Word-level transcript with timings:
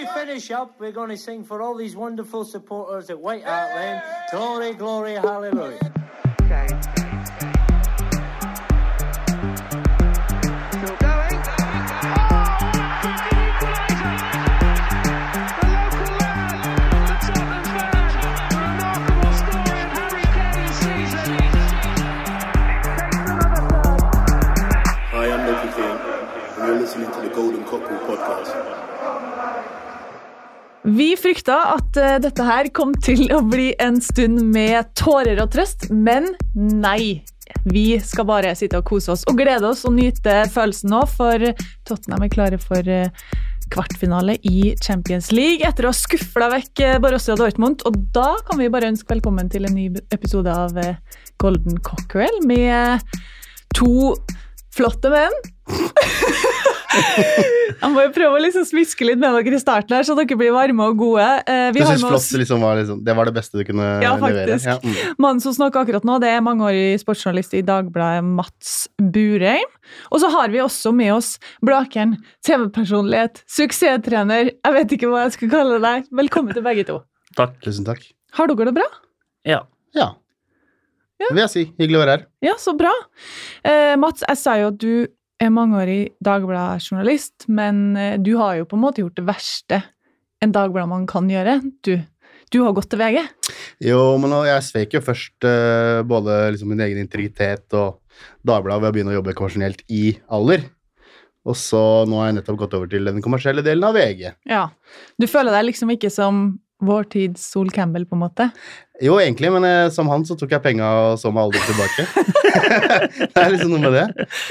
to 0.00 0.12
finish 0.12 0.50
up, 0.50 0.78
we're 0.78 0.92
going 0.92 1.08
to 1.10 1.16
sing 1.16 1.42
for 1.44 1.62
all 1.62 1.74
these 1.74 1.96
wonderful 1.96 2.44
supporters 2.44 3.08
at 3.08 3.18
White 3.18 3.44
Hart 3.44 3.74
Lane. 3.74 4.02
Glory, 4.30 4.74
glory, 4.74 5.14
hallelujah. 5.14 5.92
Okay. 6.42 6.66
Still 10.70 10.96
going. 10.96 11.40
Hi, 25.08 25.30
I'm 25.32 25.46
Loki 25.46 25.68
King, 25.74 26.66
you're 26.66 26.80
listening 26.80 27.10
to 27.12 27.20
the 27.22 27.34
Golden 27.34 27.64
Cockerel 27.64 28.00
podcast. 28.06 28.85
Vi 30.86 31.16
frykta 31.18 31.56
at 31.74 31.96
eh, 31.98 32.18
dette 32.22 32.44
her 32.46 32.68
kom 32.74 32.92
til 33.02 33.26
å 33.34 33.40
bli 33.42 33.72
en 33.82 33.98
stund 34.02 34.38
med 34.54 34.92
tårer 34.98 35.40
og 35.42 35.50
trøst, 35.56 35.88
men 35.90 36.30
nei. 36.54 37.24
Vi 37.66 37.98
skal 38.02 38.26
bare 38.26 38.52
sitte 38.58 38.78
og 38.78 38.86
kose 38.86 39.12
oss 39.14 39.24
og 39.30 39.38
glede 39.38 39.66
oss 39.66 39.84
og 39.86 39.96
nyte 39.96 40.44
følelsen 40.50 40.90
nå, 40.90 41.02
for 41.10 41.42
Tottenham 41.86 42.22
er 42.26 42.30
klare 42.30 42.60
for 42.62 42.86
eh, 42.90 43.10
kvartfinale 43.74 44.36
i 44.46 44.76
Champions 44.82 45.32
League 45.34 45.66
etter 45.66 45.86
å 45.88 45.90
ha 45.90 45.98
skufla 45.98 46.50
vekk 46.54 46.84
eh, 46.86 47.00
Borussia 47.02 47.34
Dortmund. 47.38 47.82
Og 47.88 47.98
da 48.14 48.36
kan 48.46 48.62
vi 48.62 48.70
bare 48.70 48.92
ønske 48.92 49.10
velkommen 49.16 49.50
til 49.50 49.66
en 49.66 49.74
ny 49.78 49.88
episode 50.14 50.54
av 50.54 50.78
Golden 51.42 51.82
Cockerel 51.86 52.42
med 52.46 53.02
to 53.74 54.14
flotte 54.76 55.10
menn. 55.10 55.38
Jeg 57.76 57.90
må 57.92 58.02
jo 58.06 58.10
prøve 58.14 58.38
å 58.38 58.40
liksom 58.40 58.64
smiske 58.68 59.04
litt 59.04 59.18
med 59.20 59.34
dere 59.36 59.58
i 59.58 59.60
starten, 59.60 59.92
her, 59.98 60.06
så 60.06 60.14
dere 60.16 60.36
blir 60.38 60.52
varme 60.54 60.86
og 60.90 60.96
gode. 61.00 61.26
Eh, 61.48 61.68
vi 61.74 61.82
Du 61.82 61.86
har 61.86 61.96
syns 61.96 62.04
flott 62.06 62.40
liksom 62.40 62.62
var 62.64 62.78
liksom, 62.80 63.02
det 63.04 63.16
var 63.18 63.28
det 63.28 63.34
beste 63.36 63.58
du 63.60 63.64
kunne 63.68 63.88
Ja, 64.04 64.14
levere? 64.16 64.56
faktisk. 64.56 64.66
Ja, 64.70 64.76
mm. 64.82 65.16
mannen 65.22 65.42
som 65.44 65.54
snakker 65.56 65.82
akkurat 65.84 66.06
nå, 66.08 66.18
det 66.22 66.30
er 66.32 66.44
mangeårig 66.46 67.00
sportsjournalist 67.02 67.56
i 67.58 67.62
Dagbladet, 67.66 68.24
Mats 68.24 68.74
Burheim. 69.00 69.68
Og 70.10 70.22
så 70.22 70.30
har 70.32 70.48
vi 70.54 70.62
også 70.64 70.92
med 70.96 71.12
oss 71.18 71.34
Blakeren, 71.64 72.16
TV-personlighet, 72.46 73.42
suksesstrener. 73.50 74.52
Jeg 74.56 74.78
vet 74.80 74.96
ikke 74.96 75.10
hva 75.12 75.26
jeg 75.26 75.36
skal 75.36 75.52
kalle 75.52 75.80
deg. 75.82 76.06
Velkommen 76.22 76.56
til 76.56 76.64
begge 76.66 76.86
to. 76.88 77.00
Takk. 77.36 77.58
Tusen 77.64 77.84
takk. 77.88 78.00
Har 78.38 78.48
dere 78.50 78.70
det 78.70 78.76
bra? 78.78 78.86
Ja. 79.46 79.64
Ja. 79.96 80.14
Ja. 81.20 81.30
Vil 81.32 81.40
jeg 81.46 81.52
si. 81.52 81.62
Hyggelig 81.80 81.96
å 81.96 82.00
være 82.02 82.14
her. 82.18 82.24
Ja, 82.44 82.54
så 82.60 82.74
bra. 82.76 82.90
Eh, 83.64 83.94
Mats, 84.00 84.24
jeg 84.26 84.36
sa 84.40 84.56
jo 84.60 84.66
at 84.72 84.76
du 84.82 85.06
er 85.42 85.52
mangeårig 85.52 86.16
Dagbladet-journalist, 86.24 87.46
men 87.52 87.96
eh, 87.96 88.16
du 88.18 88.36
har 88.40 88.60
jo 88.60 88.68
på 88.68 88.78
en 88.78 88.84
måte 88.86 89.02
gjort 89.02 89.18
det 89.18 89.26
verste 89.28 89.82
en 90.44 90.52
Dagbladet-mann 90.52 91.06
kan 91.08 91.28
gjøre. 91.30 91.58
Du, 91.84 91.96
du 92.52 92.60
har 92.62 92.74
gått 92.76 92.90
til 92.92 93.00
VG. 93.00 93.22
Jo, 93.84 94.00
men 94.20 94.34
jeg 94.48 94.64
svek 94.64 94.96
jo 94.96 95.04
først 95.04 95.46
eh, 95.48 96.00
både 96.08 96.38
liksom 96.54 96.72
min 96.72 96.84
egen 96.86 97.02
integritet 97.04 97.76
og 97.76 98.02
Dagbladet 98.46 98.82
ved 98.84 98.90
å 98.90 98.96
begynne 98.96 99.14
å 99.14 99.18
jobbe 99.18 99.36
konvensjonelt 99.36 99.82
i 99.92 100.04
alder. 100.32 100.64
Og 101.46 101.54
så 101.58 101.80
nå 102.08 102.18
har 102.18 102.30
jeg 102.30 102.40
nettopp 102.40 102.62
gått 102.64 102.76
over 102.78 102.90
til 102.90 103.06
den 103.06 103.22
kommersielle 103.22 103.62
delen 103.62 103.84
av 103.86 103.94
VG. 103.94 104.30
Ja. 104.50 104.68
Du 105.20 105.28
føler 105.30 105.54
deg 105.54 105.68
liksom 105.68 105.92
ikke 105.94 106.10
som 106.10 106.56
vår 106.84 107.06
tids 107.12 107.44
Sol 107.54 107.70
Campbell, 107.72 108.04
på 108.08 108.16
en 108.16 108.24
måte? 108.24 108.48
Jo, 109.02 109.18
egentlig, 109.20 109.50
men 109.52 109.64
eh, 109.68 109.90
som 109.92 110.08
han 110.08 110.24
så 110.24 110.38
tok 110.38 110.56
jeg 110.56 110.64
penga 110.64 110.86
og 111.10 111.20
så 111.20 111.32
meg 111.34 111.48
aldri 111.48 111.60
tilbake. 111.66 112.06
det 113.34 113.42
er 113.42 113.52
liksom 113.52 113.74
noe 113.74 113.82
med 113.82 113.94
det. 113.96 114.04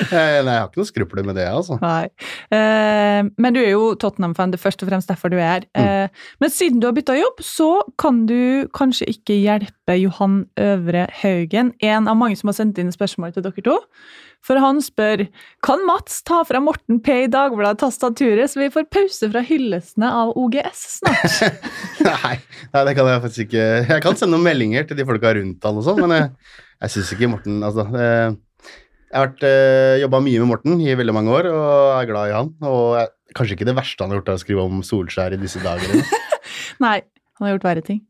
Eh, 0.05 0.39
nei, 0.45 0.55
jeg 0.55 0.61
har 0.61 0.69
ikke 0.69 0.81
noe 0.81 0.89
skrupler 0.89 1.27
med 1.27 1.37
det, 1.39 1.45
altså. 1.49 1.77
Nei. 1.81 2.07
Eh, 2.53 3.21
men 3.41 3.55
du 3.55 3.61
er 3.61 3.71
jo 3.71 3.93
Tottenham-fan, 4.01 4.53
det 4.53 4.59
er 4.59 4.65
først 4.65 4.85
og 4.85 4.91
fremst 4.91 5.11
derfor 5.11 5.33
du 5.33 5.37
er 5.39 5.45
her. 5.45 5.67
Eh, 5.79 6.27
men 6.43 6.53
siden 6.53 6.81
du 6.81 6.89
har 6.89 6.95
bytta 6.97 7.17
jobb, 7.17 7.41
så 7.45 7.69
kan 8.01 8.25
du 8.29 8.67
kanskje 8.75 9.09
ikke 9.15 9.37
hjelpe 9.39 9.97
Johan 9.99 10.43
Øvre 10.61 11.07
Haugen, 11.21 11.73
en 11.81 12.11
av 12.11 12.19
mange 12.19 12.37
som 12.39 12.51
har 12.51 12.59
sendt 12.59 12.81
inn 12.81 12.93
spørsmål 12.93 13.35
til 13.35 13.45
dere 13.45 13.65
to. 13.65 13.79
For 14.45 14.61
han 14.61 14.81
spør 14.83 15.25
kan 15.65 15.81
Mats 15.87 16.19
ta 16.27 16.43
fra 16.45 16.61
Morten 16.61 16.99
P 17.03 17.23
i 17.23 17.29
Dagbladet-tastaturet, 17.33 18.51
så 18.51 18.61
vi 18.61 18.69
får 18.73 18.87
pause 18.93 19.29
fra 19.31 19.41
hyllestene 19.45 20.11
av 20.21 20.35
OGS 20.37 20.83
snart? 20.99 21.65
Nei, 22.05 22.35
nei, 22.75 22.83
det 22.85 22.93
kan 22.97 23.09
jeg 23.09 23.23
faktisk 23.23 23.45
ikke. 23.47 23.65
Jeg 23.89 24.03
kan 24.05 24.17
sende 24.19 24.35
noen 24.35 24.45
meldinger 24.45 24.85
til 24.85 24.99
de 24.99 25.07
folka 25.07 25.33
rundt 25.37 25.65
han 25.65 25.81
og 25.81 25.85
sånn, 25.87 26.03
men 26.03 26.13
jeg, 26.13 26.29
jeg 26.85 26.93
syns 26.93 27.13
ikke 27.15 27.29
Morten 27.31 27.63
Altså 27.65 27.85
Jeg 27.89 29.15
har 29.15 29.29
vært, 29.29 29.45
eh, 29.47 29.95
jobba 30.03 30.21
mye 30.21 30.43
med 30.43 30.51
Morten 30.51 30.81
i 30.83 30.93
veldig 30.99 31.15
mange 31.15 31.33
år 31.33 31.49
og 31.49 31.75
er 31.95 32.09
glad 32.11 32.29
i 32.29 32.35
han. 32.35 32.51
Og 32.69 32.99
jeg, 32.99 33.13
kanskje 33.37 33.57
ikke 33.57 33.69
det 33.71 33.77
verste 33.79 34.05
han 34.05 34.13
har 34.13 34.21
gjort, 34.21 34.33
er 34.33 34.37
å 34.37 34.43
skrive 34.45 34.67
om 34.69 34.83
Solskjær 34.85 35.37
i 35.37 35.41
disse 35.41 35.63
dager. 35.63 36.03
Nei, 36.85 36.99
han 37.39 37.47
har 37.47 37.55
gjort 37.55 37.69
verre 37.71 37.85
ting. 37.85 38.03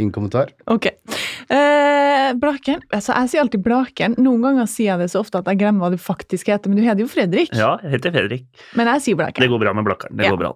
Ingen 0.00 0.12
kommentar. 0.14 0.52
Ok. 0.72 0.86
Eh, 1.52 2.32
Blakeren. 2.40 2.80
Altså, 2.94 3.12
jeg 3.18 3.28
sier 3.32 3.42
alltid 3.44 3.62
Blakeren. 3.64 4.14
Noen 4.22 4.40
ganger 4.46 4.68
sier 4.70 4.92
jeg 4.94 5.02
det 5.04 5.10
så 5.12 5.20
ofte 5.20 5.42
at 5.42 5.50
jeg 5.52 5.60
glemmer 5.60 5.84
hva 5.84 5.90
du 5.92 6.00
faktisk 6.00 6.48
heter, 6.52 6.70
men 6.72 6.80
du 6.80 6.84
heter 6.86 7.04
jo 7.04 7.10
Fredrik. 7.12 7.52
Ja, 7.56 7.74
jeg 7.84 7.98
heter 7.98 8.14
Fredrik. 8.14 8.46
Men 8.78 8.88
jeg 8.94 9.04
sier 9.04 9.20
Det 9.36 9.48
går 9.52 9.60
bra 9.60 9.74
med 9.76 9.84
Blakkeren. 9.88 10.16
Det 10.16 10.24
Ja. 10.24 10.30
går 10.32 10.40
bra. 10.40 10.52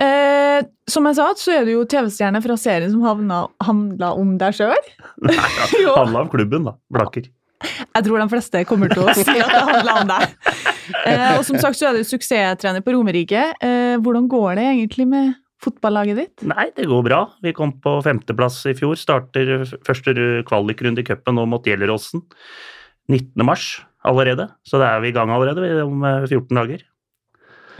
Eh, 0.00 0.62
som 0.88 1.04
jeg 1.08 1.16
sa, 1.18 1.26
så 1.36 1.52
er 1.58 1.64
du 1.66 1.72
jo 1.74 1.84
TV-stjerne 1.84 2.40
fra 2.44 2.56
serien 2.56 2.90
som 2.92 3.02
havna, 3.04 3.42
handla 3.66 4.12
om 4.16 4.36
deg 4.38 4.54
sjøl. 4.56 4.72
Nei, 5.26 5.36
ja. 5.82 5.96
Handla 6.00 6.22
om 6.24 6.30
klubben, 6.32 6.64
da. 6.64 6.76
Blakker. 6.94 7.28
Jeg 7.60 8.04
tror 8.06 8.22
de 8.22 8.28
fleste 8.32 8.62
kommer 8.64 8.88
til 8.88 9.02
å 9.04 9.12
si 9.18 9.26
at 9.36 9.50
det 9.52 9.64
handla 9.68 9.98
om 10.00 10.08
deg. 10.08 10.54
Eh, 11.04 11.26
og 11.36 11.44
som 11.44 11.58
sagt 11.60 11.76
så 11.76 11.90
er 11.90 11.98
du 11.98 12.06
suksesstrener 12.08 12.80
på 12.86 12.94
Romerike. 12.96 13.42
Eh, 13.60 13.98
hvordan 14.00 14.30
går 14.32 14.54
det 14.56 14.64
egentlig 14.70 15.06
med 15.10 15.34
fotballaget 15.60 16.18
ditt? 16.18 16.44
Nei, 16.48 16.68
det 16.76 16.88
går 16.90 17.04
bra. 17.06 17.20
Vi 17.44 17.54
kom 17.56 17.74
på 17.82 17.98
femteplass 18.04 18.62
i 18.70 18.76
fjor. 18.78 18.96
Starter 18.98 19.66
første 19.86 20.14
kvalikrunde 20.48 21.04
i 21.04 21.06
cupen 21.06 21.38
nå 21.38 21.46
mot 21.50 21.66
Gjelleråsen 21.66 22.24
19. 23.10 23.44
mars 23.46 23.80
allerede. 24.06 24.48
Så 24.66 24.80
da 24.80 24.94
er 24.94 25.04
vi 25.04 25.10
i 25.12 25.16
gang 25.16 25.32
allerede 25.34 25.82
om 25.84 26.04
eh, 26.06 26.24
14 26.28 26.56
dager. 26.56 26.86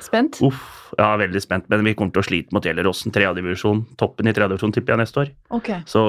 Spent? 0.00 0.38
Uff, 0.44 0.92
ja, 0.98 1.12
veldig 1.20 1.42
spent. 1.42 1.68
Men 1.72 1.84
vi 1.84 1.94
kommer 1.96 2.14
til 2.14 2.22
å 2.22 2.28
slite 2.28 2.56
mot 2.56 2.64
Gjelleråsen. 2.64 3.12
Tredjedivisjon. 3.14 3.82
Toppen 4.00 4.30
i 4.30 4.34
tredjedivisjon 4.36 4.72
tipper 4.76 4.94
jeg 4.94 5.02
neste 5.02 5.24
år. 5.24 5.34
Ok. 5.56 5.70
Så, 5.90 6.02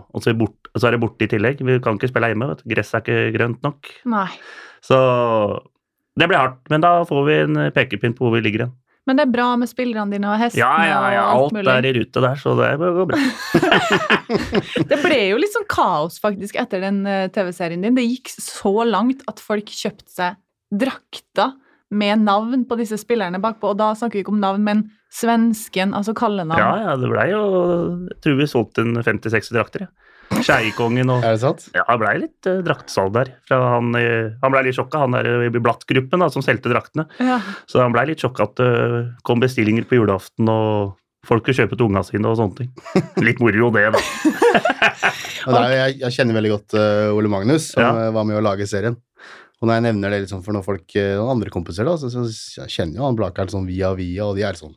og 0.00 0.24
så, 0.24 0.32
er 0.32 0.38
bort, 0.40 0.72
så 0.76 0.88
er 0.88 0.96
det 0.96 1.02
borte 1.04 1.24
i 1.24 1.30
tillegg. 1.32 1.62
Vi 1.64 1.78
kan 1.84 2.00
ikke 2.00 2.10
spille 2.12 2.32
hjemme. 2.32 2.50
vet 2.52 2.64
du. 2.64 2.68
Gresset 2.74 3.00
er 3.00 3.04
ikke 3.04 3.38
grønt 3.38 3.64
nok. 3.64 3.92
Nei. 4.12 4.28
Så 4.84 4.98
det 6.18 6.28
blir 6.28 6.40
hardt. 6.40 6.60
Men 6.72 6.84
da 6.84 6.92
får 7.08 7.24
vi 7.28 7.40
en 7.46 7.64
pekepinn 7.74 8.16
på 8.16 8.26
hvor 8.26 8.36
vi 8.36 8.44
ligger 8.44 8.66
hen. 8.66 8.76
Men 9.08 9.16
det 9.18 9.24
er 9.24 9.30
bra 9.32 9.46
med 9.56 9.70
spillerne 9.70 10.12
dine 10.12 10.28
og 10.28 10.36
hestene 10.42 10.60
Ja, 10.60 10.72
ja, 10.84 10.98
ja. 11.16 11.22
og 11.24 11.30
alt 11.32 11.44
Alt 11.48 11.56
mulig. 11.56 11.74
er 11.74 11.88
i 11.88 11.92
rute 11.96 12.22
der, 12.26 12.36
så 12.42 12.52
det 12.58 12.68
går 12.78 13.06
bra. 13.08 13.20
Det 14.90 14.98
ble 15.02 15.18
jo 15.30 15.38
litt 15.40 15.54
sånn 15.54 15.66
kaos 15.72 16.18
faktisk 16.22 16.58
etter 16.60 16.82
den 16.84 17.00
eh, 17.08 17.28
TV-serien 17.32 17.84
din. 17.86 17.96
Det 17.96 18.04
gikk 18.04 18.28
så 18.34 18.72
langt 18.84 19.24
at 19.30 19.40
folk 19.42 19.70
kjøpte 19.72 20.12
seg 20.12 20.36
drakter 20.68 21.54
med 21.88 22.20
navn 22.26 22.66
på 22.68 22.76
disse 22.76 22.98
spillerne 23.00 23.40
bakpå. 23.40 23.72
Og 23.72 23.78
da 23.80 23.94
snakker 23.96 24.18
vi 24.20 24.24
ikke 24.26 24.34
om 24.34 24.42
navn, 24.42 24.64
men 24.66 24.84
svensken, 25.14 25.94
altså 25.96 26.12
kallenavn. 26.16 26.60
Ja, 26.60 26.90
ja, 26.90 26.96
det 27.00 27.08
blei 27.08 27.30
jo 27.32 27.40
Jeg 28.10 28.18
tror 28.26 28.36
vi 28.42 28.48
solgte 28.52 28.84
en 28.84 28.98
50-60 29.00 29.54
drakter, 29.56 29.86
jeg. 29.88 30.07
Skeikongen 30.38 31.10
og 31.10 31.24
Er 31.24 31.34
det 31.34 31.40
sant? 31.42 31.64
Ja, 31.74 31.82
han 31.88 31.98
blei 32.02 32.14
litt 32.22 32.46
uh, 32.48 32.60
draktsalg 32.66 33.12
der. 33.16 33.30
Fra 33.48 33.58
han 33.76 33.90
eh, 33.98 34.28
han 34.42 34.52
blei 34.54 34.62
litt 34.68 34.76
sjokka, 34.78 35.00
han 35.06 35.16
der 35.16 35.46
i 35.48 35.50
Blatt-gruppen 35.58 36.24
som 36.30 36.44
solgte 36.44 36.70
draktene. 36.72 37.08
Ja. 37.22 37.40
Så 37.70 37.80
han 37.82 37.94
blei 37.96 38.06
litt 38.10 38.22
sjokka 38.22 38.46
at 38.50 38.56
det 38.60 38.70
kom 39.26 39.40
bestillinger 39.42 39.86
på 39.88 39.98
julaften, 39.98 40.48
og 40.52 40.94
folk 41.26 41.42
skulle 41.44 41.64
kjøpe 41.64 41.76
til 41.80 41.88
unga 41.88 42.04
sine 42.06 42.30
og 42.30 42.38
sånne 42.38 42.56
ting. 42.60 42.70
Litt 43.26 43.40
moro 43.42 43.70
det, 43.74 43.88
da. 43.96 44.00
Og 45.48 45.54
det 45.54 45.60
er, 45.64 45.74
jeg, 45.78 45.98
jeg 46.04 46.14
kjenner 46.18 46.36
veldig 46.38 46.50
godt 46.54 46.74
uh, 46.78 47.16
Ole 47.16 47.30
Magnus, 47.32 47.70
som 47.72 47.82
Ja. 47.82 47.90
eh, 48.06 48.10
var 48.14 48.24
med 48.28 48.38
å 48.38 48.44
lage 48.44 48.66
serien. 48.68 48.96
Og 49.58 49.66
når 49.66 49.78
jeg 49.78 49.84
nevner 49.88 50.12
det 50.14 50.20
liksom 50.26 50.42
for 50.46 50.54
noen 50.54 50.64
folk, 50.66 50.84
eh, 50.94 51.14
noen 51.18 51.32
andre 51.34 51.50
kompiser, 51.52 51.88
da, 51.88 51.96
så, 51.98 52.10
så 52.12 52.22
jeg 52.62 52.72
kjenner 52.76 53.00
jo 53.00 53.06
han 53.08 53.16
Blakeren 53.18 53.50
sånn 53.50 53.66
via 53.68 53.90
via, 53.98 54.26
og 54.28 54.36
de 54.38 54.44
er 54.46 54.58
sånn 54.60 54.74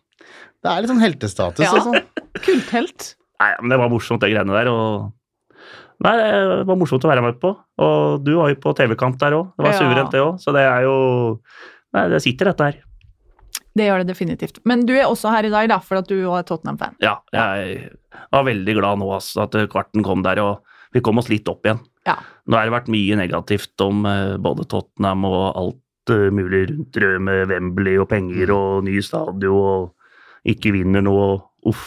Det 0.63 0.71
er 0.71 0.81
litt 0.81 0.91
sånn 0.93 1.03
heltestatus 1.03 1.65
Ja. 1.67 1.73
sånn. 1.85 2.01
Kulthelt. 2.41 3.11
Nei, 3.41 3.49
men 3.61 3.73
det 3.75 3.79
var 3.81 3.91
morsomt, 3.93 4.21
det 4.23 4.31
greiene 4.33 4.55
der. 4.57 4.69
og 4.71 5.11
Nei, 6.01 6.13
Det 6.17 6.65
var 6.65 6.77
morsomt 6.81 7.03
å 7.05 7.11
være 7.11 7.21
med 7.25 7.39
på. 7.41 7.51
Og 7.85 8.23
du 8.25 8.31
var 8.39 8.49
jo 8.49 8.55
på 8.63 8.73
TV-kamp 8.77 9.19
der 9.21 9.35
òg. 9.37 9.51
Det 9.57 9.65
var 9.65 9.71
Ja. 9.73 9.79
suverent, 9.79 10.11
det 10.11 10.21
òg. 10.23 10.39
Så 10.41 10.53
det 10.55 10.63
er 10.65 10.81
jo 10.87 11.39
Nei, 11.93 12.07
det 12.07 12.21
sitter, 12.23 12.45
dette 12.45 12.63
her. 12.63 12.77
Det 13.75 13.85
gjør 13.87 13.99
det 14.05 14.07
definitivt. 14.15 14.59
Men 14.65 14.85
du 14.85 14.93
er 14.93 15.03
også 15.07 15.29
her 15.31 15.43
i 15.45 15.49
dag 15.51 15.67
da, 15.67 15.77
for 15.79 15.97
at 15.99 16.07
du 16.07 16.15
er 16.31 16.43
Tottenham-fan. 16.43 16.95
Ja, 17.03 17.17
jeg 17.33 17.91
var 18.31 18.43
veldig 18.47 18.75
glad 18.79 18.99
nå 18.99 19.09
altså, 19.11 19.43
at 19.43 19.51
kvarten 19.69 20.03
kom 20.03 20.23
der, 20.23 20.39
og 20.39 20.59
vi 20.93 21.01
kom 21.01 21.17
oss 21.19 21.29
litt 21.29 21.47
opp 21.51 21.63
igjen. 21.63 21.79
Ja. 22.07 22.15
Nå 22.47 22.55
har 22.57 22.65
det 22.65 22.73
vært 22.73 22.87
mye 22.91 23.15
negativt 23.19 23.79
om 23.83 24.05
eh, 24.05 24.37
både 24.37 24.65
Tottenham 24.67 25.23
og 25.25 25.55
alt 25.55 26.09
eh, 26.15 26.29
mulig 26.33 26.69
rundt 26.71 26.91
det 26.93 27.21
med 27.21 27.47
Wembley 27.51 27.97
og 28.01 28.09
penger 28.09 28.51
og 28.55 28.83
ny 28.87 28.99
stadion 29.05 29.53
og 29.53 29.91
ikke 30.47 30.71
vinner 30.73 31.03
noe 31.05 31.27
og 31.35 31.71
uff. 31.71 31.85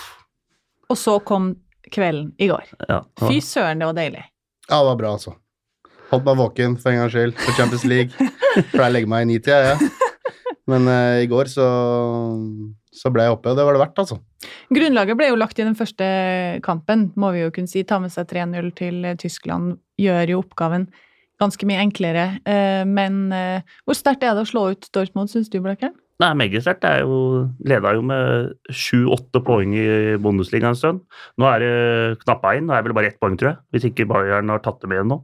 Og 0.93 0.97
så 1.01 1.17
kom 1.25 1.55
kvelden 1.95 2.33
i 2.43 2.49
går. 2.51 2.69
Ja, 2.89 3.01
Fy 3.25 3.41
søren, 3.45 3.81
det 3.83 3.89
var 3.91 3.97
deilig. 3.99 4.25
Ja, 4.69 4.79
det 4.81 4.87
var 4.91 5.01
bra, 5.01 5.15
altså. 5.19 5.35
Holdt 6.11 6.27
meg 6.29 6.39
våken 6.41 6.77
for 6.81 6.93
en 6.93 7.03
gangs 7.03 7.15
skyld 7.15 7.37
på 7.41 7.55
Champions 7.57 7.85
League. 7.89 8.29
Pleier 8.73 8.91
å 8.91 8.95
legge 8.95 9.11
meg 9.11 9.25
i 9.25 9.31
nitida, 9.35 9.61
jeg. 9.71 9.79
Ja. 9.79 10.01
Men 10.71 10.87
uh, 10.89 11.21
i 11.21 11.27
går 11.29 11.51
så, 11.53 11.65
så 12.95 13.11
ble 13.13 13.27
jeg 13.27 13.35
oppe, 13.35 13.53
og 13.53 13.59
det 13.59 13.67
var 13.67 13.77
det 13.77 13.83
verdt, 13.83 13.99
altså. 14.01 14.17
Grunnlaget 14.73 15.19
ble 15.19 15.29
jo 15.29 15.37
lagt 15.41 15.59
i 15.61 15.67
den 15.67 15.77
første 15.77 16.07
kampen, 16.65 17.11
må 17.21 17.35
vi 17.35 17.43
jo 17.43 17.51
kunne 17.53 17.69
si. 17.69 17.83
Ta 17.85 17.99
med 18.01 18.13
seg 18.15 18.31
3-0 18.31 18.71
til 18.79 19.11
Tyskland 19.21 19.77
gjør 20.01 20.33
jo 20.35 20.41
oppgaven 20.41 20.89
ganske 21.43 21.67
mye 21.69 21.83
enklere. 21.83 22.27
Eh, 22.49 22.85
Men 22.89 23.27
eh, 23.35 23.77
hvor 23.85 23.99
sterkt 23.99 24.25
er 24.25 24.37
det 24.37 24.47
å 24.47 24.49
slå 24.49 24.69
ut 24.75 24.89
Dortmund, 24.95 25.33
syns 25.33 25.51
du, 25.53 25.61
Blakkern? 25.65 25.95
Er 26.23 26.37
meget 26.39 26.85
er 26.87 27.01
jo 27.03 27.49
leda 27.67 27.91
jo 27.97 28.03
med 28.07 28.53
sju-åtte 28.71 29.41
poeng 29.43 29.73
i 29.75 30.15
Bundesliga 30.23 30.71
en 30.71 30.79
stund. 30.79 31.01
Nå 31.37 31.49
er 31.51 31.59
det 31.59 32.21
knappa 32.23 32.55
inn. 32.55 32.69
Nå 32.69 32.73
er 32.73 32.83
det 32.83 32.87
vel 32.87 32.95
bare 32.95 33.11
ett 33.11 33.19
poeng, 33.19 33.35
tror 33.37 33.51
jeg. 33.51 33.59
Hvis 33.75 33.89
ikke 33.91 34.07
Bayern 34.07 34.49
har 34.49 34.63
tatt 34.63 34.79
det 34.81 34.89
med 34.89 35.01
igjen 35.01 35.11
nå. 35.11 35.19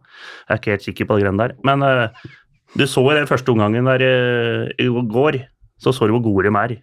Jeg 0.49 0.51
er 0.57 0.59
ikke 0.59 0.75
helt 0.75 0.87
sikker 0.89 1.07
på 1.07 1.17
det 1.17 1.25
greiene 1.25 1.45
der. 1.45 1.55
Men 1.63 1.87
uh, 1.87 2.27
du 2.75 2.87
så 2.91 3.05
i 3.07 3.17
den 3.21 3.31
første 3.31 3.55
omgangen 3.55 3.87
der 3.87 4.03
eh, 4.03 4.73
i 4.83 4.89
går, 4.91 5.39
så 5.79 5.95
så 5.95 6.07
du 6.07 6.17
hvor 6.17 6.27
gode 6.27 6.51
de 6.51 6.59
er. 6.59 6.77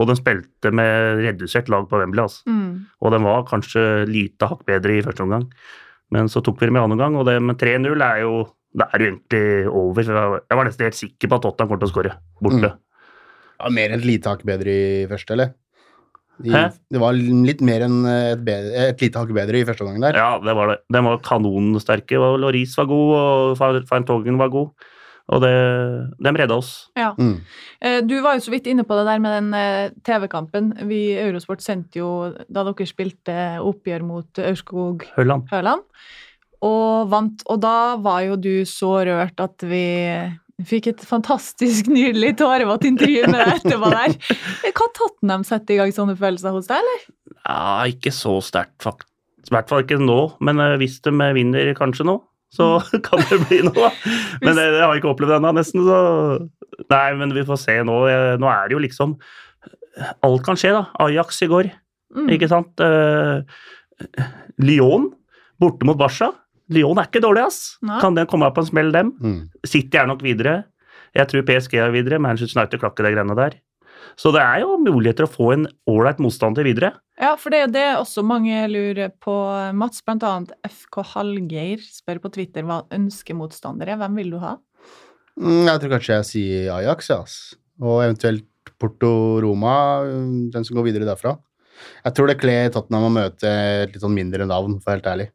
Og 0.00 0.08
de 0.08 0.16
spilte 0.16 0.72
med 0.72 1.20
redusert 1.20 1.68
lag 1.68 1.84
på 1.88 2.00
Wembley, 2.00 2.24
altså. 2.24 2.42
Mm. 2.48 2.86
Og 3.00 3.12
den 3.12 3.28
var 3.28 3.44
kanskje 3.48 4.06
lite 4.08 4.48
hakk 4.48 4.64
bedre 4.68 4.96
i 4.96 5.04
første 5.04 5.24
omgang. 5.24 5.44
Men 6.12 6.28
så 6.32 6.40
tok 6.40 6.60
vi 6.60 6.68
dem 6.68 6.76
i 6.76 6.80
annen 6.80 6.96
omgang, 6.96 7.16
og 7.20 7.28
det 7.28 7.36
med 7.44 7.60
3-0 7.60 8.00
er 8.00 8.24
jo 8.24 8.46
det 8.72 8.86
er 8.88 9.02
jo 9.02 9.08
egentlig 9.10 9.68
over. 9.68 10.02
Jeg 10.02 10.56
var- 10.56 10.64
nesten 10.64 10.86
helt 10.88 10.96
sikker 10.96 11.28
på 11.28 11.34
at 11.36 11.42
Tottenham 11.42 11.68
kom 11.68 11.78
til 11.78 11.88
å 11.88 11.92
skåre 11.92 12.16
borte. 12.40 12.72
Ja, 13.62 13.70
mer 13.70 13.92
enn 13.94 14.00
et 14.02 14.06
lite 14.08 14.32
hakk 14.32 14.42
bedre 14.48 14.72
i 14.74 15.06
første, 15.10 15.36
eller? 15.36 15.52
I, 16.42 16.50
Hæ? 16.50 16.62
det 16.90 16.98
var 16.98 17.14
litt 17.14 17.60
mer 17.62 17.84
enn 17.86 18.00
et, 18.08 18.40
bedre, 18.42 18.86
et 18.88 19.02
lite 19.04 19.20
hakk 19.20 19.30
bedre 19.36 19.60
i 19.60 19.66
første 19.68 19.84
omgang 19.84 20.00
der. 20.08 20.16
Ja, 20.18 20.30
det 20.42 20.54
var 20.58 20.72
det. 20.72 20.78
De 20.90 21.02
var 21.06 21.20
kanonsterke. 21.22 22.18
og 22.18 22.40
Loris 22.42 22.74
var 22.80 22.88
god, 22.90 23.12
og 23.60 23.84
Feintogen 23.88 24.40
var 24.40 24.50
god. 24.50 24.72
Og 25.32 25.38
det, 25.44 25.52
de 26.18 26.32
redda 26.34 26.56
oss. 26.58 26.72
Ja. 26.98 27.12
Mm. 27.14 27.36
Eh, 27.80 28.00
Du 28.02 28.16
var 28.24 28.34
jo 28.34 28.42
så 28.42 28.50
vidt 28.50 28.66
inne 28.66 28.82
på 28.84 28.96
det 28.98 29.06
der 29.06 29.20
med 29.22 29.36
den 29.38 29.54
eh, 29.54 29.92
TV-kampen. 30.04 30.72
Vi 30.88 30.98
i 31.12 31.20
Eurosport 31.22 31.62
sendte 31.62 32.00
jo 32.02 32.08
da 32.50 32.64
dere 32.66 32.88
spilte 32.90 33.36
oppgjør 33.62 34.02
mot 34.04 34.42
Aurskog 34.42 35.06
Høland. 35.14 35.46
Høland, 35.52 35.86
og 36.66 37.08
vant. 37.12 37.46
Og 37.46 37.62
da 37.62 37.94
var 38.02 38.24
jo 38.26 38.36
du 38.36 38.64
så 38.68 38.96
rørt 39.06 39.38
at 39.40 39.62
vi 39.62 39.84
fikk 40.68 40.86
et 40.92 41.02
fantastisk 41.06 41.86
nydelig 41.92 42.34
tårevått 42.40 42.84
intervju 42.88 43.26
med 43.30 43.38
deg 43.40 43.54
etterpå 43.60 43.90
der. 43.92 44.14
Kan 44.78 44.92
Tottenham 44.98 45.44
sette 45.48 45.74
i 45.74 45.78
gang 45.80 45.92
sånne 45.94 46.16
følelser 46.18 46.54
hos 46.56 46.68
deg, 46.70 46.80
eller? 46.82 47.06
Ja, 47.42 47.84
ikke 47.90 48.12
så 48.14 48.36
sterkt, 48.44 48.78
faktisk. 48.84 49.08
I 49.48 49.54
hvert 49.56 49.68
fall 49.72 49.82
ikke 49.84 49.98
nå, 50.00 50.18
men 50.46 50.60
eh, 50.62 50.76
hvis 50.80 51.00
de 51.04 51.10
vinner 51.36 51.72
kanskje 51.76 52.06
nå, 52.08 52.16
så 52.52 52.70
kan 53.06 53.22
det 53.30 53.40
bli 53.48 53.62
noe. 53.66 53.88
Men 54.44 54.56
det, 54.58 54.64
det 54.74 54.82
har 54.84 54.90
jeg 54.92 55.00
ikke 55.02 55.12
opplevd 55.14 55.38
ennå, 55.38 55.54
nesten. 55.56 55.86
Så 55.86 56.00
Nei, 56.92 57.12
men 57.20 57.32
vi 57.36 57.42
får 57.48 57.58
se 57.60 57.74
nå. 57.84 57.94
Eh, 58.10 58.32
Nå 58.40 58.48
er 58.50 58.68
det 58.68 58.74
jo 58.76 58.80
liksom 58.82 59.12
Alt 60.24 60.42
kan 60.46 60.56
skje, 60.60 60.72
da. 60.76 60.86
Ajax 61.04 61.42
i 61.46 61.50
går, 61.52 61.70
Mm. 62.12 62.26
ikke 62.34 62.44
sant. 62.50 62.76
Eh, 62.84 63.40
Lyon 64.60 65.06
borte 65.62 65.86
mot 65.88 65.96
Barca. 65.96 66.26
Lyon 66.70 66.98
er 67.00 67.08
ikke 67.10 67.22
dårlig, 67.24 67.46
ass. 67.48 67.78
Nei. 67.82 67.98
Kan 68.00 68.14
den 68.14 68.26
komme 68.30 68.46
opp 68.46 68.54
på 68.56 68.62
en 68.64 68.70
smell, 68.70 68.92
dem? 68.94 69.12
Mm. 69.20 69.40
City 69.66 69.98
er 69.98 70.06
nok 70.06 70.22
videre. 70.22 70.64
Jeg 71.16 71.28
tror 71.28 71.44
PSG 71.48 71.74
er 71.82 71.92
videre. 71.92 72.20
Manchester 72.22 72.60
United 72.60 72.80
klakker 72.80 73.04
de 73.04 73.12
greiene 73.16 73.36
der. 73.36 73.58
Så 74.18 74.32
det 74.34 74.40
er 74.42 74.62
jo 74.64 74.76
muligheter 74.82 75.26
å 75.26 75.30
få 75.30 75.52
en 75.54 75.66
ålreit 75.88 76.18
motstander 76.22 76.64
videre. 76.66 76.92
Ja, 77.20 77.34
for 77.38 77.54
det 77.54 77.60
er 77.66 77.70
det 77.72 77.84
også 78.00 78.24
mange 78.26 78.64
lurer 78.72 79.12
på. 79.22 79.34
Mats, 79.78 80.02
blant 80.04 80.24
annet 80.26 80.54
FK 80.66 81.02
Hallgeir 81.12 81.82
spør 81.84 82.20
på 82.24 82.32
Twitter 82.34 82.66
hva 82.66 82.80
ønsker 82.92 83.36
motstandere? 83.38 83.98
Hvem 84.00 84.18
vil 84.18 84.32
du 84.34 84.38
ha? 84.42 84.56
Mm, 85.40 85.68
Jeg 85.68 85.80
tror 85.80 85.94
kanskje 85.94 86.16
jeg 86.18 86.28
sier 86.28 86.72
Ajax, 86.78 87.08
ja. 87.12 87.20
ass. 87.22 87.36
Og 87.80 88.02
eventuelt 88.04 88.48
Porto 88.80 89.12
Roma, 89.44 89.76
mm, 90.08 90.50
den 90.52 90.64
som 90.66 90.76
går 90.76 90.88
videre 90.90 91.06
derfra. 91.08 91.36
Jeg 92.04 92.14
tror 92.16 92.28
det 92.28 92.40
kler 92.42 92.68
Tottenham 92.74 93.06
å 93.08 93.14
møte 93.14 93.48
et 93.48 93.94
litt 93.94 94.02
sånn 94.02 94.14
mindre 94.14 94.44
navn, 94.46 94.80
for 94.82 94.92
helt 94.96 95.06
ærlig. 95.08 95.30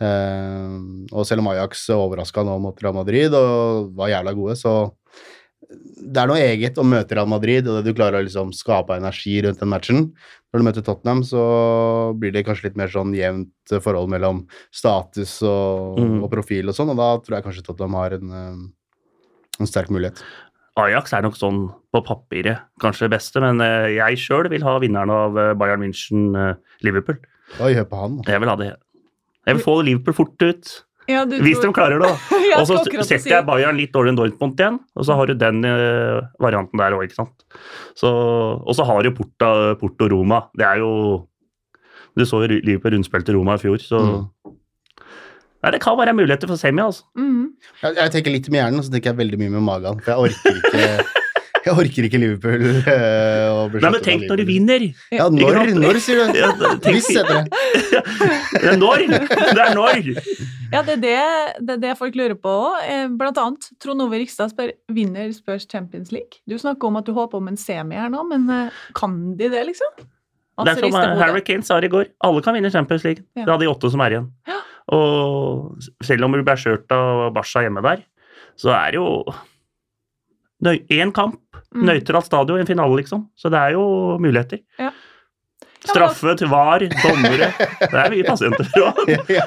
Eh, 0.00 0.76
og 1.12 1.26
selv 1.26 1.42
om 1.42 1.50
Ajax 1.52 1.88
overraska 1.94 2.44
nå 2.46 2.58
mot 2.62 2.82
Real 2.82 2.94
Madrid 2.94 3.34
og 3.34 3.92
var 3.98 4.12
jævla 4.12 4.34
gode, 4.36 4.56
så 4.60 4.76
det 5.68 6.16
er 6.22 6.28
noe 6.30 6.40
eget 6.40 6.78
å 6.80 6.84
møte 6.86 7.16
Real 7.18 7.28
Madrid, 7.28 7.66
og 7.68 7.82
det 7.82 7.90
du 7.90 7.96
klarer 7.98 8.20
å 8.22 8.24
liksom 8.24 8.54
skape 8.56 8.94
energi 8.96 9.34
rundt 9.44 9.58
den 9.60 9.68
matchen. 9.68 10.04
Når 10.48 10.62
du 10.62 10.64
møter 10.64 10.84
Tottenham, 10.86 11.20
så 11.26 11.42
blir 12.16 12.32
det 12.32 12.46
kanskje 12.46 12.70
litt 12.70 12.78
mer 12.80 12.88
sånn 12.88 13.10
jevnt 13.12 13.74
forhold 13.84 14.08
mellom 14.08 14.46
status 14.72 15.42
og, 15.42 15.98
Mm. 15.98 16.22
og 16.24 16.30
profil 16.32 16.68
og 16.70 16.74
sånn, 16.78 16.88
og 16.94 16.96
da 16.96 17.08
tror 17.20 17.36
jeg 17.36 17.44
kanskje 17.44 17.64
Tottenham 17.66 17.98
har 18.00 18.14
en, 18.16 18.30
eh, 18.32 19.60
en 19.60 19.66
sterk 19.66 19.90
mulighet. 19.92 20.22
Ajax 20.78 21.12
er 21.12 21.22
nok 21.22 21.34
sånn 21.36 21.74
på 21.92 22.00
papiret 22.06 22.60
kanskje 22.80 23.08
det 23.10 23.18
beste, 23.18 23.40
men 23.42 23.60
eh, 23.60 23.96
jeg 23.98 24.16
sjøl 24.16 24.48
vil 24.48 24.62
ha 24.62 24.78
vinneren 24.78 25.10
av 25.10 25.58
Bayern 25.58 25.80
München-Liverpool. 25.82 27.18
Oi, 27.60 27.74
hør 27.74 27.84
på 27.88 27.96
han. 28.00 28.22
Jeg 28.24 28.40
vil 28.40 28.48
ha 28.48 28.56
det. 28.56 28.76
Jeg 29.48 29.56
vil 29.58 29.64
få 29.64 29.74
Liverpool 29.88 30.14
fort 30.20 30.44
ut, 30.44 30.74
Ja, 31.08 31.22
du 31.24 31.38
hvis 31.40 31.56
de 31.62 31.70
klarer 31.72 31.96
det. 32.02 32.08
da. 32.10 32.38
Og 32.60 32.66
så 32.68 32.76
setter 33.08 33.30
jeg 33.32 33.46
Bayern 33.48 33.78
litt 33.80 33.92
dårligere 33.96 34.12
enn 34.12 34.18
Dortmund 34.20 34.60
igjen, 34.60 34.76
og 34.94 35.06
så 35.08 35.16
har 35.16 35.30
du 35.30 35.34
den 35.40 35.62
eh, 35.64 36.18
varianten 36.42 36.76
der 36.82 36.92
òg, 36.96 37.06
ikke 37.08 37.16
sant. 37.22 37.46
Så, 37.96 38.10
og 38.12 38.74
så 38.76 38.84
har 38.88 39.02
du 39.06 39.10
Porta, 39.16 39.48
Porto 39.80 40.08
Roma. 40.12 40.42
Det 40.58 40.66
er 40.68 40.82
jo 40.84 40.92
Du 42.18 42.24
så 42.26 42.40
jo 42.44 42.48
Liverpool 42.60 42.96
rundspilte 42.96 43.32
Roma 43.36 43.54
i 43.56 43.62
fjor, 43.64 43.78
så 43.80 44.00
Mm. 44.04 44.54
Nei, 45.58 45.70
det 45.74 45.80
kan 45.82 45.96
være 45.98 46.12
muligheter 46.14 46.46
for 46.46 46.54
semi, 46.60 46.78
altså. 46.84 47.02
Mm. 47.18 47.48
Jeg, 47.82 47.94
jeg 47.96 48.10
tenker 48.14 48.30
litt 48.36 48.46
med 48.52 48.60
hjernen, 48.60 48.78
og 48.78 48.84
så 48.86 48.92
tenker 48.94 49.10
jeg 49.10 49.18
veldig 49.18 49.38
mye 49.40 49.50
med 49.56 49.64
magen. 49.66 49.98
For 50.04 50.12
jeg 50.12 50.18
orker 50.28 50.60
ikke, 50.60 50.84
jeg 51.66 51.72
orker 51.82 52.06
ikke 52.06 52.20
Liverpool. 52.22 52.66
eh, 52.86 53.80
Nei, 53.82 53.90
men 53.90 54.04
tenk 54.06 54.22
når 54.30 54.38
de 54.38 54.46
vinner! 54.46 54.84
Ja, 55.10 55.26
når, 55.34 55.72
når, 55.74 55.98
sier 56.04 56.20
du? 56.30 56.38
Ja, 56.38 56.52
tenk- 56.78 56.94
Hvis, 56.94 57.10
heter 57.10 57.42
det. 57.42 57.50
Det 58.52 58.72
er 58.72 58.78
når! 58.80 59.04
Det 59.08 59.64
er 59.64 59.74
når! 59.76 60.12
Ja, 60.72 60.82
det 60.84 60.98
er 60.98 61.00
det, 61.00 61.16
det 61.64 61.74
er 61.78 61.80
det 61.82 61.94
folk 61.96 62.16
lurer 62.18 62.36
på 62.36 62.52
òg. 62.52 62.90
Blant 63.20 63.40
annet 63.40 63.70
Trond 63.80 64.04
Ove 64.04 64.20
Rikstad 64.20 64.52
spør 64.52 64.74
vinner 64.92 65.30
Spurs 65.32 65.64
Champions 65.68 66.12
League. 66.12 66.42
Du 66.48 66.58
snakker 66.60 66.90
om 66.90 67.00
at 67.00 67.08
du 67.08 67.14
håper 67.16 67.40
om 67.40 67.48
en 67.48 67.56
semi 67.60 67.96
her 67.96 68.12
nå, 68.12 68.24
men 68.28 68.48
eh, 68.52 68.80
kan 68.96 69.16
de 69.38 69.48
det, 69.52 69.64
liksom? 69.70 70.06
Det 70.58 70.74
er 70.74 70.82
som 70.82 70.98
eh. 70.98 71.16
Harry 71.22 71.42
Kane 71.46 71.64
sa 71.64 71.78
i 71.80 71.90
går. 71.90 72.10
Alle 72.26 72.42
kan 72.44 72.56
vinne 72.56 72.72
Champions 72.74 73.06
League. 73.06 73.24
Ja. 73.38 73.46
Det 73.46 73.54
er 73.54 73.62
de 73.62 73.70
åtte 73.70 73.92
som 73.94 74.02
er 74.04 74.16
igjen. 74.16 74.30
Ja. 74.50 74.58
Og 74.96 75.84
selv 76.04 76.26
om 76.26 76.34
du 76.34 76.42
ble 76.42 76.56
skjørt 76.58 76.92
av 76.94 77.28
Barca 77.36 77.62
hjemme 77.64 77.84
der, 77.84 78.02
så 78.58 78.72
er 78.74 78.96
det 78.96 79.00
jo 79.00 80.82
én 80.98 81.12
kamp. 81.14 81.40
Mm. 81.68 81.84
Nøytralt 81.90 82.26
stadion 82.26 82.58
i 82.58 82.64
en 82.64 82.68
finale, 82.68 82.96
liksom. 83.00 83.28
Så 83.36 83.52
det 83.52 83.60
er 83.60 83.76
jo 83.76 83.84
muligheter. 84.20 84.62
Ja. 84.80 84.90
Straffe 85.86 86.32
til 86.40 86.48
VAR, 86.50 86.82
dommere 86.90 87.48
Det 87.92 88.00
er 88.02 88.10
mye 88.10 88.24
pasienter 88.26 88.66
fra. 88.66 88.88
ja. 89.30 89.44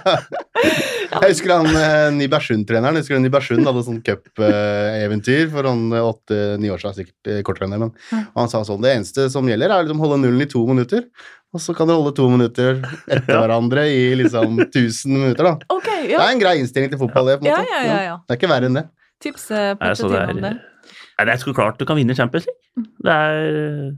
Jeg 1.11 1.33
husker 1.33 1.51
han 1.51 1.67
eh, 1.75 2.07
Nybergsund-treneren. 2.15 2.95
Jeg 2.97 3.03
husker 3.03 3.17
han 3.17 3.25
Nybergsund 3.25 3.67
hadde 3.67 3.83
sånn 3.87 3.99
cupeventyr 4.05 5.49
for 5.51 5.67
han 5.67 5.83
åtte-ni 5.99 6.71
år 6.71 6.79
siden, 6.81 6.95
sikkert 7.01 7.31
eh, 7.33 7.41
kortere 7.47 7.67
enn 7.67 7.75
det, 7.75 7.81
men 7.83 7.91
Ja. 8.13 8.21
han 8.39 8.49
sa 8.53 8.61
sånn 8.67 8.81
det 8.85 8.93
eneste 8.95 9.27
som 9.33 9.47
gjelder, 9.51 9.69
er 9.75 9.83
liksom 9.85 9.99
holde 10.01 10.21
nullen 10.23 10.41
i 10.45 10.49
to 10.49 10.63
minutter. 10.69 11.05
Og 11.51 11.59
så 11.59 11.75
kan 11.75 11.89
du 11.89 11.93
holde 11.97 12.13
to 12.15 12.29
minutter 12.31 12.79
etter 13.11 13.33
Ja. 13.35 13.41
hverandre 13.43 13.83
i 13.91 14.15
liksom 14.21 14.55
1000 14.69 15.11
minutter, 15.17 15.43
da. 15.51 15.57
Ok, 15.75 15.89
Det 16.07 16.15
er 16.15 16.29
en 16.31 16.39
grei 16.41 16.55
innstilling 16.63 16.93
til 16.95 17.01
fotball, 17.01 17.27
det. 17.27 17.39
på 17.41 17.45
en 17.45 17.51
måte. 17.51 17.67
ja, 17.75 17.83
ja, 17.91 18.01
ja. 18.07 18.15
Det 18.23 18.37
er 18.37 18.39
ikke 18.39 18.53
verre 18.53 18.71
enn 18.71 18.79
det. 18.79 18.85
Tips 19.21 19.49
eh, 19.51 19.73
Nei, 19.75 19.91
det 19.93 20.07
er, 20.07 20.31
om 20.31 20.39
det. 20.41 20.53
nei, 20.55 21.25
det 21.27 21.35
er 21.35 21.43
så 21.43 21.53
klart 21.53 21.77
du 21.77 21.85
kan 21.85 21.99
vinne 21.99 22.15
Champions 22.17 22.47
League. 22.47 22.87
Det 23.03 23.11
er 23.19 23.91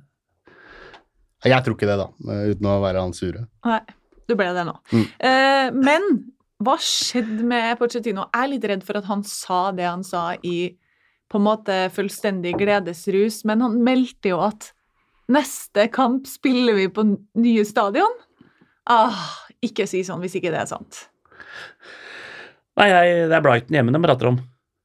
Jeg 1.43 1.65
tror 1.65 1.75
ikke 1.75 1.89
det, 1.89 1.97
da, 2.00 2.07
eh, 2.31 2.45
uten 2.53 2.69
å 2.71 2.77
være 2.83 3.03
han 3.03 3.15
sure. 3.15 3.45
Nei, 3.67 3.81
du 4.29 4.35
ble 4.39 4.51
det 4.55 4.63
nå. 4.67 4.77
Mm. 4.93 5.07
Eh, 5.29 5.67
men 5.75 6.07
hva 6.63 6.77
skjedde 6.79 7.43
med 7.47 7.75
Pochettino? 7.79 8.29
Jeg 8.29 8.45
er 8.45 8.51
litt 8.53 8.67
redd 8.71 8.85
for 8.88 9.00
at 9.00 9.09
han 9.09 9.23
sa 9.27 9.65
det 9.75 9.88
han 9.89 10.05
sa 10.07 10.31
i 10.39 10.73
på 11.31 11.39
en 11.41 11.47
måte 11.47 11.75
fullstendig 11.95 12.53
gledesrus, 12.59 13.41
men 13.50 13.63
han 13.65 13.79
meldte 13.83 14.31
jo 14.35 14.39
at 14.45 14.69
neste 15.33 15.88
kamp 15.91 16.27
spiller 16.29 16.77
vi 16.77 16.88
på 16.93 17.07
nye 17.09 17.63
stadion. 17.65 18.13
Ah, 18.85 19.17
ikke 19.63 19.88
si 19.89 20.03
sånn 20.05 20.21
hvis 20.21 20.38
ikke 20.38 20.51
det 20.53 20.62
er 20.62 20.69
sant. 20.69 21.07
Nei, 22.77 22.89
jeg, 22.89 23.29
det 23.31 23.38
er 23.38 23.45
Brighton 23.45 23.77
hjemme 23.77 23.95
de 23.95 24.01
prater 24.03 24.29
om. 24.29 24.39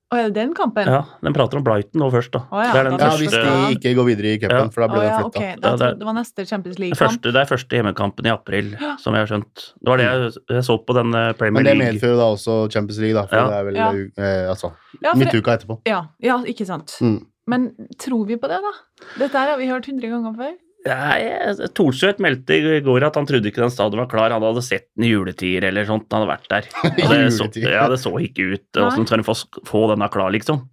Å, 0.08 0.16
er 0.16 0.30
det 0.30 0.34
den 0.38 0.52
kampen? 0.56 0.86
Ja, 0.88 1.02
Den 1.20 1.34
prater 1.36 1.58
om 1.58 1.64
Brighton 1.66 2.00
nå 2.00 2.06
først, 2.10 2.30
da. 2.32 2.40
Å 2.48 2.62
ja, 2.64 2.68
det 2.72 2.78
er 2.80 2.86
den 2.88 2.94
ja, 2.96 3.08
første, 3.10 3.18
hvis 3.20 3.34
de 3.34 3.74
ikke 3.76 3.90
går 3.98 4.06
videre 4.08 4.30
i 4.32 4.38
cupen, 4.40 4.56
Ja. 4.56 4.68
for 4.72 4.80
da 4.80 4.88
blir 4.88 5.02
ja, 5.04 5.10
den 5.18 5.26
flytta. 5.26 5.60
Da 5.60 5.68
Ja, 5.68 5.76
det 5.82 5.88
det 6.00 6.06
var 6.08 6.14
neste 6.16 6.46
Champions 6.48 6.78
League-kamp. 6.80 7.20
Det, 7.26 7.32
det 7.36 7.40
er 7.42 7.50
første 7.50 7.76
hjemmekampen 7.76 8.24
i 8.24 8.32
april, 8.32 8.70
som 9.04 9.12
jeg 9.12 9.20
har 9.26 9.28
skjønt. 9.28 9.66
Det 9.84 9.90
var 9.92 10.00
det 10.00 10.06
jeg, 10.08 10.32
jeg 10.56 10.64
så 10.64 10.78
på 10.88 10.96
den 10.96 11.12
Premier 11.12 11.36
League. 11.36 11.52
Men 11.60 11.68
det 11.68 11.76
medfører 12.00 12.16
da 12.22 12.28
også 12.38 12.56
Champions 12.72 12.98
League, 13.04 13.14
da. 13.20 13.26
For 13.28 13.36
Ja. 13.36 13.46
det 13.52 13.58
er 13.58 13.64
vel 13.68 13.76
Ja. 13.76 13.90
eh, 14.24 14.48
altså, 14.48 14.72
Ja, 15.04 15.12
midtuka 15.14 15.58
etterpå. 15.58 15.80
ja, 15.84 16.00
ja, 16.24 16.38
ikke 16.44 16.64
sant. 16.64 16.96
Mm. 17.04 17.26
Men 17.46 17.68
tror 18.00 18.24
vi 18.26 18.36
på 18.36 18.48
det, 18.48 18.62
da? 18.64 18.72
Dette 19.18 19.36
her 19.36 19.50
har 19.52 19.58
vi 19.60 19.68
hørt 19.68 19.84
hundre 19.86 20.08
ganger 20.08 20.34
før. 20.36 20.56
Nei, 20.88 21.68
Thorstvedt 21.76 22.21
meldte 22.25 22.57
i 22.57 22.80
går 22.85 23.04
at 23.09 23.16
han 23.18 23.26
trodde 23.28 23.50
ikke 23.50 23.62
den 23.64 23.73
stadion 23.75 24.00
var 24.02 24.09
klar. 24.11 24.33
Han 24.35 24.45
hadde 24.47 24.62
sett 24.64 24.88
den 24.97 25.07
i 25.09 25.12
juletider 25.12 25.68
eller 25.71 25.87
sånt. 25.88 26.09
Han 26.14 26.25
hadde 26.25 26.33
vært 26.33 26.50
der. 26.52 26.68
Og 27.04 27.12
det, 27.12 27.21
så, 27.37 27.49
ja, 27.62 27.87
det 27.92 28.00
så 28.02 28.12
ikke 28.25 28.49
ut. 28.54 28.80
Åssen 28.85 29.09
skal 29.09 29.23
de 29.23 29.26
få, 29.28 29.37
få 29.68 29.85
denne 29.92 30.09
klar, 30.14 30.33
liksom? 30.35 30.64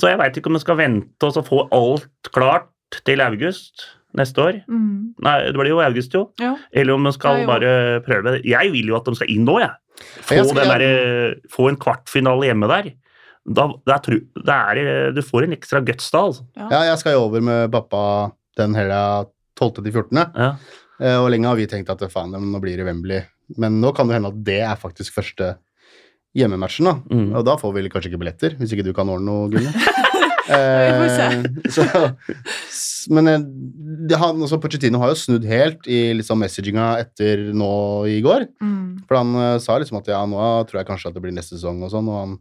Så 0.00 0.08
jeg 0.10 0.20
veit 0.20 0.38
ikke 0.40 0.50
om 0.52 0.56
de 0.58 0.62
skal 0.64 0.78
vente 0.80 1.28
og 1.28 1.34
så 1.36 1.42
få 1.46 1.66
alt 1.76 2.30
klart 2.34 2.70
til 3.06 3.22
august, 3.24 3.86
neste 4.18 4.42
år. 4.44 4.58
Mm. 4.68 5.12
Nei, 5.24 5.36
det 5.48 5.54
blir 5.56 5.70
jo 5.72 5.78
august, 5.84 6.12
jo. 6.16 6.26
Ja. 6.42 6.54
Eller 6.72 6.96
om 6.98 7.06
de 7.08 7.12
skal 7.16 7.42
Ja, 7.42 7.46
bare 7.48 7.70
prøve 8.04 8.34
det. 8.34 8.42
Jeg 8.48 8.72
vil 8.74 8.90
jo 8.92 8.98
at 8.98 9.08
de 9.08 9.14
skal 9.16 9.30
inn 9.32 9.46
nå, 9.48 9.58
jeg. 9.62 9.72
Få, 10.24 10.34
Jeg 10.40 10.48
skal- 10.50 10.68
den 10.72 10.82
der, 10.82 11.38
få 11.52 11.68
en 11.70 11.78
kvartfinale 11.80 12.48
hjemme 12.50 12.68
der. 12.72 12.90
Da, 13.42 13.64
det 13.88 13.94
er, 13.94 14.18
det 14.46 14.54
er, 14.54 15.12
du 15.16 15.22
får 15.26 15.44
en 15.48 15.54
ekstra 15.56 15.80
guts 15.84 16.10
da, 16.14 16.20
altså. 16.28 16.44
Ja, 16.60 16.82
jeg 16.92 16.98
skal 17.00 17.16
jo 17.16 17.24
over 17.24 17.42
med 17.42 17.72
pappa 17.74 18.02
den 18.60 18.76
helga 18.76 19.24
12. 19.58 19.82
til 19.82 19.92
14. 19.92 20.22
Ja. 20.36 20.50
Eh, 21.00 21.18
Og 21.18 21.30
lenge 21.34 21.48
har 21.50 21.56
vi 21.58 21.66
tenkt 21.70 21.90
at 21.90 22.04
faen, 22.12 22.32
nå 22.32 22.60
blir 22.62 22.76
det 22.80 22.86
Wembley. 22.86 23.22
Men 23.58 23.80
nå 23.82 23.92
kan 23.96 24.08
det 24.08 24.16
hende 24.20 24.30
at 24.32 24.44
det 24.46 24.60
er 24.64 24.76
faktisk 24.80 25.12
første 25.18 25.56
hjemmematchen, 26.38 26.86
da. 26.88 26.94
Mm. 27.12 27.32
Og 27.36 27.44
da 27.44 27.58
får 27.60 27.74
vi 27.76 27.88
kanskje 27.92 28.12
ikke 28.12 28.22
billetter, 28.22 28.54
hvis 28.56 28.72
ikke 28.72 28.86
du 28.86 28.94
kan 28.96 29.10
ordne 29.12 29.28
noe, 29.28 29.50
Gunne. 29.52 29.72
Eh, 30.52 31.44
så, 31.70 31.84
men 33.14 33.28
eh, 33.30 33.42
det, 34.10 34.16
han, 34.18 34.40
også 34.42 34.58
Pochettino 34.60 34.98
har 35.00 35.12
jo 35.12 35.18
snudd 35.20 35.44
helt 35.48 35.86
i 35.86 36.00
liksom 36.18 36.40
messaginga 36.42 36.88
etter 37.00 37.44
nå 37.56 37.68
i 38.10 38.16
går. 38.24 38.48
Mm. 38.60 39.04
For 39.06 39.20
han 39.20 39.30
uh, 39.38 39.54
sa 39.62 39.76
liksom 39.80 40.00
at 40.00 40.10
ja, 40.10 40.18
nå 40.28 40.42
tror 40.68 40.80
jeg 40.82 40.88
kanskje 40.90 41.12
at 41.12 41.16
det 41.16 41.22
blir 41.24 41.34
neste 41.36 41.54
sesong 41.56 41.78
og 41.86 41.92
sånn, 41.94 42.10
og 42.10 42.18
han 42.18 42.34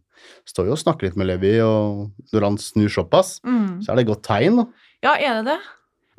står 0.50 0.72
jo 0.72 0.76
og 0.76 0.82
snakker 0.82 1.08
litt 1.12 1.20
med 1.22 1.30
Levi, 1.30 1.54
og 1.66 2.34
når 2.34 2.48
han 2.50 2.58
snur 2.62 2.92
såpass, 2.92 3.36
Mm. 3.46 3.80
så 3.86 3.92
er 3.94 4.02
det 4.02 4.08
et 4.08 4.12
godt 4.12 4.26
tegn, 4.28 4.60
da. 4.64 4.68
Ja, 5.06 5.14
er 5.18 5.40
det 5.40 5.46
det? 5.54 5.60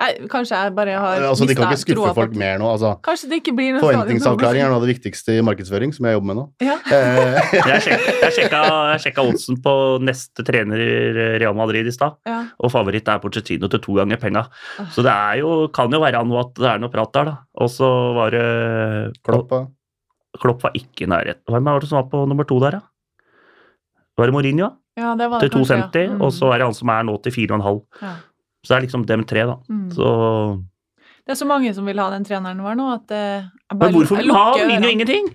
Jeg, 0.03 0.29
kanskje 0.33 0.59
jeg 0.59 0.73
bare 0.75 0.95
har 0.99 1.25
Altså, 1.29 1.47
de 1.47 1.55
kan 1.55 1.71
ikke 1.71 1.81
skuffe 1.85 2.13
folk 2.17 2.33
mer 2.41 2.57
nå, 2.59 2.67
altså. 2.75 2.93
Kanskje 3.07 3.29
det 3.31 3.37
ikke 3.43 3.53
blir 3.55 3.77
noe 3.77 3.83
Forventningsavklaring 3.85 4.65
er 4.65 4.73
noe 4.73 4.81
av 4.81 4.87
det 4.87 4.91
viktigste 4.97 5.37
i 5.39 5.45
markedsføring, 5.47 5.93
som 5.95 6.09
jeg 6.09 6.17
jobber 6.19 6.29
med 6.33 6.39
nå. 6.41 6.45
Ja. 6.67 6.77
Eh, 6.93 7.53
Jeg 7.57 7.83
sjekka, 7.87 8.15
jeg, 8.25 8.33
sjekka, 8.37 8.63
jeg 8.93 9.03
sjekka 9.07 9.25
oddsen 9.31 9.61
på 9.65 9.75
neste 10.03 10.45
trener 10.47 10.83
i 10.83 10.91
Real 11.43 11.55
Madrid 11.57 11.87
i 11.87 11.95
stad, 11.95 12.19
Ja. 12.29 12.41
og 12.59 12.73
favoritt 12.75 13.09
er 13.09 13.23
Pochettino 13.23 13.71
til 13.73 13.81
to 13.85 13.95
ganger 14.01 14.19
penga. 14.21 14.43
Så 14.93 15.05
det 15.07 15.13
er 15.15 15.41
jo, 15.41 15.69
kan 15.73 15.93
jo 15.95 16.01
være 16.03 16.25
noe 16.27 16.43
at 16.45 16.53
det 16.59 16.69
er 16.75 16.83
noe 16.83 16.93
prat 16.93 17.13
der, 17.15 17.31
da. 17.31 17.37
Og 17.63 17.71
så 17.73 17.89
var 18.19 18.35
det 18.35 18.45
Klopp. 19.25 19.55
Klopp 20.43 20.63
var 20.67 20.73
ikke 20.77 21.05
i 21.07 21.11
nærheten. 21.13 21.45
Hvem 21.53 21.65
var 21.71 21.81
det 21.85 21.89
som 21.93 22.01
var 22.03 22.09
på 22.13 22.25
nummer 22.29 22.45
to 22.49 22.59
der, 22.63 22.79
da? 22.81 22.85
Var 24.19 24.29
det 24.29 24.35
Mourinho? 24.37 24.71
ja, 24.99 25.15
det 25.17 25.25
var 25.33 25.41
Til 25.41 25.49
det 25.49 25.57
kanskje, 25.57 25.77
ja. 25.79 25.87
2,50, 25.89 26.21
og 26.21 26.33
så 26.37 26.51
er 26.53 26.59
det 26.61 26.67
han 26.69 26.75
som 26.77 26.91
er 26.93 27.05
nå 27.09 27.15
til 27.25 27.33
4,5. 27.33 27.79
Ja. 28.03 28.11
Så 28.63 28.71
det 28.71 28.77
er 28.79 28.85
liksom 28.87 29.07
dem 29.07 29.25
tre, 29.27 29.43
da. 29.49 29.57
Mm. 29.69 29.89
Så 29.91 30.09
Det 31.27 31.35
er 31.35 31.39
så 31.39 31.47
mange 31.47 31.75
som 31.75 31.87
vil 31.87 31.99
ha 31.99 32.11
den 32.11 32.25
treneren 32.27 32.63
vår 32.63 32.79
nå, 32.79 32.89
at 32.95 33.11
eh, 33.15 33.49
bare 33.75 33.91
Men 33.91 33.97
hvorfor 34.01 34.17
vil 34.21 34.31
han 34.31 34.39
ha? 34.39 34.59
Han 34.59 34.69
vinner 34.71 34.89
jo 34.89 34.97
ingenting! 34.99 35.33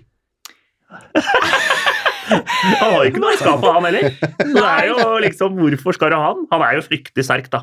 Han 2.28 2.92
har 2.92 3.04
jo 3.04 3.08
ikke 3.08 3.20
noe 3.22 3.32
i 3.32 3.38
skapet, 3.40 3.68
han 3.72 3.86
heller. 3.88 4.08
Så 4.20 4.48
det 4.52 4.64
er 4.68 4.88
jo 4.90 5.04
liksom, 5.24 5.54
Hvorfor 5.62 5.96
skal 5.96 6.12
du 6.12 6.16
ha 6.18 6.26
han? 6.26 6.42
Han 6.52 6.64
er 6.66 6.74
jo 6.76 6.82
fryktelig 6.84 7.24
sterk, 7.24 7.46
da. 7.52 7.62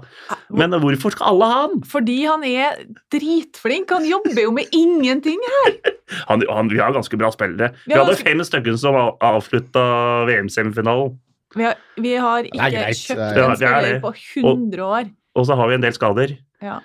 Men 0.50 0.74
hvorfor 0.82 1.14
skal 1.14 1.34
alle 1.34 1.50
ha 1.52 1.60
han? 1.68 1.76
Fordi 1.90 2.16
han 2.26 2.46
er 2.48 2.80
dritflink. 3.14 3.94
Han 3.94 4.08
jobber 4.10 4.42
jo 4.42 4.54
med 4.56 4.74
ingenting. 4.76 5.38
han, 6.32 6.46
han 6.50 6.72
vi 6.72 6.82
har 6.82 6.96
ganske 6.98 7.20
bra 7.22 7.30
spillere. 7.36 7.74
Vi 7.86 7.94
vi 7.94 8.00
hadde 8.00 8.16
ganske- 8.16 8.30
fem 8.32 8.42
stykker 8.50 8.80
som 8.82 8.98
avslutta 8.98 9.86
VM-semifinalen. 10.32 11.14
Vi 11.56 11.64
har, 11.70 11.78
vi 12.02 12.16
har 12.20 12.50
ikke 12.50 12.82
er 12.90 12.98
kjøpt 12.98 13.22
er- 13.22 13.44
en 13.46 13.52
er 13.54 13.60
spiller 13.62 14.02
på 14.04 14.16
100 14.42 14.90
år. 14.90 15.14
Og 15.36 15.48
så 15.48 15.58
har 15.60 15.68
vi 15.72 15.78
en 15.80 15.84
del 15.84 15.96
skader. 15.96 16.38
Ja. 16.64 16.80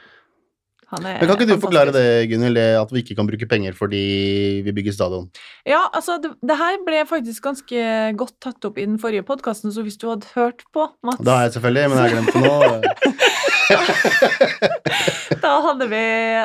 Han 0.91 1.05
er 1.07 1.21
Men 1.21 1.29
kan 1.29 1.37
ikke 1.37 1.47
du 1.47 1.53
fantastisk. 1.53 1.65
forklare 1.69 1.93
det, 1.95 2.07
Gunhild, 2.33 2.57
det 2.59 2.67
at 2.81 2.91
vi 2.91 3.03
ikke 3.05 3.15
kan 3.15 3.29
bruke 3.29 3.47
penger 3.47 3.77
fordi 3.79 4.01
vi 4.67 4.73
bygger 4.75 4.97
stadion? 4.97 5.29
Ja, 5.69 5.85
altså, 5.95 6.17
det, 6.23 6.33
det 6.43 6.57
her 6.59 6.81
ble 6.87 7.05
faktisk 7.07 7.45
ganske 7.47 7.85
godt 8.19 8.35
tatt 8.43 8.67
opp 8.67 8.81
i 8.81 8.89
den 8.89 8.99
forrige 8.99 9.23
podkasten, 9.29 9.71
så 9.71 9.85
hvis 9.87 10.01
du 10.01 10.09
hadde 10.11 10.27
hørt 10.35 10.65
på, 10.75 10.89
Mats 11.07 11.23
Det 11.23 11.31
har 11.31 11.47
jeg 11.47 11.55
selvfølgelig, 11.59 11.85
men 11.93 11.99
jeg 11.99 12.03
har 12.03 12.15
glemt 12.17 12.35
det 12.35 12.43
nå. 12.43 12.57
Da 15.41 15.51
hadde 15.65 15.87
vi 15.89 16.01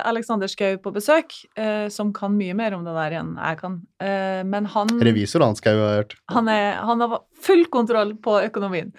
Alexander 0.05 0.48
Schou 0.48 0.77
på 0.82 0.91
besøk, 0.96 1.34
eh, 1.60 1.88
som 1.91 2.13
kan 2.15 2.36
mye 2.38 2.53
mer 2.58 2.75
om 2.77 2.86
det 2.86 2.94
der 2.96 3.15
enn 3.20 3.34
jeg 3.36 3.60
kan. 3.60 3.77
Eh, 4.00 4.41
men 4.48 4.70
han, 4.72 4.91
Revisor 5.03 5.44
han 5.44 5.58
skal 5.58 5.75
jeg 5.75 5.82
jo 5.82 5.89
hørt. 5.98 6.15
han, 6.32 6.50
er, 6.51 6.79
han 6.86 7.03
har 7.03 7.17
full 7.44 7.65
kontroll 7.74 8.15
på 8.24 8.38
økonomien. 8.46 8.94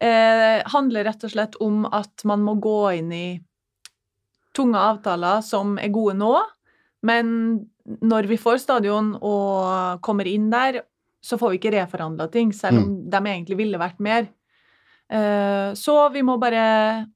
Eh, 0.00 0.60
handler 0.74 1.08
rett 1.08 1.24
og 1.24 1.32
slett 1.32 1.58
om 1.64 1.86
at 1.86 2.26
man 2.28 2.44
må 2.44 2.58
gå 2.62 2.78
inn 2.98 3.14
i 3.14 3.26
tunge 4.56 4.78
avtaler 4.78 5.42
som 5.46 5.76
er 5.80 5.92
gode 5.94 6.18
nå, 6.18 6.34
men 7.06 7.34
når 8.04 8.28
vi 8.28 8.36
får 8.40 8.60
stadion 8.60 9.14
og 9.24 10.02
kommer 10.04 10.28
inn 10.28 10.50
der, 10.52 10.82
så 11.24 11.38
får 11.38 11.54
vi 11.54 11.60
ikke 11.60 11.74
reforhandla 11.74 12.28
ting, 12.32 12.52
selv 12.54 12.82
om 12.82 12.90
de 13.10 13.20
egentlig 13.22 13.58
ville 13.58 13.80
vært 13.80 14.02
mer. 14.02 14.28
Eh, 15.08 15.72
så 15.78 15.96
vi 16.12 16.22
må 16.26 16.36
bare 16.40 17.06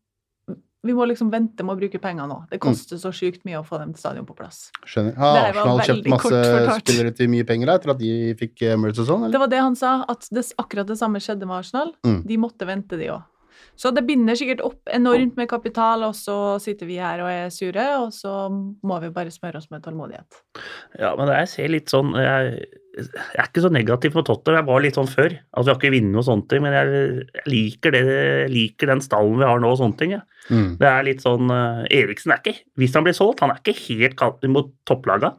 Vi 0.82 0.94
må 0.98 1.06
liksom 1.06 1.28
vente 1.30 1.62
med 1.62 1.76
å 1.76 1.78
bruke 1.78 1.98
penger 2.02 2.26
nå. 2.26 2.40
Det 2.50 2.58
koster 2.62 2.98
så 2.98 3.12
sjukt 3.14 3.44
mye 3.46 3.60
å 3.60 3.66
få 3.66 3.78
dem 3.78 3.92
til 3.94 4.02
stadion 4.02 4.26
på 4.26 4.34
plass. 4.34 4.64
Skjønner. 4.82 5.14
Har 5.20 5.36
Det 5.38 5.42
Arsenal 5.52 5.82
kjøpt 5.86 6.08
masse 6.10 6.78
spillere 6.80 7.12
til 7.14 7.30
mye 7.30 7.46
penger 7.46 7.70
da, 7.70 7.76
etter 7.78 7.92
at 7.94 8.00
de 8.00 8.14
fikk 8.40 8.64
Emirates 8.72 9.04
og 9.04 9.10
sånn? 9.12 9.28
Det 9.30 9.42
var 9.42 9.52
det 9.52 9.60
han 9.62 9.78
sa, 9.78 10.00
at 10.10 10.26
det, 10.34 10.48
akkurat 10.58 10.90
det 10.90 10.98
samme 10.98 11.22
skjedde 11.22 11.46
med 11.46 11.60
Arsenal. 11.60 11.94
Mm. 12.02 12.18
De 12.26 12.40
måtte 12.42 12.66
vente, 12.66 12.98
de 12.98 13.12
òg. 13.14 13.28
Så 13.78 13.92
det 13.94 14.02
binder 14.08 14.36
sikkert 14.36 14.60
opp 14.66 14.90
enormt 14.92 15.38
med 15.38 15.48
kapital, 15.50 16.02
og 16.08 16.16
så 16.18 16.58
sitter 16.62 16.88
vi 16.88 16.98
her 17.00 17.22
og 17.22 17.30
er 17.30 17.52
sure, 17.54 17.86
og 18.02 18.10
så 18.14 18.34
må 18.50 18.98
vi 19.04 19.12
bare 19.14 19.32
smøre 19.32 19.62
oss 19.62 19.70
med 19.72 19.84
tålmodighet. 19.86 20.42
Ja, 20.98 21.14
men 21.18 21.30
jeg 21.32 21.50
ser 21.52 21.72
litt 21.72 21.92
sånn 21.92 22.12
Jeg, 22.18 22.66
jeg 22.92 23.38
er 23.40 23.46
ikke 23.46 23.62
så 23.64 23.70
negativ 23.72 24.12
på 24.12 24.22
Tottenham. 24.26 24.60
Jeg 24.60 24.68
var 24.68 24.82
litt 24.84 24.98
sånn 24.98 25.08
før. 25.08 25.32
Altså, 25.52 25.64
Vi 25.64 25.72
har 25.72 25.78
ikke 25.78 25.92
vunnet 25.94 26.12
noe 26.12 26.26
sånne 26.26 26.48
ting, 26.50 26.64
men 26.64 26.74
jeg, 26.76 27.04
jeg 27.38 27.46
liker 27.48 27.94
det, 27.94 28.02
jeg 28.08 28.50
liker 28.52 28.92
den 28.92 29.04
stallen 29.04 29.38
vi 29.40 29.48
har 29.48 29.62
nå 29.62 29.70
og 29.72 29.78
sånne 29.80 29.98
ting. 30.00 30.12
Ja. 30.18 30.20
Mm. 30.50 30.68
Det 30.80 30.90
er 30.90 31.06
litt 31.06 31.22
sånn 31.24 31.52
uh, 31.54 31.84
Eriksen 31.86 32.32
er 32.34 32.40
ikke 32.42 32.66
Hvis 32.80 32.96
han 32.98 33.04
blir 33.06 33.14
solgt, 33.14 33.44
han 33.44 33.52
er 33.54 33.60
ikke 33.62 33.78
helt 33.86 34.18
kalt 34.20 34.44
mot 34.50 34.68
topplaga. 34.88 35.32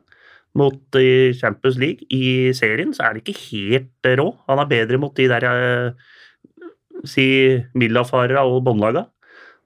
Mot 0.57 0.98
i 0.98 1.33
Champions 1.38 1.77
League. 1.81 2.10
I 2.13 2.53
serien 2.57 2.93
så 2.93 3.05
er 3.05 3.13
han 3.13 3.22
ikke 3.22 3.38
helt 3.51 4.10
eh, 4.10 4.17
rå. 4.17 4.27
Han 4.50 4.62
er 4.62 4.74
bedre 4.74 5.01
mot 5.01 5.13
de 5.17 5.29
der 5.29 5.48
si 7.10 7.25
Millafarera 7.77 8.45
og 8.48 8.62
båndlaga. 8.65 9.07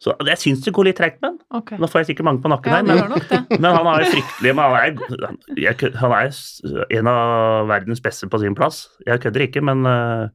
Så 0.04 0.13
jeg 0.27 0.38
syns 0.38 0.62
det 0.62 0.74
går 0.77 0.86
litt 0.92 0.98
tregt 1.00 1.18
med 1.24 1.32
han. 1.32 1.38
Okay. 1.62 1.77
Nå 1.82 1.88
får 1.89 2.04
jeg 2.04 2.12
sikkert 2.12 2.27
mange 2.27 2.44
på 2.44 2.51
nakken 2.51 2.70
Ja, 2.70 2.77
her, 2.77 2.86
men 2.86 3.60
men 3.63 3.70
han 3.74 3.88
er 3.89 4.04
jo 4.04 4.12
fryktelig 4.13 4.51
men 4.54 4.63
han 4.63 4.75
er, 4.77 5.18
han- 5.25 5.39
jeg, 5.58 5.92
han 5.98 6.13
er 6.20 7.00
en 7.00 7.10
av 7.13 7.72
verdens 7.72 8.04
beste 8.06 8.30
på 8.30 8.39
sin 8.44 8.58
plass. 8.58 8.84
Jeg 9.08 9.24
kødder 9.24 9.48
ikke, 9.48 9.63
men 9.66 9.82
uh, 9.89 10.30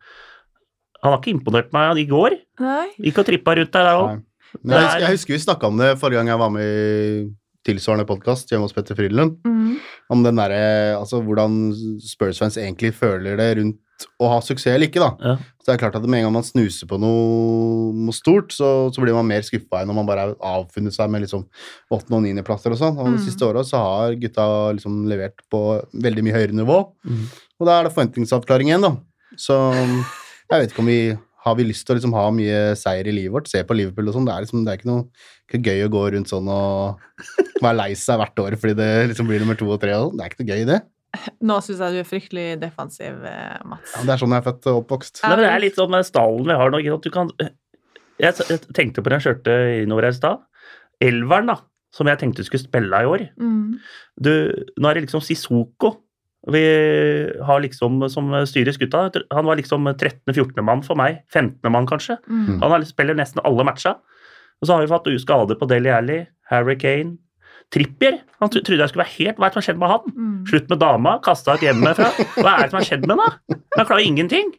han 1.03 1.15
har 1.15 1.21
ikke 1.21 1.35
imponert 1.37 1.71
meg 1.75 2.03
i 2.03 2.09
går. 2.11 2.37
Nei. 2.63 2.89
Gikk 3.07 3.23
og 3.23 3.29
trippa 3.31 3.55
rundt 3.59 3.73
der 3.79 3.93
òg. 3.93 4.19
Jeg, 4.53 4.75
husker, 4.75 5.01
jeg 5.07 5.15
husker 5.15 5.33
vi 5.37 5.45
snakka 5.47 5.71
om 5.71 5.79
det 5.81 5.93
forrige 6.03 6.21
gang 6.21 6.29
jeg 6.35 6.43
var 6.43 6.51
med 6.53 6.67
i 6.67 7.23
tilsvarende 7.67 8.05
podkast 8.09 8.51
hjemme 8.51 8.67
hos 8.67 8.75
Petter 8.77 8.99
Frydenlund. 8.99 9.39
Mm. 9.47 9.79
Om 10.13 10.25
den 10.27 10.41
derre 10.43 10.99
Altså 10.99 11.23
hvordan 11.25 11.71
Spurs-fans 12.03 12.59
egentlig 12.61 12.91
føler 12.99 13.39
det 13.39 13.49
rundt 13.61 13.79
å 14.21 14.29
ha 14.33 14.39
suksess 14.45 14.75
eller 14.75 14.89
ikke, 14.89 15.01
da. 15.03 15.11
Ja. 15.21 15.35
Så 15.63 15.69
det 15.69 15.75
er 15.75 15.81
klart 15.85 15.97
at 15.99 16.07
med 16.09 16.19
en 16.21 16.27
gang 16.27 16.35
man 16.37 16.47
snuser 16.47 16.89
på 16.91 16.99
noe, 16.99 17.93
noe 17.95 18.13
stort, 18.17 18.51
så, 18.55 18.91
så 18.95 19.03
blir 19.05 19.15
man 19.15 19.29
mer 19.29 19.43
skuffa 19.47 19.81
enn 19.83 19.91
når 19.93 19.99
man 20.01 20.09
bare 20.09 20.25
har 20.27 20.35
avfunnet 20.59 20.95
seg 20.97 21.11
med 21.13 21.23
liksom 21.25 21.45
åttende- 21.93 22.19
og 22.19 22.25
niendeplasser 22.27 22.75
og 22.75 22.81
sånn. 22.81 22.99
Og 22.99 23.07
de 23.13 23.19
Mm. 23.19 23.25
siste 23.27 23.47
åra 23.47 23.63
så 23.65 23.79
har 23.83 24.15
gutta 24.19 24.47
liksom 24.75 25.05
levert 25.11 25.39
på 25.53 25.63
veldig 25.95 26.25
mye 26.27 26.35
høyere 26.39 26.53
nivå. 26.59 26.79
Mm. 27.07 27.27
Og 27.61 27.67
da 27.69 27.79
er 27.81 27.85
det 27.89 27.95
forventningsavklaring 27.95 28.73
igjen, 28.73 28.83
da. 28.89 28.97
Så 29.37 29.55
jeg 29.77 30.59
vet 30.61 30.73
ikke 30.73 30.83
om 30.85 30.91
vi 30.93 31.19
har 31.43 31.57
vi 31.59 31.65
lyst 31.67 31.87
til 31.87 31.97
å 31.97 31.99
liksom 31.99 32.13
ha 32.15 32.29
mye 32.31 32.59
seier 32.79 33.09
i 33.11 33.15
livet 33.17 33.33
vårt? 33.35 33.49
Se 33.51 33.63
på 33.67 33.75
Liverpool 33.75 34.07
og 34.09 34.15
sånn. 34.15 34.27
Det 34.29 34.35
liksom, 34.45 34.65
det 34.65 34.71
er 34.73 34.79
ikke 34.79 34.91
noe 34.93 35.07
ikke 35.51 35.63
gøy 35.67 35.81
å 35.87 35.91
gå 35.91 36.03
rundt 36.15 36.31
sånn 36.31 36.47
og 36.49 37.01
være 37.63 37.77
lei 37.81 37.95
seg 37.99 38.19
hvert 38.21 38.39
år 38.45 38.55
fordi 38.57 38.77
det 38.79 38.91
liksom 39.11 39.27
blir 39.27 39.43
nummer 39.43 39.59
to 39.59 39.67
og 39.71 39.81
tre. 39.83 39.93
og 39.99 40.11
sånn. 40.13 40.19
Det 40.19 40.25
er 40.25 40.31
ikke 40.31 40.43
noe 40.45 40.53
gøy, 40.55 40.67
det. 40.71 40.81
Nå 41.49 41.59
syns 41.65 41.83
jeg 41.83 41.95
du 41.95 42.01
er 42.01 42.09
fryktelig 42.09 42.47
defensiv, 42.63 43.19
eh, 43.29 43.59
Mats. 43.69 43.97
Ja, 43.97 44.05
det 44.09 44.15
er 44.15 44.23
sånn 44.23 44.33
jeg 44.33 44.43
er 44.43 44.47
født 44.47 44.71
og 44.71 44.79
oppvokst. 44.85 45.21
Ja, 45.23 45.35
men 45.35 45.45
det 45.45 45.51
er 45.51 45.65
litt 45.65 45.81
sånn 45.81 45.93
med 45.93 46.09
stallen 46.09 46.49
vi 46.49 46.61
har 46.61 46.73
nå. 46.73 46.81
ikke? 46.81 47.01
Du 47.05 47.13
kan, 47.15 47.33
jeg, 48.23 48.63
tenkte 48.77 49.05
på 49.05 49.13
den 49.13 49.25
skjørte 49.25 49.59
innover 49.83 50.09
her 50.09 50.17
i 50.17 50.21
stad. 50.21 50.47
Elveren, 51.03 51.53
da, 51.53 51.59
som 51.93 52.09
jeg 52.09 52.21
tenkte 52.23 52.47
skulle 52.47 52.65
spille 52.65 53.03
i 53.03 53.11
år. 53.11 53.27
Mm. 53.41 53.77
Du, 54.25 54.33
nå 54.79 54.89
er 54.89 54.99
det 54.99 55.07
liksom 55.09 55.25
Sissoko 55.25 55.97
vi 56.51 56.63
har 57.47 57.61
liksom 57.63 58.01
som 58.11 58.33
styrer 58.47 58.75
skuta. 58.75 59.05
Han 59.31 59.47
var 59.47 59.57
liksom 59.61 59.87
13.-14. 59.87 60.59
mann 60.67 60.83
for 60.83 60.99
meg. 60.99 61.21
15. 61.31 61.71
mann, 61.71 61.87
kanskje. 61.87 62.17
Mm. 62.27 62.59
Han 62.63 62.87
spiller 62.87 63.15
nesten 63.15 63.43
alle 63.47 63.67
matcha. 63.67 63.95
Og 64.61 64.67
så 64.67 64.75
har 64.75 64.83
vi 64.83 64.91
fått 64.91 65.11
skade 65.23 65.55
på 65.59 65.69
Deli 65.71 65.91
Alli, 65.91 66.19
Harry 66.51 66.75
Kane, 66.79 67.17
Trippier. 67.73 68.19
Han 68.43 68.51
tro- 68.53 68.61
trodde 68.63 68.83
jeg 68.85 68.91
skulle 68.93 69.05
være 69.07 69.17
helt 69.19 69.39
Hva 69.39 69.47
er 69.47 69.49
det 69.49 69.55
som 69.55 69.61
har 69.63 69.67
skjedd 69.69 69.79
med 69.81 69.89
han? 69.93 70.17
Mm. 70.17 70.35
Slutt 70.51 70.69
med 70.73 70.79
dama, 70.83 71.15
kasta 71.25 71.55
ut 71.57 71.63
hjemmefra. 71.65 72.11
Hva 72.37 72.53
er 72.59 72.67
det 72.67 72.71
som 72.75 72.79
har 72.81 72.89
skjedd 72.91 73.07
med 73.09 73.17
han, 73.17 73.23
da? 73.25 73.57
Han 73.79 73.87
klarer 73.89 74.05
ingenting. 74.07 74.53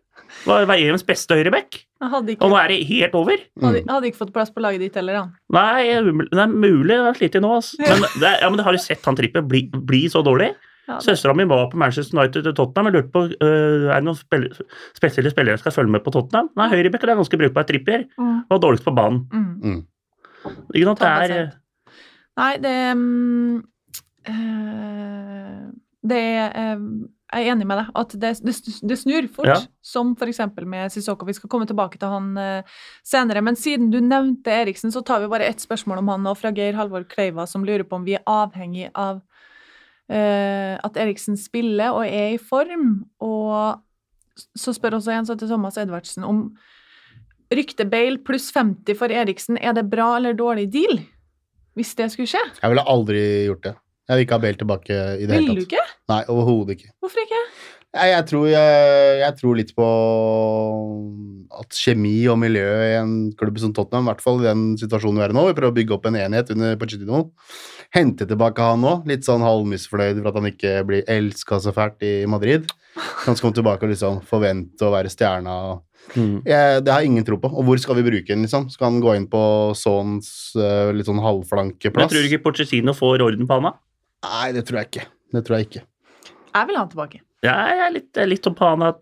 Var 0.48 0.64
er 0.66 0.80
EMs 0.82 1.04
beste 1.06 1.36
høyreback, 1.38 1.76
og 2.02 2.26
nå 2.50 2.56
er 2.58 2.68
det 2.74 2.80
helt 2.90 3.14
over. 3.16 3.38
hadde, 3.62 3.84
Mm. 3.84 3.90
hadde 3.94 4.08
ikke 4.10 4.18
fått 4.18 4.34
plass 4.34 4.50
på 4.50 4.64
laget 4.66 4.80
ditt 4.82 4.96
heller, 4.98 5.16
han. 5.20 5.36
Nei, 5.54 5.84
det 5.94 6.40
er 6.42 6.48
mulig 6.50 6.90
jeg 6.96 7.04
har 7.06 7.14
slitt 7.20 7.38
nå, 7.40 7.52
altså. 7.54 7.78
Men, 7.80 8.02
det, 8.20 8.32
ja, 8.42 8.50
men 8.50 8.60
har 8.66 8.72
du 8.74 8.80
sett 8.82 9.06
han 9.06 9.16
Trippier 9.16 9.46
bli, 9.48 9.70
bli 9.70 10.08
så 10.10 10.24
dårlig? 10.26 10.56
Ja, 10.88 10.98
det- 10.98 11.06
Søstera 11.06 11.36
mi 11.38 11.46
var 11.46 11.70
på 11.72 11.78
Manchester 11.78 12.18
United 12.18 12.48
og 12.50 12.56
Tottenham. 12.58 12.90
Jeg 12.92 12.96
lurte 12.98 13.12
på 13.14 13.22
uh, 13.30 13.94
er 13.94 14.02
det 14.02 14.04
noen 14.04 14.18
spil 14.20 14.50
spesielle 14.98 15.30
spillere 15.32 15.56
som 15.58 15.70
skal 15.70 15.78
følge 15.84 15.92
med 15.92 16.04
på 16.04 16.12
Tottenham. 16.12 16.50
Nei, 16.58 16.68
høyreback 16.74 17.04
er 17.06 17.16
ganske 17.16 17.38
brukbar. 17.40 17.64
Trippier 17.70 18.08
Mm. 18.20 18.44
var 18.50 18.58
dårligst 18.60 18.84
på 18.90 18.96
banen. 18.96 19.28
Mm. 19.32 19.62
Mm. 19.62 19.86
Ikke 20.74 20.86
sant? 20.90 21.00
Det 21.00 21.32
er. 21.32 21.52
Nei, 22.40 22.54
det 22.64 22.78
eh, 24.32 25.66
Det 26.04 26.20
er 26.20 26.56
eh, 26.60 26.88
Jeg 27.34 27.48
er 27.48 27.52
enig 27.54 27.68
med 27.70 27.80
deg. 27.82 27.92
At 27.98 28.16
det, 28.22 28.32
det, 28.46 28.98
snur 29.00 29.28
fort. 29.34 29.50
Ja. 29.50 29.60
Som 29.82 30.14
f.eks. 30.18 30.42
med 30.70 30.94
Sissoko. 30.94 31.26
Vi 31.26 31.36
skal 31.38 31.50
komme 31.50 31.68
tilbake 31.70 31.98
til 32.02 32.12
han 32.14 32.34
eh, 32.38 32.76
senere. 33.06 33.42
Men 33.46 33.58
siden 33.60 33.92
du 33.94 34.00
nevnte 34.04 34.54
Eriksen, 34.54 34.94
så 34.94 35.02
tar 35.02 35.24
vi 35.24 35.32
bare 35.32 35.48
ett 35.50 35.64
spørsmål 35.64 36.04
om 36.04 36.12
han 36.14 36.28
nå, 36.28 36.36
fra 36.38 36.54
Geir 36.54 36.78
Halvor 36.78 37.08
Kleiva, 37.10 37.48
som 37.50 37.66
lurer 37.66 37.86
på 37.88 37.98
om 37.98 38.06
vi 38.06 38.18
er 38.20 38.28
avhengig 38.30 38.92
av 38.94 39.24
eh, 40.14 40.78
at 40.78 41.00
Eriksen 41.00 41.40
spiller 41.40 41.96
og 41.96 42.06
er 42.06 42.36
i 42.36 42.42
form. 42.42 43.02
Og 43.24 43.82
så 44.58 44.74
spør 44.74 45.00
også 45.00 45.14
en 45.14 45.34
til 45.34 45.50
Thomas 45.50 45.78
Edvardsen 45.82 46.26
om 46.26 46.46
rykte 47.54 47.86
Bale 47.86 48.18
pluss 48.26 48.50
50 48.54 48.98
for 48.98 49.14
Eriksen, 49.14 49.58
er 49.58 49.76
det 49.78 49.90
bra 49.92 50.16
eller 50.18 50.34
dårlig 50.38 50.70
deal? 50.74 51.02
Hvis 51.78 51.94
det 51.98 52.12
skulle 52.14 52.30
skje? 52.30 52.42
Jeg 52.62 52.74
ville 52.74 52.86
aldri 52.94 53.24
gjort 53.50 53.64
det. 53.66 53.76
Jeg 54.10 54.20
vil 54.20 54.26
ikke 54.26 54.36
ha 54.36 54.44
Bale 54.44 54.60
tilbake 54.60 54.94
i 54.94 55.28
det 55.28 55.38
hele 55.38 55.48
tatt. 55.48 55.56
Vil 55.56 55.64
du 55.64 55.68
ikke? 55.70 55.86
Nei, 56.12 56.20
overhodet 56.32 56.76
ikke. 56.78 56.92
Hvorfor 57.04 57.24
ikke? 57.24 57.44
Jeg, 57.94 58.10
jeg, 58.10 58.26
tror, 58.32 58.48
jeg, 58.50 59.18
jeg 59.22 59.38
tror 59.38 59.58
litt 59.60 59.72
på 59.78 59.88
at 61.62 61.78
kjemi 61.78 62.16
og 62.32 62.40
miljø 62.42 62.66
i 62.66 62.96
en 62.98 63.14
klubb 63.38 63.60
som 63.62 63.74
Tottenham, 63.76 64.08
i 64.08 64.10
hvert 64.10 64.24
fall 64.26 64.42
i 64.42 64.48
den 64.48 64.64
situasjonen 64.82 65.22
vi 65.22 65.26
er 65.28 65.34
i 65.34 65.38
nå, 65.38 65.44
vi 65.46 65.56
prøver 65.60 65.70
å 65.70 65.78
bygge 65.78 65.96
opp 65.96 66.08
en 66.10 66.18
enhet 66.18 66.50
under 66.56 66.80
Pochettino. 66.82 67.22
Hente 67.94 68.26
tilbake 68.30 68.66
han 68.66 68.82
nå, 68.82 68.96
litt 69.10 69.28
sånn 69.28 69.46
halvmisfornøyd 69.46 70.24
for 70.24 70.32
at 70.32 70.40
han 70.40 70.50
ikke 70.50 70.74
blir 70.90 71.06
elska 71.14 71.62
så 71.62 71.74
fælt 71.76 72.02
i 72.06 72.16
Madrid. 72.30 72.66
Han 73.28 73.38
skal 73.38 73.48
komme 73.48 73.60
tilbake 73.60 73.86
og 73.86 73.94
liksom 73.94 74.20
forvente 74.26 74.88
å 74.88 74.94
være 74.94 75.14
stjerna. 75.14 75.56
Mm. 76.14 76.44
Jeg, 76.46 76.84
det 76.86 76.94
har 76.94 77.02
jeg 77.02 77.10
ingen 77.14 77.26
tro 77.26 77.40
på. 77.42 77.50
Og 77.50 77.66
hvor 77.68 77.80
skal 77.82 77.98
vi 78.00 78.06
bruke 78.06 78.30
den, 78.30 78.46
liksom? 78.46 78.68
Skal 78.74 78.92
han 78.92 79.02
gå 79.04 79.16
inn 79.18 79.28
på 79.32 79.42
Sons 79.78 80.54
uh, 80.60 80.92
litt 80.94 81.10
sånn 81.10 81.18
Men 81.22 81.28
halvflankeplass? 81.30 82.12
tror 82.12 82.22
du 82.22 82.30
ikke 82.30 82.44
Porcesino 82.44 82.94
får 82.98 83.24
orden 83.26 83.50
på 83.50 83.60
han, 83.60 83.72
da? 83.72 83.76
Nei, 84.28 84.48
det 84.56 84.68
tror 84.68 84.84
jeg 84.84 84.92
ikke. 84.92 85.06
Det 85.34 85.46
tror 85.48 85.58
jeg 85.60 85.70
ikke. 85.70 85.86
Jeg 86.54 86.70
vil 86.70 86.78
ha 86.78 86.84
han 86.84 86.92
tilbake. 86.92 87.24
Ja, 87.44 87.54
jeg 87.68 87.82
er 87.84 87.92
litt, 87.92 88.20
litt 88.32 88.46
på 88.56 88.68
han 88.70 88.86
at 88.88 89.02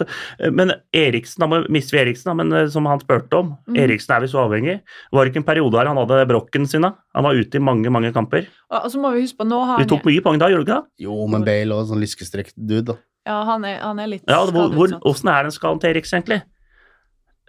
Men 0.49 0.71
Eriksen, 0.97 1.43
da 1.43 1.47
må 1.51 1.59
mister 1.69 1.97
vi 1.97 2.01
Eriksen, 2.07 2.31
da, 2.31 2.33
men 2.39 2.55
eh, 2.57 2.69
som 2.73 2.87
han 2.89 3.01
spurte 3.03 3.37
om 3.37 3.51
Mm. 3.71 3.75
Eriksen 3.83 4.15
er 4.15 4.23
vi 4.23 4.27
så 4.31 4.39
avhengig. 4.41 4.73
Var 5.13 5.23
det 5.23 5.31
ikke 5.31 5.41
en 5.43 5.45
periode 5.45 5.77
der 5.77 5.87
han 5.87 5.99
hadde 5.99 6.25
brokken 6.27 6.65
sin? 6.67 6.81
da? 6.81 6.95
Han 7.15 7.23
var 7.23 7.37
ute 7.37 7.59
i 7.59 7.61
mange 7.61 7.91
mange 7.93 8.09
kamper. 8.15 8.47
Og, 8.71 8.87
så 8.91 8.99
må 8.99 9.11
vi 9.13 9.21
huske 9.21 9.37
på, 9.37 9.45
nå 9.47 9.59
har 9.67 9.79
Vi 9.79 9.85
tok 9.91 10.01
han 10.01 10.09
mye 10.11 10.23
poeng 10.25 10.41
da, 10.41 10.49
gjorde 10.49 10.65
du 10.65 10.71
ikke 10.71 10.79
det? 10.81 11.05
Jo, 11.05 11.19
men 11.29 11.45
Bale 11.45 11.77
og 11.77 11.91
sånn 11.91 12.01
lyskestrekt 12.01 12.55
dude, 12.57 12.95
da. 12.95 12.97
Ja, 13.29 13.37
han 13.45 13.67
er, 13.69 13.77
han 13.85 14.01
er 14.01 14.09
litt 14.09 14.25
Ja, 14.25 14.41
hvor, 14.49 14.73
skadet. 14.73 14.97
Åssen 15.05 15.29
er 15.29 15.45
den 15.45 15.53
skaden 15.53 15.83
til 15.83 15.93
Eriksen, 15.93 16.19
egentlig? 16.19 16.41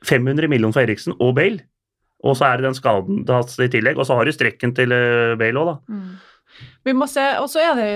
500 0.08 0.50
millioner 0.50 0.74
for 0.74 0.84
Eriksen 0.84 1.16
og 1.18 1.36
Bale. 1.38 1.64
Og 2.22 2.36
så 2.38 2.46
er 2.46 2.60
det 2.60 2.68
den 2.68 2.78
skaden 2.78 3.22
hans 3.28 3.56
i 3.58 3.70
tillegg. 3.70 3.98
Og 3.98 4.06
så 4.06 4.16
har 4.18 4.26
du 4.26 4.34
strekken 4.34 4.74
til 4.76 4.94
eh, 4.94 5.34
Bale 5.40 5.62
òg, 5.62 5.72
da. 5.72 5.78
Mm. 5.92 6.12
Vi 6.84 6.92
må 6.94 7.08
se, 7.08 7.22
og 7.40 7.48
så 7.48 7.62
er 7.64 7.78
det 7.78 7.86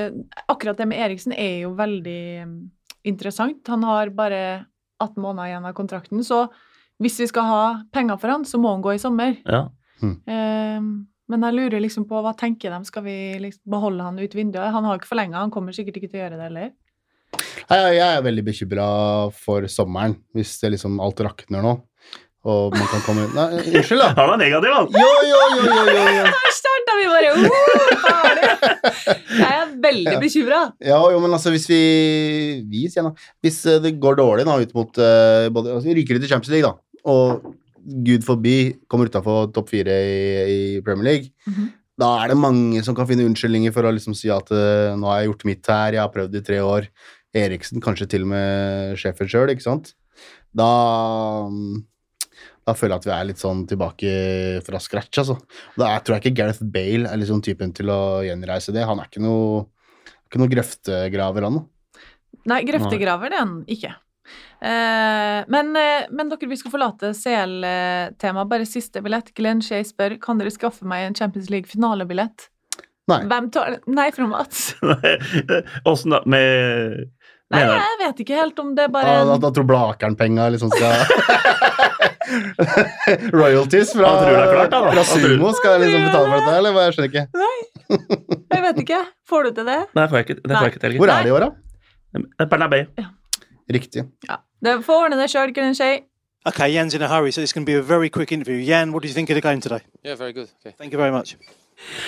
Akkurat 0.49 0.79
det 0.81 0.87
med 0.89 1.03
Eriksen 1.05 1.35
er 1.37 1.67
jo 1.67 1.75
veldig 1.77 2.23
mm, 2.49 2.55
interessant. 3.11 3.61
Han 3.69 3.85
har 3.87 4.15
bare 4.17 4.41
18 5.03 5.21
måneder 5.21 5.51
igjen 5.51 5.69
av 5.69 5.77
kontrakten, 5.77 6.23
så 6.25 6.47
hvis 7.03 7.19
vi 7.21 7.29
skal 7.29 7.51
ha 7.51 7.65
penger 7.93 8.17
for 8.21 8.33
han, 8.33 8.47
så 8.49 8.59
må 8.61 8.73
han 8.73 8.85
gå 8.85 8.95
i 8.97 9.03
sommer. 9.03 9.37
Ja. 9.45 9.67
Eh, 10.01 10.81
men 11.27 11.45
jeg 11.45 11.57
lurer 11.57 11.83
liksom 11.83 12.07
på 12.09 12.23
hva 12.23 12.33
tenker 12.39 12.73
de, 12.73 12.81
skal 12.89 13.05
vi 13.05 13.17
liksom 13.43 13.73
beholde 13.75 14.07
han 14.07 14.19
ut 14.21 14.37
vinduet? 14.39 14.73
Han 14.73 14.87
har 14.89 14.99
ikke 14.99 15.11
forlenga, 15.11 15.43
han 15.43 15.53
kommer 15.55 15.77
sikkert 15.77 16.01
ikke 16.01 16.11
til 16.13 16.21
å 16.21 16.25
gjøre 16.25 16.39
det 16.39 16.49
heller. 16.49 16.73
Jeg 17.67 17.97
jeg 17.99 18.07
er 18.07 18.23
veldig 18.23 18.45
bekymra 18.47 18.87
for 19.35 19.67
sommeren, 19.71 20.15
hvis 20.37 20.55
det 20.63 20.77
liksom 20.77 21.01
alt 21.03 21.21
rakner 21.27 21.65
nå. 21.65 21.75
Og 22.47 22.77
man 22.77 22.87
kan 22.87 23.01
komme 23.03 23.25
Nei, 23.35 23.47
unnskyld, 23.75 23.99
da. 23.99 24.13
Han 24.21 24.37
er 24.37 24.39
negativ, 24.45 24.71
han! 24.71 24.87
Jo, 24.95 25.09
jo, 25.27 25.39
jo, 25.51 25.63
jo, 25.67 25.87
jo, 25.91 26.05
jo. 26.15 26.27
Starta 26.61 26.95
vi 26.95 27.07
bare! 27.11 27.33
Uh! 27.35 28.37
Jeg 29.37 29.49
er 29.51 29.73
veldig 29.83 30.13
Ja. 30.15 30.21
bekymra. 30.23 30.61
Ja, 30.93 31.01
jo, 31.11 31.19
men 31.25 31.35
altså, 31.35 31.51
hvis 31.51 31.67
vi 31.67 31.81
Vi, 32.71 32.85
sier 32.87 33.01
jeg 33.03 33.09
nå. 33.09 33.13
Hvis 33.43 33.59
eh, 33.67 33.81
det 33.83 33.97
går 34.03 34.21
dårlig 34.21 34.47
nå 34.47 34.61
ut 34.63 34.75
mot 34.79 35.01
uh, 35.03 35.49
både, 35.51 35.75
altså, 35.75 35.89
Vi 35.91 35.97
ryker 35.99 36.21
ut 36.21 36.27
i 36.29 36.31
Champions 36.31 36.55
League, 36.55 36.71
da. 36.71 36.79
Og 37.11 37.51
gud 38.07 38.23
forbi 38.27 38.55
kommer 38.91 39.11
utafor 39.11 39.51
topp 39.55 39.69
fire 39.75 39.99
i, 40.07 40.15
i 40.47 40.61
Premier 40.87 41.07
League. 41.11 41.33
Mhm. 41.51 41.73
Da 41.97 42.09
er 42.21 42.29
det 42.29 42.37
mange 42.37 42.83
som 42.85 42.93
kan 42.95 43.07
finne 43.09 43.25
unnskyldninger 43.25 43.73
for 43.73 43.89
å 43.89 43.93
liksom 43.97 44.13
si 44.15 44.29
at 44.31 44.51
uh, 44.53 44.93
nå 45.01 45.09
har 45.09 45.23
jeg 45.23 45.31
gjort 45.33 45.45
mitt 45.49 45.71
her, 45.73 45.95
jeg 45.97 46.03
har 46.05 46.11
prøvd 46.13 46.35
i 46.37 46.43
tre 46.45 46.59
år. 46.61 46.91
Eriksen, 47.37 47.83
kanskje 47.85 48.09
til 48.15 48.25
og 48.27 48.33
med 48.33 48.97
sjefen 49.01 49.31
sjøl, 49.31 49.53
ikke 49.53 49.67
sant. 49.67 49.95
Da 50.57 50.71
da 52.67 52.75
føler 52.75 52.97
jeg 52.97 53.03
at 53.05 53.07
vi 53.07 53.13
er 53.15 53.27
litt 53.29 53.39
sånn 53.39 53.61
tilbake 53.71 54.13
fra 54.67 54.81
scratch, 54.83 55.21
altså. 55.23 55.37
Da 55.79 55.93
er, 55.93 56.01
tror 56.03 56.17
jeg 56.17 56.25
ikke 56.25 56.39
Gareth 56.41 56.65
Bale 56.75 57.07
er 57.13 57.21
liksom 57.21 57.39
typen 57.47 57.71
til 57.77 57.93
å 57.95 58.25
gjenreise 58.27 58.75
det. 58.75 58.83
Han 58.89 58.99
er 58.99 59.07
ikke 59.07 59.23
noe, 59.23 59.69
ikke 60.27 60.41
noe 60.43 60.51
grøftegraver, 60.51 61.47
han. 61.47 61.61
Nei, 62.51 62.59
grøftegraver 62.67 63.31
det 63.31 63.39
er 63.39 63.45
han 63.45 63.55
ikke. 63.71 63.93
Eh, 64.59 65.45
men, 65.53 65.71
eh, 65.79 66.09
men 66.11 66.33
dere, 66.33 66.51
vi 66.51 66.59
skal 66.59 66.75
forlate 66.75 67.13
CL-temaet. 67.15 68.51
Bare 68.51 68.67
siste 68.67 69.03
billett. 69.05 69.31
Glenn 69.39 69.63
Shea 69.63 69.87
spør 69.87 70.17
kan 70.23 70.43
dere 70.43 70.51
skaffe 70.55 70.89
meg 70.89 71.07
en 71.07 71.17
Champions 71.19 71.53
League-finalebillett. 71.53 72.49
Nei. 73.07 73.21
Hvem 73.31 73.51
tar? 73.55 73.79
Nei 73.87 74.09
fra 74.11 74.27
Mats. 74.27 74.73
Åssen 75.91 76.17
da? 76.17 76.25
Med 76.27 77.07
Nei, 77.55 77.61
mener- 77.63 77.79
jeg 77.79 77.99
vet 78.01 78.21
ikke 78.25 78.35
helt 78.41 78.57
om 78.59 78.73
det 78.75 78.89
bare 78.91 79.07
Da, 79.07 79.23
da, 79.39 79.47
en 79.49 79.55
tror 79.55 79.67
Blakeren-penga 79.69 80.49
liksom 80.51 80.71
skal 80.75 80.95
Royalties 83.33 83.93
fra, 83.95 84.09
Han 84.09 84.19
tror 84.25 84.37
det 84.41 84.49
klart, 84.55 84.71
da. 84.71 84.91
fra 84.97 85.05
Sumo 85.05 85.53
skal 85.55 85.81
liksom 85.85 86.03
betale 86.09 86.27
for 86.27 86.35
dette, 86.41 86.57
eller 86.59 86.73
hva? 86.75 86.81
Jeg 86.89 86.93
skjønner 86.97 87.11
ikke. 87.13 87.25
Jeg 88.57 88.63
vet 88.67 88.79
ikke. 88.83 89.01
Får 89.31 89.41
du 89.47 89.51
til 89.61 89.67
det? 89.71 89.79
Nei, 89.95 90.07
får 90.11 90.17
jeg 90.21 90.25
ikke, 90.27 90.39
det 90.43 90.51
får 90.57 90.63
jeg 90.67 90.73
ikke 90.75 90.83
til. 90.87 90.93
Hvor 91.03 91.11
er 91.15 91.19
det 91.23 91.31
i 91.31 91.33
år, 91.37 91.43
da? 91.47 91.51
Bernabeu. 92.51 92.83
Riktig. 93.79 94.03
Ja. 94.29 94.37
Det 94.67 94.73
får 94.87 94.97
ordne 95.07 95.17
det 95.21 95.29
sjøl, 95.31 95.51
Shea. 95.75 95.95
Okay, 96.47 96.71
Jan's 96.75 96.95
in 96.95 97.03
a 97.03 97.09
hurry, 97.09 97.31
so 97.33 97.41
it's 97.43 97.53
going 97.53 97.67
to 97.67 97.73
be 97.73 97.77
a 97.79 97.83
very 97.83 98.09
quick 98.09 98.31
interview. 98.31 98.59
Jan, 98.63 98.93
what 98.93 99.03
do 99.03 99.09
you 99.09 99.15
think 99.15 99.29
of 99.31 99.35
the 99.35 99.41
game 99.41 99.61
today? 99.61 99.81
Yeah, 100.05 100.15
very 100.15 100.33
good. 100.33 100.49
Okay. 100.61 100.75
Thank 100.79 100.93
you 100.93 100.99
very 100.99 101.11
much. 101.11 101.37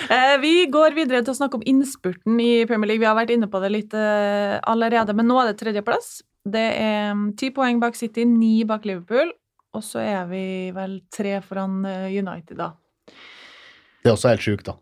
Eh, 0.09 0.35
vi 0.41 0.53
går 0.73 0.97
videre 0.97 1.21
til 1.25 1.35
å 1.35 1.39
snakke 1.39 1.59
om 1.59 1.67
innspurten 1.69 2.41
i 2.41 2.65
Premier 2.69 2.93
League. 2.93 3.03
Vi 3.03 3.09
har 3.09 3.19
vært 3.19 3.35
inne 3.35 3.51
på 3.51 3.61
det 3.63 3.73
litt 3.75 3.97
eh, 3.97 4.57
allerede, 4.69 5.15
men 5.17 5.29
nå 5.29 5.39
er 5.43 5.51
det 5.51 5.59
tredjeplass. 5.61 6.19
Det 6.49 6.65
er 6.81 7.13
mm, 7.17 7.31
ti 7.41 7.51
poeng 7.55 7.81
bak 7.83 7.99
City, 7.99 8.25
ni 8.29 8.63
bak 8.69 8.87
Liverpool, 8.89 9.33
og 9.77 9.85
så 9.85 10.01
er 10.01 10.29
vi 10.31 10.45
vel 10.75 11.01
tre 11.13 11.39
foran 11.45 11.83
eh, 11.89 12.09
United, 12.17 12.57
da. 12.61 12.73
Det 14.03 14.09
er 14.09 14.15
også 14.15 14.33
helt 14.33 14.47
sjukt, 14.47 14.69
da. 14.71 14.79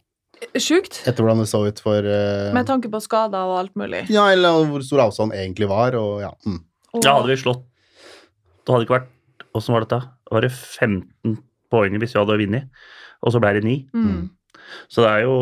Sjukt, 0.60 1.00
Etter 1.08 1.24
hvordan 1.24 1.40
det 1.40 1.48
så 1.48 1.62
ut 1.64 1.78
for 1.80 2.04
uh... 2.04 2.52
med 2.52 2.66
tanke 2.68 2.90
på 2.92 3.00
skader 3.00 3.48
og 3.48 3.56
alt 3.62 3.72
mulig. 3.80 4.02
Ja, 4.12 4.26
eller 4.34 4.66
hvor 4.68 4.84
stor 4.84 5.06
avstand 5.06 5.32
egentlig 5.32 5.68
var, 5.70 5.96
og 5.96 6.20
ja. 6.20 6.30
Mm. 6.44 6.60
Og, 6.92 7.00
Ja, 7.00 7.16
hadde 7.16 7.32
vi 7.32 7.36
slått 7.40 7.64
Det 8.64 8.72
hadde 8.72 8.86
ikke 8.86 8.94
vært 8.94 9.10
Åssen 9.56 9.74
var 9.74 9.84
dette? 9.84 9.98
Var 10.32 10.44
det 10.44 10.50
15 10.52 11.38
poeng 11.72 11.96
hvis 12.00 12.14
vi 12.14 12.20
hadde 12.20 12.36
vunnet? 12.40 12.84
Og 13.24 13.32
så 13.32 13.40
ble 13.40 13.54
det 13.56 13.64
9. 13.64 13.76
mm. 13.96 14.20
Så 14.88 15.02
det 15.04 15.10
er 15.10 15.22
jo 15.26 15.36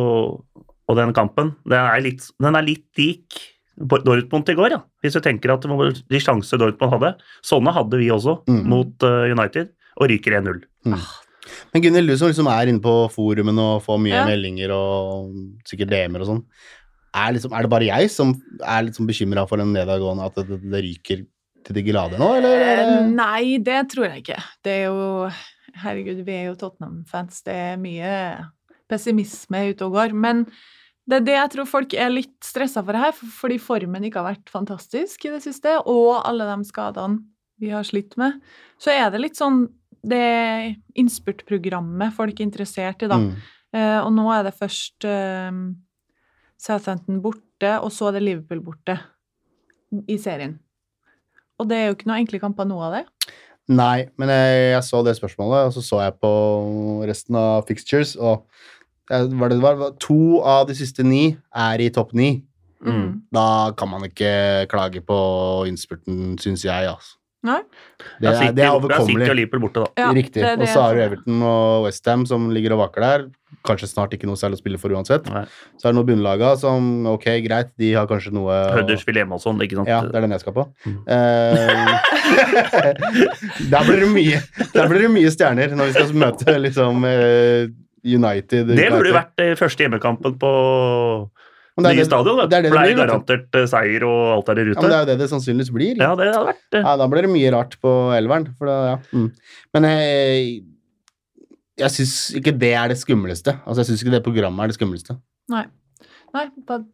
Og 0.87 0.97
den 0.99 1.15
kampen, 1.17 1.55
den 1.65 1.81
er 1.81 2.01
litt, 2.05 2.27
den 2.39 2.55
er 2.55 2.63
litt 2.63 2.85
lik 2.99 3.39
Dortmund 3.81 4.49
i 4.53 4.55
går, 4.55 4.71
ja. 4.71 4.81
Hvis 5.03 5.15
du 5.17 5.21
tenker 5.25 5.51
at 5.55 5.63
det 5.65 5.71
var 5.71 5.91
de 5.97 6.19
sjanser 6.21 6.59
Dortmund 6.61 6.93
hadde. 6.93 7.15
Sånne 7.43 7.73
hadde 7.75 7.97
vi 7.99 8.11
også 8.13 8.45
Mm. 8.47 8.65
mot 8.69 9.03
eh, 9.03 9.33
United, 9.33 9.71
og 9.97 10.09
ryker 10.11 10.37
1-0. 10.43 10.61
Men 10.85 11.83
Gunhild, 11.83 12.07
du 12.09 12.17
som 12.19 12.29
liksom 12.29 12.47
er 12.53 12.69
inne 12.69 12.81
på 12.85 12.93
forumen 13.11 13.59
og 13.59 13.83
får 13.83 13.99
mye 13.99 14.13
Ja. 14.15 14.27
meldinger 14.27 14.71
og 14.77 15.33
sikkert 15.67 15.89
DM-er 15.91 16.21
og 16.21 16.27
sånn, 16.29 16.45
er, 17.15 17.33
liksom, 17.33 17.53
er 17.57 17.63
det 17.63 17.71
bare 17.71 17.87
jeg 17.89 18.11
som 18.11 18.35
er 18.63 18.83
litt 18.85 18.95
sånn 18.95 19.07
bekymra 19.09 19.49
for 19.49 19.57
den 19.57 19.73
nedadgående, 19.73 20.25
at 20.27 20.35
det, 20.35 20.61
det 20.71 20.85
ryker 20.85 21.27
til 21.65 21.75
de 21.75 21.83
glade 21.83 22.19
nå, 22.19 22.29
eller? 22.37 22.61
er 22.61 22.77
Eh, 22.79 22.87
det- 23.09 23.15
Nei, 23.17 23.59
det 23.59 23.89
tror 23.89 24.05
jeg 24.13 24.23
ikke. 24.25 24.43
Det 24.63 24.73
er 24.73 24.85
jo 24.93 25.31
Herregud, 25.77 26.25
vi 26.25 26.33
er 26.33 26.45
jo 26.53 26.55
Tottenham-fans. 26.55 27.43
Det 27.43 27.53
er 27.55 27.77
mye 27.77 28.47
pessimisme 28.91 29.61
ute 29.71 29.87
og 29.87 29.97
går. 29.97 30.17
Men 30.17 30.45
det 31.05 31.21
er 31.21 31.27
det 31.27 31.37
jeg 31.37 31.53
tror 31.55 31.69
folk 31.69 31.95
er 32.01 32.13
litt 32.13 32.37
stressa 32.45 32.83
for 32.85 32.97
her, 32.97 33.13
fordi 33.13 33.61
formen 33.61 34.07
ikke 34.07 34.23
har 34.23 34.35
vært 34.35 34.53
fantastisk 34.53 35.27
i 35.29 35.33
det 35.35 35.43
siste, 35.45 35.77
og 35.85 36.23
alle 36.25 36.49
de 36.49 36.69
skadene 36.69 37.23
vi 37.61 37.71
har 37.71 37.85
slitt 37.87 38.17
med. 38.21 38.41
Så 38.81 38.93
er 38.95 39.11
det 39.13 39.23
litt 39.23 39.39
sånn 39.39 39.67
det 40.05 40.77
innspurtprogrammet 41.01 42.13
folk 42.17 42.37
er 42.37 42.45
interessert 42.45 43.05
i, 43.05 43.09
da. 43.09 43.21
Mm. 43.21 43.31
Eh, 43.75 44.01
og 44.03 44.11
nå 44.15 44.27
er 44.35 44.45
det 44.47 44.57
først 44.59 45.07
eh, 45.09 45.63
Southampton 46.61 47.23
borte, 47.25 47.73
og 47.81 47.91
så 47.93 48.11
er 48.11 48.19
det 48.19 48.25
Liverpool 48.27 48.61
borte 48.65 48.99
i 50.11 50.19
serien. 50.21 50.59
Og 51.61 51.69
det 51.71 51.79
er 51.79 51.89
jo 51.89 51.97
ikke 51.97 52.11
noe 52.11 52.21
enkle 52.21 52.41
kamper 52.43 52.69
noe 52.69 52.89
av 52.89 52.97
det. 52.99 53.05
Nei, 53.73 54.07
men 54.21 54.29
jeg, 54.29 54.57
jeg 54.75 54.85
så 54.85 55.01
det 55.07 55.17
spørsmålet, 55.17 55.69
og 55.69 55.73
så 55.73 55.83
så 55.85 56.01
jeg 56.05 56.17
på 56.21 56.33
resten 57.09 57.39
av 57.41 57.65
fixtures, 57.69 58.13
og 58.17 58.45
var 59.09 59.53
det, 59.53 59.61
var, 59.63 59.79
var, 59.81 59.95
to 60.01 60.41
av 60.45 60.67
de 60.69 60.77
siste 60.77 61.05
ni 61.05 61.37
er 61.49 61.81
i 61.81 61.91
topp 61.93 62.13
ni. 62.17 62.43
Mm. 62.85 63.25
Da 63.33 63.73
kan 63.79 63.89
man 63.89 64.05
ikke 64.05 64.67
klage 64.69 65.01
på 65.05 65.19
innspurten, 65.69 66.37
syns 66.41 66.65
jeg, 66.67 66.91
altså. 66.93 67.17
Nei? 67.45 67.61
Det 68.23 68.31
er, 68.31 68.53
det 68.57 68.65
er 68.65 68.73
overkommelig. 68.73 69.29
og 69.29 69.37
Liverpool 69.37 69.65
borte, 69.67 69.85
da. 69.85 69.91
Ja, 70.01 70.13
Riktig. 70.17 70.41
er 70.41 70.57
Og 70.57 70.65
så 70.65 70.87
har 70.87 70.97
du 70.97 71.03
Everton 71.05 71.43
og 71.45 71.85
Westham 71.85 72.25
som 72.29 72.47
ligger 72.57 72.77
og 72.77 72.87
vaker 72.87 73.05
der. 73.05 73.27
Kanskje 73.65 73.89
snart 73.89 74.13
ikke 74.13 74.29
noe 74.29 74.37
særlig 74.37 74.59
å 74.59 74.61
spille 74.61 74.79
for 74.81 74.93
uansett. 74.93 75.25
Nei. 75.33 75.45
Så 75.81 75.87
er 75.87 75.95
det 75.95 75.97
noen 75.97 76.09
bunnlaga 76.11 76.51
som 76.61 77.07
ok, 77.15 77.25
greit, 77.47 77.71
de 77.81 77.95
har 77.97 78.09
kanskje 78.11 78.35
noe 78.37 78.53
Huddersfield 78.75 79.23
hjemme 79.23 79.39
og 79.39 79.41
sånn, 79.41 79.63
ikke 79.65 79.79
sant. 79.79 79.89
Ja, 79.89 80.03
det 80.05 80.19
er 80.21 80.27
den 80.27 80.35
jeg 80.37 80.43
skal 80.43 80.57
på. 80.59 80.67
Mm. 80.85 80.99
Uh, 81.09 81.95
der 83.73 83.89
blir 83.89 84.05
det 84.05 84.11
mye 84.13 84.43
Der 84.75 84.91
blir 84.91 85.07
det 85.07 85.11
mye 85.15 85.33
stjerner 85.33 85.73
når 85.79 85.91
vi 85.91 85.97
skal 85.97 86.13
møte 86.27 86.59
liksom 86.61 87.09
uh, 87.09 87.73
United. 88.05 88.75
Det 88.77 88.91
burde 88.93 89.15
jo 89.15 89.17
vært 89.17 89.41
eh, 89.41 89.55
første 89.57 89.87
hjemmekampen 89.87 90.37
på 90.37 90.53
det 91.75 91.89
er 91.89 91.97
nye 91.97 92.03
det- 92.05 92.07
stadion. 92.07 92.37
Det. 92.39 92.51
Det 92.51 92.59
er 92.59 92.63
det 92.63 92.71
blir. 92.71 92.99
garantert 93.01 93.57
seier 93.73 94.05
og 94.07 94.21
alt 94.37 94.53
er 94.53 94.61
i 94.61 94.67
Ja, 94.69 94.75
men 94.77 94.91
det 94.93 94.95
er 94.95 95.01
jo 95.01 95.09
det 95.09 95.19
det 95.25 95.31
sannsynligvis 95.33 95.73
blir. 95.75 95.97
Ja, 95.99 96.13
det 96.15 96.29
hadde 96.31 96.47
vært 96.53 96.63
det. 96.71 96.83
Ja, 96.85 96.93
da 97.01 97.09
blir 97.11 97.27
det 97.27 97.33
mye 97.33 97.51
rart 97.51 97.75
på 97.83 97.91
elveren. 98.15 98.47
For 98.59 98.71
da, 98.71 98.77
ja. 98.93 98.97
mm. 99.11 99.27
Men 99.75 99.89
jeg, 99.89 100.63
jeg 101.79 101.91
syns 101.91 102.19
ikke 102.39 102.53
det 102.59 102.75
er 102.79 102.93
det 102.93 102.99
skumleste. 103.01 103.57
Altså, 103.65 103.83
jeg 103.83 103.91
syns 103.91 104.05
ikke 104.05 104.15
det 104.15 104.27
programmet 104.27 104.65
er 104.65 104.73
det 104.73 104.79
skumleste. 104.79 105.17
Nei. 105.53 105.65
Nei, 106.35 106.49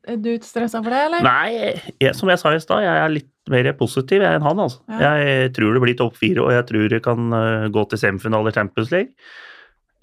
Er 0.04 0.18
du 0.20 0.34
stressa 0.44 0.82
for 0.84 0.92
det, 0.92 1.00
eller? 1.08 1.24
Nei, 1.24 1.76
jeg, 2.00 2.14
som 2.16 2.28
jeg 2.28 2.40
sa 2.42 2.52
i 2.52 2.60
stad, 2.60 2.82
jeg 2.84 3.04
er 3.04 3.12
litt 3.14 3.52
mer 3.52 3.70
positiv 3.78 4.24
enn 4.26 4.44
han. 4.44 4.60
altså. 4.60 4.82
Ja. 5.00 5.14
Jeg 5.16 5.54
tror 5.56 5.76
det 5.76 5.82
blir 5.84 5.96
topp 5.96 6.18
fire, 6.20 6.44
og 6.44 6.52
jeg 6.52 6.66
tror 6.68 6.90
det 6.92 7.00
kan 7.04 7.32
uh, 7.32 7.70
gå 7.72 7.86
til 7.88 8.02
semifinale 8.02 8.52
i 8.52 8.56
Champions 8.56 8.92
League. 8.92 9.32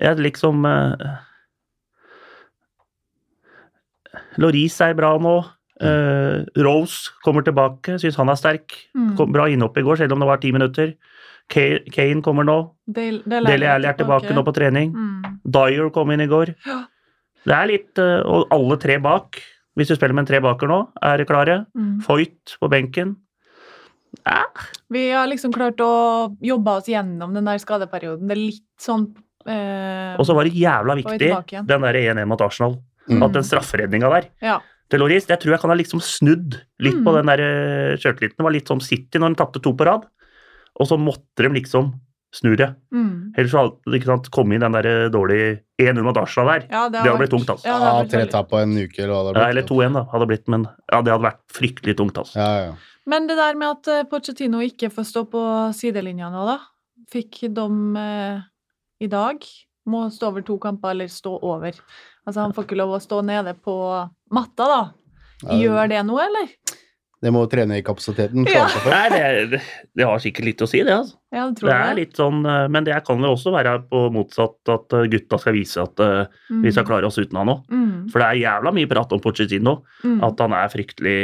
Jeg 0.02 0.22
liksom 0.22 0.66
uh, 0.66 1.22
Loris 4.42 4.82
er 4.82 4.98
bra 4.98 5.14
nå. 5.22 5.38
Uh, 5.78 6.42
Rose 6.66 7.14
kommer 7.22 7.46
tilbake, 7.46 8.00
syns 8.02 8.18
han 8.18 8.34
er 8.34 8.42
sterk. 8.42 8.74
Mm. 8.98 9.14
Kom 9.20 9.34
bra 9.36 9.46
innhopp 9.50 9.78
i 9.78 9.86
går, 9.86 10.02
selv 10.02 10.18
om 10.18 10.26
det 10.26 10.32
var 10.32 10.42
ti 10.42 10.54
minutter. 10.56 10.96
Ka- 11.50 11.84
Kane 11.94 12.22
kommer 12.22 12.44
nå. 12.44 12.58
Del, 12.88 13.22
Del 13.26 13.46
Deli 13.48 13.66
Alli 13.72 13.88
er 13.88 13.94
tilbake 14.00 14.34
nå 14.36 14.44
på 14.44 14.54
trening. 14.56 14.92
Mm. 14.94 15.38
Dyer 15.46 15.90
kom 15.96 16.12
inn 16.12 16.22
i 16.26 16.28
går. 16.28 16.52
Ja. 16.68 16.82
Det 17.48 17.56
er 17.56 17.68
litt 17.70 18.00
eh, 18.04 18.20
Og 18.28 18.48
alle 18.52 18.76
tre 18.82 18.98
bak, 19.00 19.38
hvis 19.78 19.88
du 19.88 19.96
spiller 19.96 20.14
med 20.18 20.26
en 20.26 20.32
tre 20.34 20.42
baker 20.44 20.68
nå, 20.68 20.82
er 21.02 21.24
klare. 21.30 21.62
Mm. 21.78 22.02
Foyt 22.04 22.58
på 22.60 22.70
benken. 22.72 23.16
Ja, 24.26 24.44
Vi 24.92 25.10
har 25.12 25.28
liksom 25.28 25.54
klart 25.54 25.80
å 25.84 26.36
jobbe 26.42 26.78
oss 26.80 26.88
gjennom 26.90 27.34
den 27.36 27.46
der 27.48 27.60
skadeperioden. 27.62 28.28
Det 28.28 28.36
er 28.36 28.42
litt 28.42 28.66
sånn 28.82 29.06
eh, 29.48 30.16
Og 30.20 30.26
så 30.28 30.36
var 30.36 30.48
det 30.48 30.56
jævla 30.58 30.96
viktig, 31.00 31.30
den 31.68 31.86
der 31.86 32.00
1-1 32.02 32.26
mot 32.28 32.42
Arsenal. 32.44 32.78
Mm. 33.08 33.22
At 33.24 33.36
den 33.38 33.46
strafferedninga 33.48 34.10
der 34.12 34.26
Ja. 34.44 34.58
til 34.90 35.00
Loris, 35.00 35.26
det 35.28 35.40
tror 35.40 35.54
jeg 35.56 35.62
kan 35.62 35.70
ha 35.72 35.76
liksom 35.80 36.02
snudd 36.04 36.58
litt 36.84 36.98
på 37.04 37.12
Mm. 37.12 37.16
den 37.20 37.26
der 37.32 37.40
eh, 37.46 37.96
sjøltilliten. 37.98 38.36
Det 38.38 38.44
var 38.44 38.52
litt 38.56 38.68
som 38.68 38.80
City 38.84 39.20
når 39.20 39.36
de 39.36 39.36
tapte 39.44 39.62
to 39.64 39.72
på 39.74 39.86
rad. 39.88 40.04
Og 40.78 40.88
så 40.90 40.98
måtte 41.02 41.44
de 41.46 41.50
liksom 41.56 41.94
snu 42.38 42.52
det. 42.60 42.68
Mm. 42.94 43.32
Ellers 43.38 43.52
så 43.54 43.62
hadde 43.64 43.92
det 43.92 44.00
ikke 44.02 44.10
sant, 44.12 44.28
kommet 44.36 44.58
inn 44.58 44.66
den 44.66 44.76
der 44.76 44.88
eh, 44.90 45.06
dårlige 45.14 45.48
1-0 45.82 46.04
mot 46.06 46.18
Arsenal 46.20 46.50
der. 46.52 46.66
ja, 46.70 46.82
Det 46.92 47.00
hadde 47.02 47.18
blitt 47.22 47.32
tungt, 47.34 47.50
altså. 47.54 47.66
Ja, 47.70 47.78
Ja, 47.78 47.86
hadde 47.96 48.04
blitt 48.04 48.14
tre 48.14 48.26
tap 48.34 48.50
på 48.52 48.60
en 48.62 48.76
uke, 48.78 49.00
eller 49.04 49.14
hva 49.16 49.22
det 49.32 49.40
Ja, 49.40 49.44
har 49.46 49.54
eller 49.56 49.64
blitt. 49.64 49.72
2-1 49.72 49.94
da, 49.98 50.04
hadde 50.12 50.28
blitt, 50.34 50.48
men 50.54 50.68
ja, 50.68 51.00
det 51.02 51.14
hadde 51.16 51.26
vært 51.28 51.42
fryktelig 51.56 51.96
tungt, 51.98 52.20
altså. 52.22 52.36
Ja, 52.38 52.50
ja, 52.58 52.66
ja. 52.68 52.76
Men 53.08 53.30
det 53.30 53.38
der 53.40 53.56
med 53.56 53.70
at 53.72 53.88
eh, 53.94 54.04
Pochettino 54.12 54.60
ikke 54.66 54.92
får 54.92 55.08
stå 55.08 55.24
på 55.32 55.42
sidelinja 55.74 56.30
nå, 56.34 56.44
da. 56.52 56.58
Fikk 57.10 57.46
dom 57.56 57.96
eh, 57.96 58.44
i 59.00 59.08
dag. 59.08 59.40
Må 59.88 60.10
stå 60.12 60.28
over 60.34 60.44
to 60.44 60.58
kamper, 60.60 60.92
eller 60.92 61.08
stå 61.08 61.38
over. 61.40 61.72
Altså, 62.28 62.42
han 62.44 62.52
får 62.54 62.68
ikke 62.68 62.78
lov 62.82 62.98
å 62.98 63.02
stå 63.02 63.22
nede 63.24 63.56
på 63.56 63.74
matta, 64.36 64.68
da. 64.68 64.82
Gjør 65.56 65.88
det 65.88 66.04
noe, 66.04 66.26
eller? 66.28 66.52
Det 67.18 67.32
må 67.34 67.42
trene 67.50 67.80
i 67.80 67.84
kapasiteten. 67.86 68.46
Ja. 68.46 68.68
Nei, 68.86 69.06
det, 69.10 69.22
det, 69.56 69.62
det 69.98 70.06
har 70.06 70.20
sikkert 70.22 70.46
litt 70.52 70.62
å 70.62 70.68
si, 70.70 70.84
det. 70.86 70.94
altså. 70.94 71.18
Ja, 71.34 71.48
det 71.50 71.58
tror 71.58 71.72
Det 71.72 71.78
jeg. 71.78 71.90
er 71.90 71.98
litt 71.98 72.20
sånn, 72.20 72.44
eh, 72.46 72.66
Men 72.72 72.86
det 72.88 73.00
kan 73.08 73.24
jo 73.26 73.32
også 73.34 73.54
være 73.56 73.74
på 73.90 74.04
motsatt, 74.14 74.60
at 74.70 74.98
eh, 75.00 75.08
gutta 75.12 75.40
skal 75.42 75.58
vise 75.58 75.82
at 75.82 76.04
mm. 76.04 76.62
vi 76.62 76.74
skal 76.76 76.86
klare 76.88 77.10
oss 77.10 77.18
uten 77.18 77.40
han 77.42 77.54
òg. 77.56 77.64
Mm. 77.74 77.96
For 78.14 78.22
det 78.22 78.28
er 78.28 78.44
jævla 78.46 78.76
mye 78.78 78.92
prat 78.92 79.18
om 79.18 79.24
Pochettino. 79.24 79.80
Mm. 80.06 80.20
At 80.30 80.46
han 80.46 80.56
er 80.60 80.74
fryktelig 80.74 81.18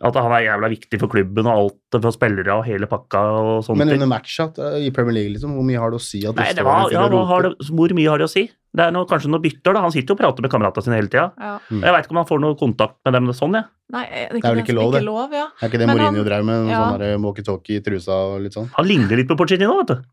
At 0.00 0.16
han 0.16 0.32
er 0.32 0.46
jævla 0.46 0.70
viktig 0.72 0.98
for 1.02 1.12
klubben 1.12 1.48
og 1.50 1.52
alt 1.52 1.98
for 2.00 2.14
spillere 2.14 2.54
og 2.56 2.64
hele 2.64 2.88
pakka 2.88 3.20
og 3.36 3.50
sånne 3.66 3.84
Men 3.84 3.98
under 3.98 4.08
matcha 4.08 4.46
i 4.80 4.88
Premier 4.96 5.18
League, 5.18 5.34
liksom, 5.34 5.52
hvor 5.58 5.66
mye 5.68 5.82
har 5.82 5.92
det 5.92 6.00
å 6.00 6.04
si 6.04 6.22
at 6.24 6.40
Nei, 6.40 6.46
det 6.56 6.64
var, 6.64 6.88
ja, 6.94 7.04
hva 7.12 7.26
har 7.28 7.48
det, 7.48 7.68
Hvor 7.68 7.92
mye 7.98 8.08
har 8.08 8.22
det 8.22 8.30
å 8.30 8.32
si? 8.32 8.46
Det 8.48 8.86
er 8.86 8.94
noe, 8.94 9.04
kanskje 9.10 9.28
noe 9.32 9.42
bytter, 9.42 9.74
da. 9.74 9.82
Han 9.82 9.92
sitter 9.92 10.14
jo 10.14 10.16
og 10.16 10.20
prater 10.22 10.46
med 10.46 10.52
kameratene 10.52 10.86
sine 10.86 10.96
hele 11.00 11.10
tida. 11.10 11.26
Ja. 11.36 11.56
Mm. 11.68 11.80
Jeg 11.82 11.94
veit 11.96 12.06
ikke 12.06 12.14
om 12.14 12.20
han 12.20 12.28
får 12.28 12.42
noe 12.44 12.58
kontakt 12.60 12.96
med 13.04 13.16
dem 13.18 13.32
sånn, 13.34 13.56
jeg. 13.58 13.66
Nei, 13.90 14.04
er 14.06 14.28
det, 14.30 14.40
Det 14.40 14.46
er 14.46 14.54
vel 14.54 14.62
ikke 14.62 14.76
lov, 14.78 14.92
det. 14.94 15.00
Ikke 15.02 15.08
lov, 15.10 15.34
ja. 15.34 15.46
Er 15.58 15.72
ikke 15.72 15.80
det 15.82 15.88
Men 15.90 15.98
Mourinho 15.98 16.26
drev 16.28 16.46
med? 16.46 16.68
Noe 16.68 16.76
ja. 16.76 16.84
sånn 16.94 17.26
walkietalkie 17.26 17.80
i 17.80 17.84
trusa 17.88 18.20
og 18.30 18.36
litt 18.46 18.54
sånn? 18.56 18.70
Han 18.76 18.86
ligner 18.86 19.20
litt 19.20 19.28
på 19.28 19.36
Pochettino, 19.40 19.74
vet 19.82 19.90
du. 19.90 20.06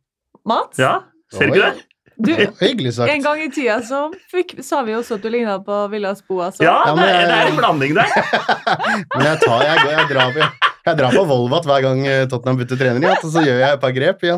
Mats, 0.50 0.82
Ja, 0.82 0.96
Ser 1.34 1.50
du 1.50 1.58
ikke 1.58 1.70
det? 1.76 1.87
Du, 2.18 2.32
Hyggelig 2.60 2.94
sagt. 2.96 3.12
en 3.14 3.22
gang 3.22 3.42
i 3.44 3.50
tida 3.54 3.78
så 3.86 4.08
fikk, 4.32 4.56
sa 4.66 4.82
vi 4.88 4.96
også 4.98 5.16
at 5.20 5.22
du 5.22 5.30
ligna 5.30 5.60
på 5.64 5.76
Villas 5.92 6.24
Boas. 6.28 6.58
Ja, 6.60 6.84
Ja, 6.88 6.96
det, 6.98 7.04
er- 7.10 7.28
det 7.30 7.36
er 7.38 7.52
en 7.52 7.58
blanding 7.60 7.94
der. 7.94 8.10
Men 9.16 9.26
jeg, 9.32 9.40
tar, 9.44 9.62
jeg, 9.68 9.84
jeg, 9.92 10.08
drar 10.12 10.32
på, 10.34 10.48
jeg 10.88 10.98
drar 11.02 11.12
på 11.18 11.26
Volvat 11.30 11.66
hver 11.70 11.82
gang 11.86 12.02
eh, 12.08 12.24
Tottenham 12.32 12.58
bytter 12.62 12.80
trener, 12.80 13.06
ja, 13.06 13.16
og 13.22 13.32
så 13.34 13.44
gjør 13.46 13.60
jeg 13.62 13.74
et 13.78 13.84
par 13.84 13.94
grep. 13.98 14.24
Ja. 14.28 14.38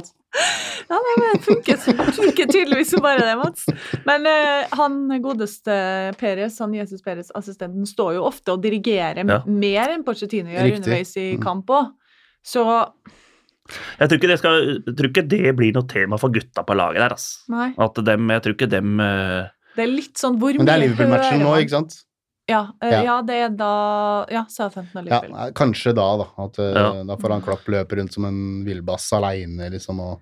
Ja, 0.89 0.97
nei, 0.97 1.13
men 1.21 1.35
det 1.35 1.39
funker, 1.45 1.77
funker 2.17 2.47
tydeligvis 2.49 2.91
som 2.95 3.01
bare 3.05 3.21
det, 3.21 3.33
Mats. 3.37 3.65
Men 4.07 4.25
eh, 4.29 4.67
han 4.77 4.95
godeste 5.21 5.75
Peres, 6.17 6.57
han 6.63 6.73
Jesus 6.73 7.01
Peres, 7.05 7.29
assistenten, 7.37 7.85
står 7.85 8.15
jo 8.17 8.23
ofte 8.25 8.55
og 8.55 8.63
dirigerer 8.65 9.21
Ja. 9.23 9.39
mer 9.45 9.93
enn 9.93 10.03
Porcetino 10.07 10.49
gjør 10.49 10.65
Riktig. 10.65 10.79
underveis 10.81 11.15
i 11.21 11.27
Mm. 11.37 11.43
kamp 11.45 11.69
òg. 11.77 11.91
Så 12.45 12.63
Jeg 13.99 14.09
tror 14.09 14.19
ikke 14.19 14.31
det, 14.31 14.39
skal, 14.41 14.59
jeg 14.87 14.97
tror 14.97 15.09
ikke 15.11 15.25
det 15.29 15.55
blir 15.57 15.73
noe 15.75 15.87
tema 15.89 16.19
for 16.21 16.33
gutta 16.33 16.65
på 16.65 16.77
laget 16.77 17.03
der. 17.03 17.15
ass. 17.15 17.29
nei. 17.51 17.71
At 17.77 17.97
dem, 18.05 18.29
jeg 18.35 18.45
tror 18.45 18.57
ikke 18.57 18.69
dem 18.71 18.99
uh... 19.01 19.47
Det 19.77 19.85
er 19.85 19.91
litt 19.91 20.19
sånn 20.19 20.39
hvor 20.41 20.57
Men 20.57 20.67
det 20.67 20.75
er 20.75 20.83
Liverpool-matchen 20.87 21.43
nå, 21.45 21.55
ikke 21.63 21.75
sant? 21.77 21.99
Ja, 22.49 22.63
uh, 22.73 22.89
Ja. 22.89 23.01
ja, 23.05 23.15
det 23.21 23.35
er 23.45 23.51
da 23.53 23.73
Ja, 24.33 24.43
Southampton 24.49 25.03
og 25.03 25.05
Liverpool. 25.05 25.35
Ja, 25.37 25.49
kanskje 25.55 25.93
da, 25.93 26.07
da. 26.23 26.27
At, 26.45 26.59
eh, 26.59 26.71
Ja. 26.73 27.03
Da 27.05 27.17
får 27.21 27.35
han 27.35 27.45
klapp 27.45 27.67
løpe 27.69 27.99
rundt 27.99 28.13
som 28.13 28.25
en 28.25 28.39
villbass 28.65 29.11
aleine, 29.13 29.69
liksom. 29.69 29.99
Og 29.99 30.21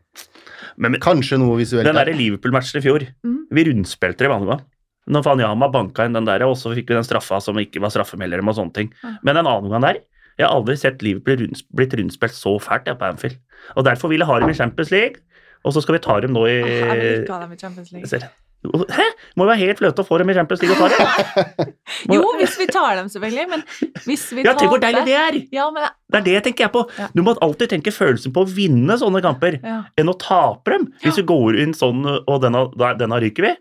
Men 0.75 0.91
men 0.91 1.01
kanskje 1.01 1.39
noe 1.39 1.57
visuelt. 1.57 1.85
den 1.85 1.95
der. 1.95 2.05
der 2.05 2.19
Liverpool-matchen 2.19 2.79
i 2.79 2.83
fjor, 2.83 3.07
mm. 3.23 3.47
vi 3.51 3.63
rundspilte 3.71 4.25
det 4.25 4.29
vanlige. 4.29 4.59
Når 5.07 5.23
Fanyama 5.23 5.71
banka 5.71 6.03
inn 6.05 6.13
den 6.13 6.25
der, 6.25 6.43
og 6.43 6.57
så 6.57 6.75
fikk 6.75 6.89
vi 6.89 6.97
den 6.97 7.07
straffa 7.07 7.39
som 7.41 7.55
ikke 7.55 7.79
var 7.79 7.89
straffemelder 7.89 8.43
og 8.43 8.55
sånne 8.55 8.73
ting. 8.73 8.93
Men 9.23 9.37
en 9.37 9.47
annen 9.47 9.71
gang 9.71 9.81
der 9.81 10.01
Jeg 10.37 10.45
har 10.45 10.53
aldri 10.53 10.75
sett 10.77 11.01
Liverpool 11.05 11.39
rundt, 11.41 11.63
blitt 11.75 11.95
rundspilt 11.97 12.35
så 12.37 12.57
fælt 12.61 12.89
på 12.89 13.11
Anfield. 13.11 13.39
Og 13.75 13.85
derfor 13.85 14.11
vil 14.11 14.21
jeg 14.21 14.29
ha 14.29 14.39
dem 14.39 14.53
i 14.53 14.57
Champions 14.57 14.91
League, 14.93 15.23
og 15.65 15.73
så 15.73 15.81
skal 15.81 15.97
vi 15.97 16.03
ta 16.03 16.19
dem 16.23 16.35
nå 16.35 16.45
i 16.45 16.57
jeg 16.59 16.99
vil 16.99 17.23
ikke 17.23 17.33
ha 17.33 17.41
dem 17.45 17.55
i 17.55 17.57
Champions 17.61 17.91
League. 17.91 18.29
Hæ? 18.65 19.05
Må 19.37 19.45
jo 19.45 19.49
være 19.51 19.59
helt 19.61 19.79
fløte 19.79 20.01
å 20.01 20.07
få 20.07 20.17
dem 20.19 20.31
i 20.31 20.35
Champions 20.35 20.63
League 20.63 20.75
og 20.75 20.81
ta 20.81 20.87
dem. 20.97 21.73
Jo, 22.15 22.23
hvis 22.39 22.57
vi 22.59 22.65
tar 22.69 22.97
dem, 22.97 23.09
selvfølgelig, 23.13 23.45
men 23.51 23.63
hvis 24.05 24.25
vi 24.33 24.43
tar 24.43 24.49
Ja, 24.49 24.55
tenk 24.57 24.73
hvor 24.73 24.81
deilig 24.81 25.03
det 25.07 25.15
er! 25.17 25.37
Ja, 25.53 25.67
men 25.73 25.85
Det 25.85 26.19
er 26.19 26.25
det 26.25 26.35
jeg 26.35 26.45
tenker 26.49 26.65
jeg 26.65 26.73
på. 26.73 26.83
Ja. 26.97 27.07
Du 27.13 27.21
må 27.25 27.35
alltid 27.45 27.73
tenke 27.75 27.93
følelsen 27.93 28.33
på 28.35 28.43
å 28.43 28.49
vinne 28.49 28.97
sånne 28.99 29.21
kamper 29.25 29.59
ja. 29.61 29.79
enn 29.97 30.11
å 30.11 30.17
tape 30.21 30.73
dem. 30.73 30.89
Hvis 31.05 31.19
du 31.21 31.25
går 31.29 31.59
inn 31.63 31.75
sånn 31.77 32.05
og 32.17 32.37
denne, 32.43 32.65
denne 32.99 33.21
ryker 33.23 33.49
vi. 33.49 33.53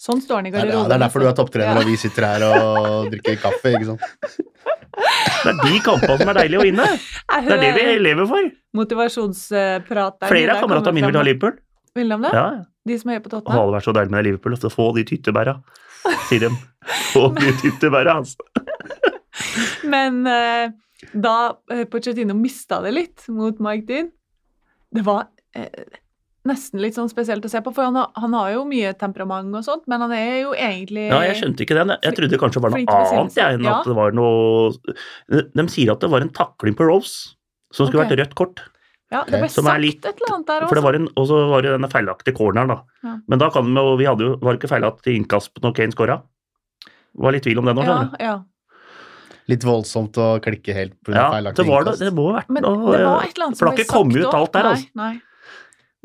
Sånn 0.00 0.22
står 0.24 0.38
han 0.40 0.46
i 0.48 0.52
garderoben. 0.54 0.78
Ja, 0.80 0.88
det 0.88 0.96
er 0.96 1.02
derfor 1.04 1.20
du 1.20 1.26
er 1.28 1.34
topptrener, 1.36 1.76
Ja. 1.76 1.80
og 1.82 1.88
vi 1.90 1.96
sitter 2.00 2.24
her 2.24 2.44
og 2.46 3.10
drikker 3.12 3.36
kaffe. 3.42 3.74
ikke 3.76 3.90
sant? 3.90 4.00
Det 5.40 5.50
er 5.52 5.58
de 5.64 5.78
kampene 5.84 6.16
som 6.20 6.28
er 6.28 6.36
deilige 6.40 6.60
å 6.60 6.64
vinne. 6.66 6.84
Det 7.46 7.52
er 7.54 7.60
det 7.62 7.68
vi 7.76 7.84
lever 8.02 8.26
for. 8.28 8.48
motivasjonsprat 8.76 10.18
der. 10.20 10.28
Flere 10.28 10.56
av 10.56 10.64
kameratene 10.64 10.96
mine 10.96 11.08
vil 11.08 11.16
ha. 11.20 11.22
Liverpool. 11.24 11.54
Vil 11.96 12.12
de 12.12 12.18
det? 12.24 12.32
Ja, 12.36 12.44
De 12.86 12.98
som 12.98 13.10
heier 13.12 13.22
på 13.24 13.30
og 13.32 13.44
det 13.44 13.54
hadde 13.54 13.74
vært 13.76 13.86
så 13.88 13.94
deilig 13.96 14.10
med 14.14 14.24
Liverpool 14.26 14.56
Altså. 14.56 14.70
få 14.72 14.86
de 14.96 15.04
tyttebæra, 15.08 15.54
sier 16.28 16.46
de. 16.46 16.50
Få 17.12 17.26
de 17.36 17.52
tyttebæra, 17.60 18.16
altså. 18.20 18.36
Men 19.94 20.26
eh, 20.26 20.70
da 21.14 21.34
eh, 21.70 21.84
Pochettino 21.90 22.34
mista 22.36 22.80
det 22.84 22.92
litt 22.96 23.26
mot 23.28 23.58
Mike 23.60 23.86
Dean, 23.88 24.10
det 24.92 25.04
var 25.06 25.28
eh, 25.54 25.84
nesten 26.48 26.80
litt 26.80 26.96
sånn 26.96 27.10
spesielt 27.10 27.44
å 27.44 27.50
se 27.52 27.60
på, 27.64 27.72
for 27.76 27.84
han 27.90 27.98
har, 27.98 28.08
han 28.16 28.32
har 28.36 28.52
jo 28.54 28.64
mye 28.68 28.92
temperament 28.98 29.52
og 29.58 29.64
sånt, 29.66 29.84
men 29.90 30.00
han 30.00 30.14
er 30.16 30.40
jo 30.40 30.54
egentlig 30.56 31.08
Ja, 31.10 31.20
jeg 31.26 31.36
skjønte 31.42 31.66
ikke 31.66 31.76
den. 31.76 31.94
Jeg 32.00 32.16
trodde 32.16 32.40
kanskje 32.40 32.60
det 32.60 32.64
var 32.64 32.74
noe 32.76 32.96
annet, 33.20 33.36
jeg, 33.36 33.58
enn 33.58 33.68
ja. 33.68 33.76
at 33.76 33.88
det 33.90 33.96
var 33.98 34.16
noe 34.16 35.44
De 35.58 35.66
sier 35.72 35.92
at 35.92 36.00
det 36.00 36.10
var 36.12 36.24
en 36.24 36.32
takling 36.32 36.76
på 36.78 36.88
Rose 36.88 37.36
som 37.70 37.86
skulle 37.86 38.02
okay. 38.02 38.16
vært 38.16 38.24
rødt 38.24 38.36
kort. 38.38 38.62
Ja, 39.10 39.24
det 39.26 39.40
ble 39.42 39.48
sagt 39.50 39.82
litt- 39.82 40.06
et 40.06 40.18
eller 40.22 40.36
annet 40.36 40.46
der 40.46 40.64
For 40.66 40.78
det 40.78 40.82
også. 40.82 40.86
var 40.86 40.98
en, 40.98 41.08
og 41.18 41.26
så 41.26 41.38
var 41.50 41.62
det 41.66 41.72
denne 41.74 41.90
feilaktige 41.90 42.34
corneren, 42.36 42.70
da. 42.70 42.78
Ja. 43.06 43.14
Men 43.28 43.42
da 43.42 43.50
kan 43.50 43.66
vi 43.66 43.74
jo 43.74 43.96
Vi 43.98 44.06
hadde 44.06 44.26
jo 44.26 44.36
Var 44.38 44.54
det 44.54 44.60
ikke 44.60 44.70
feilaktig 44.74 45.14
innkast 45.18 45.60
når 45.62 45.74
Kane 45.74 45.94
scora? 45.94 46.16
Var 47.18 47.34
litt 47.34 47.42
tvil 47.42 47.58
om 47.58 47.66
det 47.66 47.74
nå, 47.74 47.84
skjønner 47.86 48.10
du. 48.12 48.22
ja. 48.22 48.36
Litt 49.50 49.64
voldsomt 49.66 50.18
å 50.22 50.28
klikke 50.42 50.74
helt 50.76 50.94
på 51.02 51.14
Ja, 51.14 51.26
feilaktig 51.34 51.64
det 51.64 51.70
var 51.70 51.88
det. 51.88 51.96
Det 51.98 52.12
må 52.14 52.28
ha 52.30 52.38
vært 52.38 52.54
noe 52.54 52.94
det 52.94 53.02
var 53.02 53.24
et 53.26 53.34
eller 53.34 53.46
annet 53.48 53.58
For 53.58 53.66
det 53.66 53.72
har 53.72 53.74
som 53.74 53.74
ble 53.74 53.84
ikke 53.84 53.96
kommet 53.96 54.22
ut 54.22 54.38
alt 54.40 54.52
der, 54.54 54.62
Nei, 54.62 54.70
altså. 54.70 54.88
Nei. 54.94 55.12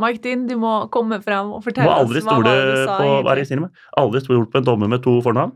Mike 0.02 0.20
Dean, 0.24 0.48
du 0.50 0.58
må 0.60 0.74
komme 0.92 1.22
frem 1.24 1.54
og 1.54 1.62
Må 1.62 1.64
fortelle 1.64 1.94
aldri 2.02 2.20
oss 2.20 2.28
hva 2.28 2.40
stole 2.40 2.56
du 2.56 2.74
sa. 2.82 2.98
på 3.00 3.12
Hva 3.24 3.32
er 3.32 3.40
det 3.40 3.46
jeg 3.46 3.52
sier 3.54 3.64
med? 3.64 3.84
Aldri 4.02 4.24
stole 4.26 4.50
på 4.52 4.60
en 4.60 4.68
dommer 4.68 4.92
med 4.92 5.04
to 5.06 5.18
fornavn. 5.24 5.56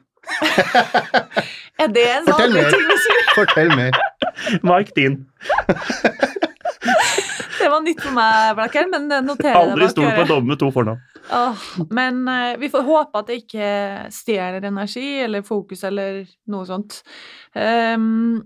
Er 1.80 1.92
det 1.96 2.06
en 2.12 2.26
Fortell 2.28 2.56
mer. 2.56 2.72
ting 2.72 2.90
å 2.92 3.00
si? 3.04 3.18
Fortell 3.36 3.76
mer. 3.76 4.00
Mike 4.68 4.96
Dean. 4.96 5.22
var 7.80 7.86
nytt 7.86 8.04
for 8.04 8.16
meg, 8.16 8.54
Blakker, 8.58 8.88
men 8.92 9.08
noterer 9.26 9.56
det 9.56 9.60
Aldri 9.60 9.90
stol 9.92 10.10
på 10.10 10.24
en 10.24 10.30
dommer 10.30 10.54
med 10.54 10.62
to 10.62 10.74
fornavn. 10.76 11.06
Oh, 11.30 11.60
men 12.00 12.24
uh, 12.26 12.56
vi 12.58 12.72
får 12.74 12.86
håpe 12.88 13.20
at 13.22 13.28
det 13.30 13.36
ikke 13.44 13.66
stjeler 14.14 14.66
energi 14.66 15.20
eller 15.22 15.44
fokus 15.46 15.84
eller 15.86 16.24
noe 16.50 16.66
sånt. 16.66 17.04
Ehm, 17.54 18.40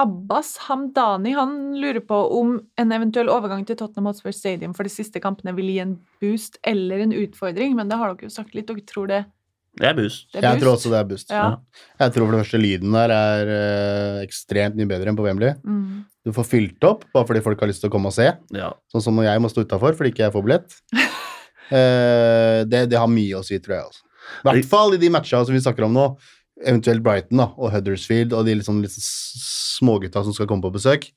Abbas 0.00 0.54
Hamdani 0.68 1.34
han 1.36 1.74
lurer 1.76 2.00
på 2.00 2.16
om 2.38 2.54
en 2.80 2.92
eventuell 2.96 3.28
overgang 3.28 3.66
til 3.68 3.76
Tottenham 3.76 4.08
Hotspur 4.08 4.32
Stadium 4.32 4.72
for 4.76 4.88
de 4.88 4.92
siste 4.92 5.20
kampene 5.20 5.52
vil 5.56 5.68
gi 5.68 5.78
en 5.84 5.98
boost 6.22 6.56
eller 6.64 7.04
en 7.04 7.12
utfordring, 7.12 7.74
men 7.76 7.90
det 7.90 7.98
har 8.00 8.14
dere 8.14 8.30
jo 8.30 8.32
sagt 8.32 8.56
litt. 8.56 8.70
Dere 8.70 8.84
tror 8.88 9.10
det, 9.10 9.24
Det 9.76 9.88
er 9.88 9.94
boost. 9.96 10.26
det 10.32 10.40
er 10.40 10.48
Jeg 10.48 10.62
tror 10.62 10.72
også 10.76 10.92
det 10.92 10.98
er 10.98 11.10
boost. 11.10 11.30
Ja. 11.30 11.44
Jeg 12.00 12.12
tror 12.14 12.26
for 12.26 12.36
det 12.36 12.40
første 12.44 12.62
lyden 12.62 12.96
der 12.96 13.12
er 13.18 13.52
øh, 13.58 14.22
ekstremt 14.24 14.76
mye 14.80 14.88
bedre 14.88 15.12
enn 15.12 15.16
på 15.16 15.24
Wembley. 15.28 15.54
Mm. 15.64 16.04
Du 16.24 16.32
får 16.32 16.48
fylt 16.48 16.84
opp 16.88 17.04
bare 17.12 17.26
fordi 17.28 17.44
folk 17.44 17.60
har 17.60 17.68
lyst 17.68 17.84
til 17.84 17.90
å 17.90 17.92
komme 17.92 18.08
og 18.08 18.16
se. 18.16 18.30
Ja. 18.56 18.72
Sånn 18.92 19.04
som 19.04 19.16
når 19.16 19.28
jeg 19.28 19.42
må 19.44 19.52
stå 19.52 19.66
utafor 19.66 19.96
fordi 19.98 20.14
ikke 20.14 20.24
jeg 20.28 20.34
får 20.38 20.46
billett. 20.48 20.78
Eh, 21.72 22.66
det, 22.68 22.82
det 22.92 22.98
har 23.00 23.08
mye 23.08 23.38
å 23.38 23.44
si, 23.46 23.56
tror 23.62 23.72
jeg. 23.78 23.84
Altså. 23.88 24.02
I 24.42 24.44
hvert 24.44 24.66
fall 24.68 24.92
i 24.92 24.98
de 25.00 25.08
matcha 25.08 25.38
som 25.40 25.54
vi 25.54 25.60
snakker 25.62 25.86
om 25.86 25.94
nå. 25.96 26.02
Eventuelt 26.64 27.02
Brighton 27.02 27.38
da, 27.42 27.48
og 27.58 27.72
Huddersfield 27.74 28.32
og 28.36 28.46
de 28.46 28.54
liksom, 28.60 28.80
litt 28.84 28.94
sånn 28.94 29.42
smågutta 29.82 30.22
som 30.24 30.34
skal 30.36 30.46
komme 30.50 30.62
på 30.62 30.72
besøk. 30.76 31.10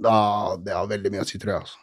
Da, 0.00 0.56
det 0.64 0.72
har 0.72 0.86
veldig 0.88 1.10
mye 1.12 1.24
å 1.24 1.28
si, 1.28 1.36
tror 1.42 1.52
jeg. 1.58 1.64
Altså. 1.66 1.78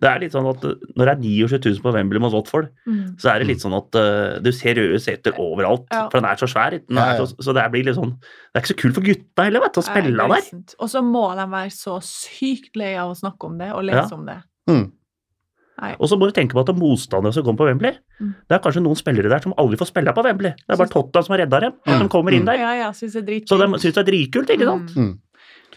Det 0.00 0.08
er 0.08 0.20
litt 0.22 0.32
sånn 0.32 0.46
at 0.48 0.62
Når 0.64 1.02
det 1.04 1.10
er 1.12 1.18
29 1.20 1.58
000 1.74 1.82
på 1.84 1.90
Wembley 1.92 2.20
mot 2.22 2.32
Watford, 2.32 2.70
Mm. 2.88 3.18
så 3.20 3.28
er 3.34 3.42
det 3.42 3.48
litt 3.50 3.60
sånn 3.60 3.74
at 3.76 3.98
uh, 3.98 4.38
du 4.40 4.48
ser 4.54 4.78
røde 4.78 5.00
seter 5.02 5.34
overalt, 5.42 5.84
Ja. 5.92 6.06
for 6.08 6.20
den 6.22 6.28
er 6.30 6.36
så 6.40 6.48
svær. 6.48 6.70
Den 6.78 6.96
Ja, 6.96 7.04
er 7.12 7.18
ja. 7.18 7.26
så, 7.26 7.36
så 7.44 7.52
det 7.52 7.66
blir 7.74 7.84
litt 7.84 7.98
sånn 7.98 8.14
Det 8.16 8.54
er 8.56 8.62
ikke 8.62 8.72
så 8.72 8.78
kult 8.80 8.94
for 8.94 9.04
gutta 9.04 9.44
heller, 9.44 9.60
vet 9.66 9.74
du, 9.76 9.80
å 9.82 9.84
spille 9.84 10.16
der. 10.16 10.62
Og 10.80 10.88
så 10.88 11.02
må 11.04 11.26
de 11.36 11.46
være 11.52 11.74
så 11.74 11.98
sykt 12.00 12.76
lei 12.80 12.94
av 12.96 13.10
å 13.12 13.18
snakke 13.18 13.44
om 13.50 13.58
det 13.58 13.72
og 13.74 13.84
lese 13.84 14.08
Ja. 14.08 14.16
om 14.16 14.24
det. 14.24 14.38
Mm. 14.70 14.86
Og 16.00 16.08
så 16.08 16.16
må 16.16 16.26
du 16.28 16.32
tenke 16.32 16.52
på 16.56 16.62
at 16.64 16.70
motstandere 16.76 17.32
som 17.36 17.44
kommer 17.44 17.58
på 17.58 17.66
Wembley, 17.68 17.92
Mm. 18.20 18.34
det 18.48 18.54
er 18.56 18.58
kanskje 18.64 18.80
noen 18.82 18.96
spillere 18.96 19.28
der 19.28 19.40
som 19.44 19.52
aldri 19.58 19.76
får 19.76 19.90
spille 19.92 20.12
på 20.16 20.24
Wembley. 20.24 20.50
Det 20.56 20.72
er 20.72 20.76
bare 20.80 20.88
Tottenham 20.88 21.24
som 21.26 21.32
har 21.36 21.40
redda 21.44 21.60
dem. 21.60 21.72
At 21.86 22.00
de 22.02 22.08
kommer 22.08 22.32
inn 22.32 22.44
der. 22.46 22.56
Ja, 22.58 22.72
ja, 22.74 22.90
synes 22.92 23.12
det 23.12 23.28
er 23.28 23.40
Så 23.46 23.58
de 23.60 23.66
syns 23.78 23.94
det 23.94 23.98
er 23.98 24.10
dritkult, 24.10 24.48
ikke 24.48 24.64
sant? 24.64 24.94
Mm. 24.96 25.04
Mm. 25.04 25.18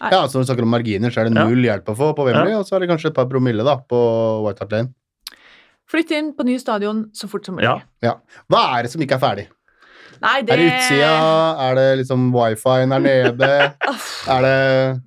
Ja, 0.00 0.22
så 0.26 0.38
når 0.38 0.46
vi 0.46 0.48
snakker 0.48 0.62
om 0.62 0.70
marginer, 0.72 1.10
så 1.12 1.20
er 1.20 1.28
det 1.28 1.36
Ja. 1.36 1.44
null 1.46 1.62
hjelp 1.62 1.84
å 1.84 1.96
få 1.96 2.14
på 2.16 2.24
Wembley, 2.24 2.54
og 2.56 2.64
så 2.64 2.76
er 2.76 2.80
det 2.80 2.88
kanskje 2.88 3.06
et 3.10 3.14
par 3.14 3.26
promille 3.26 3.62
da, 3.62 3.76
på 3.76 4.00
White 4.46 4.60
Hart 4.60 4.72
Lane. 4.72 4.94
Flytt 5.90 6.10
inn 6.12 6.32
på 6.38 6.44
ny 6.46 6.56
stadion 6.56 7.10
så 7.12 7.28
fort 7.28 7.44
som 7.44 7.56
mulig. 7.56 7.64
Ja. 7.66 7.80
Ja. 8.00 8.14
Hva 8.48 8.78
er 8.78 8.82
det 8.84 8.92
som 8.92 9.02
ikke 9.02 9.16
er 9.18 9.18
ferdig? 9.18 9.46
Nei, 10.20 10.42
det 10.44 10.52
Er 10.52 10.60
det 10.60 10.70
utsida? 10.70 11.10
Er 11.66 11.74
det 11.78 11.86
liksom 12.02 12.26
wifi 12.34 12.78
der 12.92 13.04
nede? 13.04 13.50
Er 14.34 14.42
det 14.44 14.56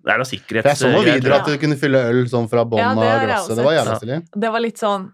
Det 0.04 0.14
er 0.14 0.22
noe 0.24 0.30
sikkerhet. 0.30 0.66
jeg 0.72 0.80
så 0.80 0.90
noen 0.92 1.04
greier, 1.06 1.20
videoer 1.22 1.36
at 1.40 1.46
du 1.52 1.58
kunne 1.62 1.78
fylle 1.78 2.02
øl 2.10 2.24
sånn 2.32 2.48
fra 2.50 2.64
bånn 2.66 2.82
Ja, 2.82 2.92
av 2.94 3.02
det 3.04 3.28
glasset. 3.28 3.56
Det 3.60 3.66
var 3.68 3.76
jævlig. 3.78 3.84
jævla 3.84 4.00
stilig. 4.02 4.42
Det 4.46 4.52
var 4.56 4.60
litt 4.66 4.82
sånn 4.82 5.12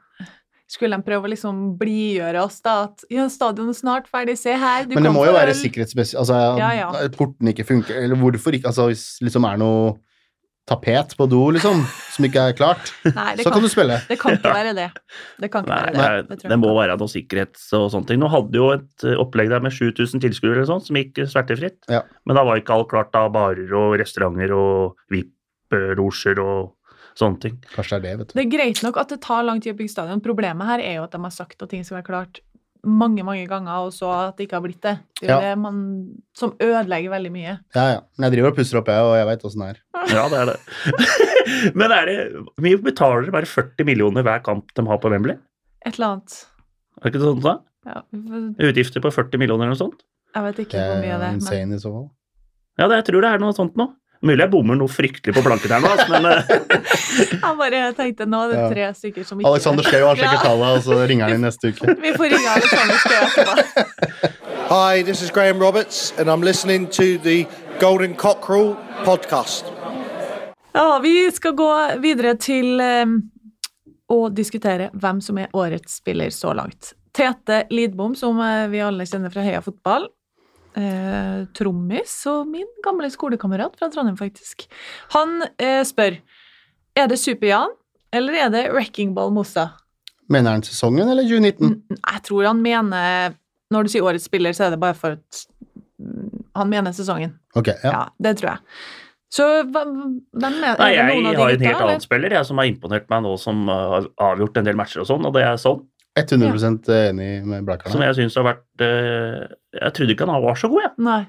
Skulle 0.70 0.98
de 1.00 1.02
prøve 1.08 1.26
å 1.26 1.30
liksom 1.34 1.62
blidgjøre 1.80 2.44
oss, 2.46 2.60
da? 2.62 2.76
At 2.86 3.02
ja, 3.10 3.24
stadion 3.34 3.70
er 3.72 3.74
snart 3.74 4.06
ferdig, 4.08 4.36
se 4.38 4.54
her. 4.54 4.84
Du 4.86 4.94
Men 4.94 5.08
det 5.08 5.12
må 5.16 5.24
jo 5.26 5.32
være 5.34 5.56
sikkerhetsmessig 5.58 6.20
Altså, 6.22 6.38
Ja, 6.62 6.70
ja. 6.78 6.92
porten 7.18 7.50
ikke 7.50 7.66
funker, 7.66 7.98
eller 8.04 8.16
hvorfor 8.22 8.54
ikke 8.54 8.70
Altså, 8.70 8.86
hvis 8.92 9.18
liksom 9.26 9.48
er 9.50 9.58
noe 9.58 9.98
tapet 10.70 11.16
på 11.18 11.26
do, 11.30 11.42
liksom, 11.56 11.82
som 12.14 12.28
ikke 12.28 12.44
er 12.52 12.56
klart, 12.58 12.92
Nei, 13.10 13.34
det 13.40 13.44
så 13.46 13.50
kan, 13.50 13.58
kan 13.58 13.66
du 13.66 13.72
spille. 13.74 13.98
det 14.10 14.18
kan 14.22 14.38
ikke 14.38 14.54
være 14.54 14.74
det. 14.78 14.88
Det 15.42 15.50
kan 15.54 15.66
ikke 15.66 15.76
Nei, 15.76 15.98
være 15.98 16.24
det, 16.30 16.40
det. 16.46 16.60
må 16.62 16.74
være 16.78 16.98
noe 17.02 17.12
sikkerhets 17.12 17.68
og 17.78 17.88
sånne 17.94 18.12
ting. 18.12 18.22
Nå 18.22 18.30
hadde 18.34 18.60
jo 18.62 18.70
et 18.76 19.06
eh, 19.08 19.18
opplegg 19.22 19.52
der 19.52 19.64
med 19.66 19.74
7000 19.76 20.22
tilskuere 20.26 20.60
eller 20.60 20.70
sånt, 20.70 20.88
som 20.90 21.00
gikk 21.00 21.24
smertefritt. 21.30 21.80
Ja. 21.92 22.04
Men 22.30 22.38
da 22.40 22.46
var 22.48 22.62
ikke 22.62 22.78
alt 22.78 22.92
klart 22.92 23.18
av 23.18 23.32
barer 23.36 23.74
og 23.80 23.96
restauranter 24.02 24.54
og 24.56 25.00
VIP-losjer 25.14 26.42
og 26.44 26.76
sånne 27.20 27.42
ting. 27.44 27.58
Kanskje 27.74 28.00
det 28.00 28.00
er 28.00 28.06
det, 28.06 28.20
vet 28.22 28.30
du. 28.32 28.36
Det 28.38 28.46
er 28.46 28.52
greit 28.54 28.84
nok 28.86 29.00
at 29.02 29.12
det 29.14 29.20
tar 29.26 29.44
lang 29.48 29.60
tid 29.64 29.74
å 29.74 29.80
bygge 29.80 29.92
stadion. 29.96 30.22
Problemet 30.24 30.70
her 30.70 30.84
er 30.86 31.00
jo 31.00 31.08
at 31.08 31.16
de 31.16 31.24
har 31.26 31.34
sagt 31.36 31.66
at 31.66 31.74
ting 31.74 31.84
skal 31.88 32.00
være 32.00 32.10
klart 32.12 32.42
mange, 32.86 33.24
mange 33.28 33.48
ganger, 33.50 33.86
og 33.88 33.92
så 33.94 34.08
at 34.30 34.38
det 34.38 34.46
ikke 34.48 34.56
har 34.56 34.64
blitt 34.64 34.82
det. 34.86 34.94
Det 35.20 35.28
er 35.28 35.34
jo 35.34 35.36
Ja. 35.36 35.40
det 35.50 35.58
man, 35.60 35.80
som 36.38 36.54
ødelegger 36.64 37.10
veldig 37.12 37.32
mye. 37.34 37.56
Ja, 37.76 37.86
ja. 37.94 38.00
Men 38.18 38.28
jeg 38.30 38.38
driver 38.38 38.52
og 38.54 38.56
pusser 38.60 38.78
opp, 38.80 38.88
jeg, 38.88 39.04
og 39.04 39.16
jeg 39.18 39.28
veit 39.28 39.44
åssen 39.50 39.64
det 39.66 39.70
er. 39.74 39.82
Ja, 40.16 40.28
det 40.32 40.38
er 40.40 40.46
det. 40.54 40.58
Men 41.80 41.92
er 41.92 42.06
det 42.06 42.18
Vi 42.62 42.76
betaler 42.78 43.32
bare 43.34 43.46
40 43.50 43.86
millioner 43.86 44.24
hver 44.24 44.40
kamp 44.46 44.72
de 44.76 44.86
har 44.88 44.98
på 45.04 45.10
Wembley? 45.12 45.36
Et 45.86 45.96
eller 45.98 46.08
annet. 46.16 46.38
Er 47.00 47.10
det 47.10 47.14
ikke 47.16 47.26
sånn 47.26 47.44
da? 47.44 47.58
Ja, 47.90 48.02
Utgifter 48.70 49.02
på 49.04 49.12
40 49.12 49.40
millioner 49.40 49.66
eller 49.68 49.76
noe 49.76 49.84
sånt? 49.84 50.02
jeg 50.36 50.44
vet 50.46 50.60
ikke 50.68 50.78
hvor 50.86 51.00
mye 51.02 51.10
er 51.16 51.18
det 51.20 51.26
er. 51.26 51.32
Men 51.34 51.40
insane 51.42 51.74
i 51.76 51.80
så 51.82 51.90
fall. 51.94 52.10
Ja, 52.78 52.88
det, 52.88 52.98
jeg 53.00 53.06
tror 53.10 53.22
det 53.26 53.30
er 53.34 53.40
noe 53.42 53.56
sånt 53.58 53.76
nå. 53.80 53.88
Mulig 54.20 54.44
jeg 54.44 54.52
bommer 54.52 54.76
noe 54.76 54.92
fryktelig 54.92 55.32
på 55.32 55.42
planken 55.46 55.72
her 55.72 55.80
nå, 55.80 55.90
altså, 55.96 56.10
men 56.12 56.26
eh, 56.28 56.50
jeg 57.46 57.54
bare 57.62 57.84
tenkte 57.96 58.26
nå 58.28 58.42
er 58.44 58.52
det 58.52 58.66
tre 58.74 58.88
stykker 58.98 59.24
som 59.24 59.40
ikke 59.40 59.48
Alexander 59.54 59.88
Schou 59.88 60.04
har 60.04 60.20
sjekket 60.20 60.44
tallet, 60.44 60.74
og 60.76 60.84
så 60.84 60.98
ringer 61.08 61.30
han 61.30 61.38
inn 61.38 61.46
neste 61.48 61.72
uke. 61.72 61.96
Vi 62.04 62.12
får 62.18 62.34
ringe 62.34 62.58
Alexander 62.58 63.00
Schou 63.00 63.22
etterpå. 63.30 64.36
Hi, 64.74 65.02
this 65.08 65.24
is 65.24 65.32
Graham 65.32 65.64
Roberts, 65.64 66.14
and 66.20 66.30
I'm 66.30 66.44
listening 66.44 66.88
to 67.00 67.18
the 67.24 67.48
Golden 67.80 68.14
Cockerel 68.14 68.76
podcast. 69.08 69.72
Ja, 70.76 71.00
vi 71.00 71.32
skal 71.32 71.56
gå 71.58 71.72
videre 72.04 72.36
til 72.38 72.76
um, 72.78 73.16
å 74.12 74.28
diskutere 74.30 74.92
hvem 74.94 75.24
som 75.24 75.40
er 75.42 75.50
årets 75.56 75.96
spiller 76.04 76.30
så 76.36 76.52
langt. 76.54 76.92
Tete 77.16 77.64
Lidbom, 77.72 78.14
som 78.20 78.38
eh, 78.44 78.68
vi 78.70 78.84
alle 78.84 79.08
kjenner 79.08 79.32
fra 79.34 79.48
Heia 79.48 79.64
Fotball. 79.66 80.12
Eh, 80.78 81.46
trommis 81.58 82.12
og 82.30 82.48
min 82.52 82.68
gamle 82.86 83.10
skolekamerat 83.10 83.74
fra 83.80 83.90
Trondheim, 83.90 84.18
faktisk. 84.20 84.68
Han 85.16 85.40
eh, 85.58 85.82
spør 85.88 86.20
er 87.00 87.08
det 87.10 87.18
Super-Jan 87.20 87.74
eller 88.14 88.38
er 88.46 88.50
det 88.54 88.64
Wrecking 88.74 89.16
Ball 89.18 89.32
Mossa. 89.34 89.72
Mener 90.30 90.58
han 90.58 90.64
sesongen 90.66 91.10
eller 91.10 91.26
2019? 91.26 91.74
N 91.90 91.98
Jeg 91.98 92.22
tror 92.28 92.46
han 92.46 92.62
mener 92.62 93.34
Når 93.74 93.86
du 93.86 93.90
sier 93.94 94.06
årets 94.06 94.26
spiller, 94.30 94.54
så 94.54 94.66
er 94.68 94.74
det 94.74 94.80
bare 94.82 94.98
for 94.98 95.18
at 95.18 95.44
han 96.58 96.70
mener 96.72 96.94
sesongen. 96.96 97.36
Ok, 97.58 97.68
ja. 97.84 97.92
Ja, 97.94 98.02
det 98.22 98.38
tror 98.40 98.56
jeg. 98.56 98.60
Så 99.30 99.46
hva- 99.70 99.86
hvem 99.86 100.56
er, 100.66 100.80
Nei, 100.80 100.88
er 100.90 100.96
det 100.96 100.96
jeg 100.96 101.06
noen 101.06 101.28
av 101.30 101.36
de 101.36 101.42
har 101.44 101.52
en 101.54 101.66
helt 101.68 101.84
annen 101.86 102.02
spiller 102.02 102.34
jeg, 102.34 102.46
som 102.50 102.58
har 102.58 102.66
imponert 102.66 103.06
meg 103.14 103.22
nå, 103.28 103.36
som 103.38 103.68
har 103.70 104.08
avgjort 104.18 104.58
en 104.58 104.66
del 104.66 104.80
matcher 104.80 105.04
og 105.04 105.10
sånn, 105.12 105.26
og 105.30 105.36
det 105.38 105.44
er 105.46 105.60
sånn. 105.62 105.84
100% 106.18 106.90
enig 106.90 107.46
med 107.46 107.70
Som 107.88 108.02
jeg 108.02 108.16
syns 108.18 108.36
har 108.36 108.44
vært 108.50 108.82
eh, 108.84 109.46
Jeg 109.78 109.94
trodde 109.94 110.16
ikke 110.16 110.26
han 110.30 110.42
var 110.44 110.56
så 110.58 110.70
god, 110.72 110.82
jeg. 110.88 110.94
Nei. 111.06 111.20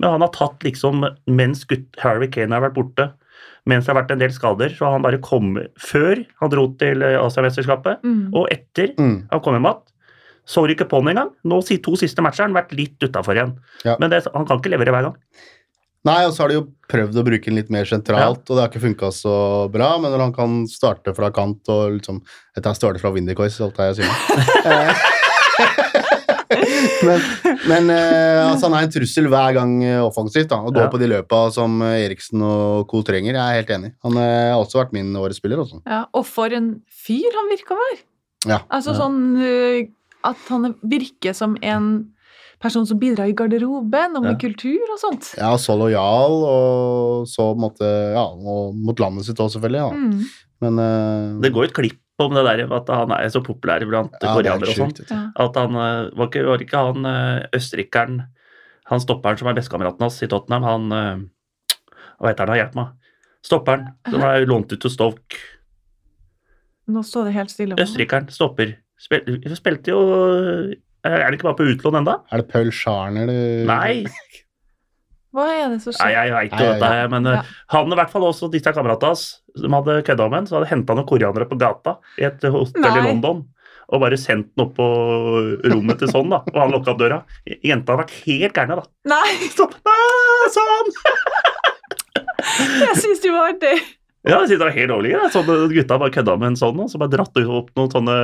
Men 0.00 0.10
han 0.14 0.22
har 0.24 0.30
tatt 0.32 0.62
liksom 0.64 1.02
Mens 1.28 1.66
gutt 1.68 1.98
Harry 2.00 2.28
Kane 2.32 2.54
har 2.56 2.62
vært 2.64 2.78
borte, 2.78 3.10
mens 3.68 3.84
det 3.84 3.92
har 3.92 3.98
vært 4.02 4.14
en 4.14 4.22
del 4.22 4.32
skader, 4.32 4.72
så 4.72 4.86
har 4.86 4.92
han 4.96 5.04
bare 5.04 5.18
kommet 5.20 5.68
Før 5.78 6.22
han 6.40 6.50
dro 6.52 6.64
til 6.80 7.02
eh, 7.04 7.18
Asiamesterskapet, 7.20 8.00
Mm. 8.02 8.30
og 8.34 8.48
etter 8.50 8.94
Mm. 8.96 9.28
han 9.30 9.40
kom 9.44 9.54
hjem 9.54 9.66
igjen. 9.68 9.82
Så 10.48 10.64
ikke 10.72 10.88
på 10.88 10.98
han 11.02 11.12
engang. 11.12 11.30
Nå 11.44 11.60
to 11.84 11.96
siste 11.96 12.22
matcher 12.24 12.42
har 12.44 12.48
han 12.48 12.56
vært 12.56 12.72
litt 12.74 12.98
utafor 12.98 13.36
igjen. 13.36 13.58
Ja. 13.84 13.96
Men 14.00 14.10
det, 14.10 14.24
han 14.34 14.46
kan 14.46 14.58
ikke 14.58 14.72
levere 14.72 14.90
hver 14.90 15.02
gang. 15.10 15.16
Nei, 16.02 16.24
og 16.24 16.32
så 16.32 16.40
har 16.42 16.48
de 16.48 16.54
jo 16.56 16.66
prøvd 16.88 17.14
å 17.20 17.24
bruke 17.26 17.44
den 17.44 17.56
litt 17.60 17.68
mer 17.70 17.84
sentralt, 17.84 18.48
og 18.48 18.56
det 18.56 18.62
har 18.62 18.70
ikke 18.72 18.80
funka 18.88 19.10
så 19.12 19.70
bra, 19.70 19.98
men 20.00 20.10
når 20.10 20.18
han 20.24 20.32
kan 20.32 20.66
starte 20.66 21.14
fra 21.14 21.28
kant 21.30 21.68
og 21.68 22.00
liksom 22.00 22.22
Dette 22.56 22.66
er 22.72 22.74
starte 22.74 22.98
fra 22.98 23.12
Windycois, 23.12 23.60
alt 23.60 23.76
det 23.76 23.90
jeg 23.92 23.96
sier. 24.00 24.94
men 26.50 27.20
men 27.70 27.90
eh, 27.94 28.50
altså, 28.50 28.66
han 28.68 28.76
er 28.78 28.86
en 28.88 28.92
trussel 28.94 29.28
hver 29.30 29.54
gang 29.56 29.74
eh, 29.86 30.00
offensivt, 30.02 30.48
da, 30.50 30.58
og 30.64 30.74
går 30.74 30.86
Ja. 30.88 30.90
på 30.92 31.00
de 31.02 31.08
løpa 31.12 31.40
som 31.54 31.80
eh, 31.86 32.04
Eriksen 32.08 32.42
og 32.42 32.86
co. 32.90 33.02
trenger. 33.06 33.34
Jeg 33.34 33.40
er 33.40 33.58
helt 33.62 33.72
enig. 33.76 33.92
Han 34.06 34.16
har 34.20 34.56
også 34.60 34.80
vært 34.82 34.92
min 34.96 35.12
årets 35.16 35.38
spiller, 35.42 35.62
også. 35.62 35.82
Ja, 35.86 36.04
og 36.14 36.26
for 36.26 36.52
en 36.56 36.80
fyr 37.06 37.30
han 37.38 37.50
virker 37.52 37.76
å 37.76 37.82
være. 37.84 38.00
Ja. 38.48 38.60
Altså 38.70 38.94
Ja. 38.94 39.00
sånn 39.02 39.90
at 40.24 40.36
han 40.48 40.74
virker 40.82 41.34
som 41.36 41.56
en 41.62 41.90
person 42.60 42.84
som 42.86 42.98
bidrar 43.00 43.28
i 43.30 43.32
garderoben 43.32 44.16
og 44.18 44.22
med 44.22 44.34
Ja. 44.34 44.38
kultur 44.48 44.90
og 44.92 44.98
sånt. 45.00 45.30
Ja, 45.38 45.54
så 45.56 45.76
lojal, 45.78 46.34
og 46.44 47.26
så 47.26 47.46
på 47.54 47.56
en 47.56 47.64
måte 47.70 47.88
Ja, 48.12 48.24
og 48.26 48.74
mot 48.76 48.98
landet 49.00 49.24
sitt 49.24 49.36
også, 49.40 49.56
selvfølgelig. 49.60 49.80
Ja. 49.80 49.90
Mm. 49.90 50.24
Men 50.60 50.78
uh, 50.78 51.40
Det 51.40 51.52
går 51.54 51.64
jo 51.64 51.68
et 51.70 51.74
klipp 51.78 52.00
om 52.26 52.34
det 52.36 52.44
der 52.46 52.62
at 52.76 52.90
han 52.92 53.12
er 53.16 53.28
så 53.32 53.42
populær 53.44 53.84
blant 53.88 54.14
ja, 54.18 54.30
er 54.30 54.36
koreanere 54.38 54.72
og 54.72 54.78
sånn. 54.78 55.30
At 55.40 55.56
han 55.60 55.78
eh, 55.80 56.10
var 56.18 56.30
ikke, 56.30 56.44
var 56.48 56.64
ikke 56.64 56.84
han 56.88 57.08
eh, 57.08 57.46
østerrikeren 57.56 58.20
Han 58.90 59.02
stopperen 59.02 59.38
som 59.38 59.48
er 59.50 59.54
bestekameraten 59.54 60.02
hans 60.02 60.18
i 60.24 60.28
Tottenham, 60.30 60.66
han 60.66 60.92
eh, 60.96 61.86
Hva 62.18 62.32
heter 62.32 62.50
han? 62.50 62.58
Hjelp 62.60 62.78
meg. 62.80 62.92
Stopperen 63.46 63.88
som 64.10 64.24
er 64.26 64.44
lånt 64.48 64.72
ut 64.74 64.80
til 64.82 64.92
Stoke. 64.92 65.38
Nå 66.90 67.02
står 67.06 67.28
det 67.30 67.36
helt 67.38 67.52
stille. 67.52 67.78
Østerrikeren. 67.80 68.28
Stopper. 68.34 68.74
Spil, 69.00 69.38
spilte 69.56 69.94
jo 69.94 70.00
Er 71.06 71.22
det 71.30 71.38
ikke 71.38 71.48
bare 71.48 71.56
på 71.56 71.68
utlån 71.72 72.02
enda? 72.02 72.18
Er 72.28 72.42
det 72.42 72.50
Paul 72.50 72.68
Scharner 72.74 73.30
du 73.30 73.64
Nei, 73.70 74.04
Hva 75.32 75.46
er 75.54 75.70
det 75.72 75.78
som 75.84 75.94
nei, 76.02 76.10
jeg 76.12 76.34
veit 76.34 76.52
jo 76.58 76.66
dette, 76.74 76.90
men 77.14 77.28
Ja. 77.30 77.42
han 77.72 77.92
i 77.94 77.96
hvert 77.96 78.10
fall 78.12 78.26
også 78.26 78.50
disse 78.52 78.72
kameratene 78.74 79.14
hans 79.14 79.39
som 79.58 79.72
hadde 79.78 79.98
kødda 80.06 80.28
med 80.30 80.38
han, 80.42 80.46
så 80.50 80.58
hadde 80.58 80.70
henta 80.70 80.94
noen 80.98 81.08
koreanere 81.08 81.48
på 81.50 81.58
gata 81.60 81.96
i 82.20 82.26
et 82.28 82.42
hotell 82.50 82.98
i 83.00 83.06
London. 83.08 83.42
Og 83.90 83.98
bare 84.04 84.14
sendt 84.22 84.52
den 84.54 84.62
opp 84.68 84.76
på 84.76 84.84
rommet 85.66 85.98
til 85.98 86.10
sånn, 86.12 86.28
da. 86.30 86.42
Og 86.46 86.58
han 86.62 86.70
lukka 86.70 86.92
opp 86.92 87.00
døra. 87.00 87.22
Jenta 87.66 87.96
hadde 87.96 88.04
vært 88.04 88.18
helt 88.28 88.54
gærne, 88.60 88.76
da. 88.78 88.84
Nei, 89.10 89.32
Stopp! 89.54 89.74
Ah, 89.82 90.44
sånn! 90.54 90.92
jeg 92.84 92.94
syns 93.00 93.22
det 93.24 93.32
var 93.34 93.50
artig! 93.54 93.74
Ja, 94.20 94.36
jeg 94.42 94.50
synes 94.50 94.58
det 94.60 94.66
var 94.66 94.74
helt 94.76 94.92
overlig. 94.92 95.12
Sånn, 95.32 95.50
gutta 95.72 95.96
bare 96.02 96.12
kødda 96.12 96.34
med 96.38 96.50
en 96.52 96.58
sånn, 96.60 96.80
og 96.84 96.90
så 96.92 97.00
bare 97.00 97.14
dratt 97.14 97.38
opp 97.40 97.70
noen 97.78 97.90
sånne 97.94 98.16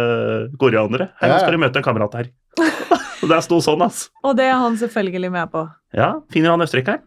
koreanere. 0.61 1.07
Her, 1.23 1.31
nå 1.31 1.33
Ja, 1.33 1.39
ja. 1.39 1.43
skal 1.47 1.57
du 1.57 1.61
møte 1.63 1.81
en 1.81 1.87
kamerat 1.87 2.17
her. 2.21 2.29
Og 3.25 3.31
det 3.33 3.39
sto 3.47 3.57
sånn, 3.65 3.81
ass. 3.83 4.03
Og 4.29 4.35
det 4.37 4.45
er 4.45 4.59
han 4.61 4.75
selvfølgelig 4.77 5.31
med 5.33 5.49
på. 5.51 5.63
Ja, 5.97 6.11
finner 6.31 6.53
han 6.53 6.61
østerrikeren? 6.63 7.01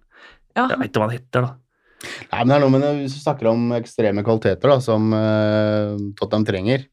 Ja. 0.57 0.65
Jeg 0.71 0.79
vet 0.81 0.89
ikke 0.89 1.03
hva 1.03 1.05
han 1.05 1.13
heter, 1.15 1.45
da. 1.45 1.51
Nei, 1.99 2.39
men 2.39 2.47
det 2.47 2.55
er 2.55 2.63
noe 2.63 2.71
med 2.71 2.81
det, 2.85 2.91
Hvis 3.01 3.17
du 3.17 3.23
snakker 3.23 3.49
om 3.51 3.73
ekstreme 3.75 4.23
kvaliteter 4.23 4.71
da, 4.71 4.77
som 4.83 5.09
uh, 5.11 5.97
Tottenham 6.19 6.45
trenger, 6.47 6.85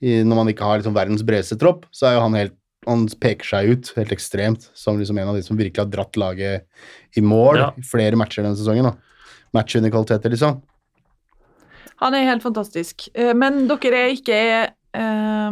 i, 0.00 0.22
når 0.22 0.38
man 0.38 0.48
ikke 0.52 0.64
har 0.64 0.78
liksom, 0.78 0.94
verdens 0.96 1.24
bredeste 1.26 1.58
tropp, 1.58 1.84
så 1.92 2.06
er 2.08 2.16
jo 2.16 2.24
han 2.28 2.38
helt 2.38 2.56
han 2.86 3.02
peker 3.20 3.44
seg 3.44 3.68
ut 3.74 3.88
helt 3.98 4.12
ekstremt 4.14 4.68
som 4.78 4.96
liksom 4.96 5.18
en 5.18 5.28
av 5.32 5.36
de 5.36 5.42
som 5.44 5.58
virkelig 5.58 5.82
har 5.82 5.90
dratt 5.92 6.16
laget 6.16 7.18
i 7.18 7.20
mål 7.20 7.58
Ja. 7.58 7.66
i 7.76 7.82
flere 7.84 8.16
matcher 8.16 8.46
denne 8.46 8.56
sesongen. 8.56 8.86
da. 8.86 8.94
Matchvinnerkvaliteter, 9.52 10.30
liksom. 10.32 10.62
Han 11.98 12.14
er 12.14 12.24
helt 12.30 12.42
fantastisk. 12.42 13.08
Eh, 13.14 13.34
Men 13.34 13.66
dere 13.66 13.98
er 14.06 14.14
ikke 14.14 14.38
eh, 14.94 15.50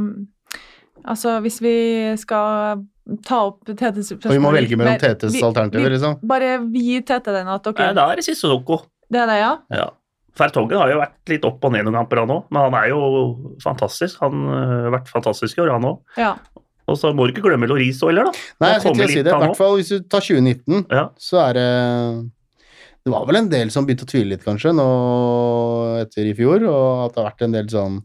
Altså, 1.04 1.36
hvis 1.44 1.60
vi 1.62 1.74
skal 2.18 2.80
ta 3.26 3.36
opp 3.46 3.64
Tetes 3.68 4.08
spørsmål 4.10 4.32
Og 4.32 4.34
vi 4.34 4.42
må 4.42 4.50
velge 4.54 4.76
mellom 4.80 4.96
Tetes 4.98 5.32
vi- 5.36 5.42
alternativer, 5.46 5.90
liksom. 5.94 6.16
Bare 6.26 6.56
gi 6.72 7.00
Tete 7.06 7.32
den 7.36 7.46
at 7.48 7.64
Nei, 7.66 7.72
dere 7.78 7.94
da 7.94 8.08
er 8.12 8.16
det 8.16 8.24
Sissoko. 8.26 8.80
Det 9.10 9.20
er 9.22 9.26
det, 9.30 9.36
ja? 9.38 9.52
Ja. 9.70 9.90
Fertongen 10.36 10.76
har 10.76 10.90
jo 10.90 10.98
vært 11.00 11.14
litt 11.30 11.44
opp 11.48 11.62
og 11.64 11.72
ned 11.72 11.84
noen 11.86 11.94
kamper, 12.00 12.18
han 12.20 12.28
òg, 12.34 12.44
men 12.50 12.62
han 12.66 12.74
er 12.74 12.88
jo 12.90 13.56
fantastisk. 13.62 14.18
Han 14.20 14.42
øh, 14.50 14.82
har 14.84 14.90
vært 14.98 15.08
fantastisk 15.08 15.56
i 15.56 15.62
år, 15.62 15.70
han 15.76 15.86
òg. 15.88 16.00
Ja. 16.20 16.34
Og 16.86 16.98
så 17.00 17.12
må 17.16 17.24
du 17.26 17.32
ikke 17.32 17.46
glemme 17.48 17.66
Loriso 17.70 18.06
heller, 18.10 18.28
da. 18.28 18.32
Nei, 18.60 18.72
jeg 18.74 18.80
skal 18.82 18.92
ikke 18.92 18.98
til 18.98 19.06
å 19.06 19.14
si 19.14 19.22
det. 19.22 19.32
I 19.32 19.40
hvert 19.46 19.56
fall 19.58 19.76
hvis 19.78 19.88
du 19.94 20.00
tar 20.12 20.20
2019, 20.26 20.84
Ja. 20.92 21.06
så 21.18 21.40
er 21.48 21.52
det 21.54 22.30
Det 23.06 23.12
var 23.14 23.24
vel 23.26 23.36
en 23.36 23.48
del 23.48 23.70
som 23.70 23.86
begynte 23.86 24.02
å 24.04 24.10
tvile 24.10 24.34
litt, 24.34 24.42
kanskje, 24.44 24.74
nå 24.74 24.86
etter 26.02 26.26
i 26.26 26.34
fjor, 26.34 26.62
og 26.66 27.04
at 27.06 27.14
det 27.14 27.22
har 27.22 27.30
vært 27.30 27.42
en 27.46 27.52
del 27.54 27.66
sånn 27.70 28.00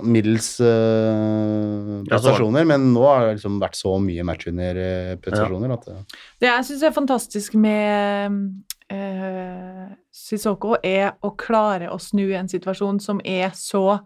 middels 0.00 0.60
eh, 0.60 0.66
Ja, 0.66 1.12
så 1.12 2.00
var- 2.00 2.08
prestasjoner, 2.08 2.64
men 2.66 2.92
nå 2.94 3.02
har 3.06 3.26
det 3.26 3.34
liksom 3.36 3.58
vært 3.60 3.76
så 3.76 3.92
mye 4.00 4.24
matchvinnerprestasjoner 4.24 5.68
ja. 5.68 5.74
at 5.78 5.84
det, 5.86 5.96
Det 6.40 6.48
jeg 6.50 6.64
syns 6.70 6.82
er 6.88 6.94
fantastisk 6.96 7.54
med 7.60 8.38
eh, 8.90 9.92
Sissoko, 10.12 10.76
er 10.84 11.14
å 11.24 11.34
klare 11.36 11.90
å 11.92 11.98
snu 12.00 12.26
en 12.36 12.48
situasjon 12.48 13.00
som 13.00 13.20
er 13.24 13.50
så 13.56 14.00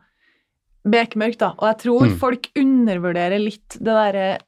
bekmørk, 0.86 1.38
da. 1.40 1.52
Og 1.58 1.66
jeg 1.72 1.78
tror 1.82 2.06
Mm. 2.06 2.18
folk 2.20 2.50
undervurderer 2.56 3.38
litt 3.42 3.76
det 3.80 3.90
derre 3.90 4.38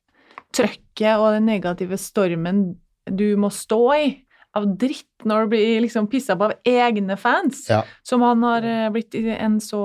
trøkket 0.54 1.18
og 1.18 1.32
den 1.34 1.46
negative 1.46 1.98
stormen 1.98 2.76
du 3.10 3.36
må 3.36 3.50
stå 3.50 3.80
i. 3.98 4.24
Av 4.54 4.64
dritt 4.78 5.24
når 5.26 5.44
du 5.44 5.48
blir 5.56 5.80
liksom 5.82 6.06
pissa 6.08 6.36
på 6.36 6.44
av 6.44 6.54
egne 6.64 7.16
fans, 7.18 7.66
Ja. 7.68 7.82
som 8.04 8.22
han 8.22 8.42
har 8.42 8.62
eh, 8.62 8.88
blitt 8.90 9.14
i 9.14 9.28
en 9.36 9.58
så 9.60 9.82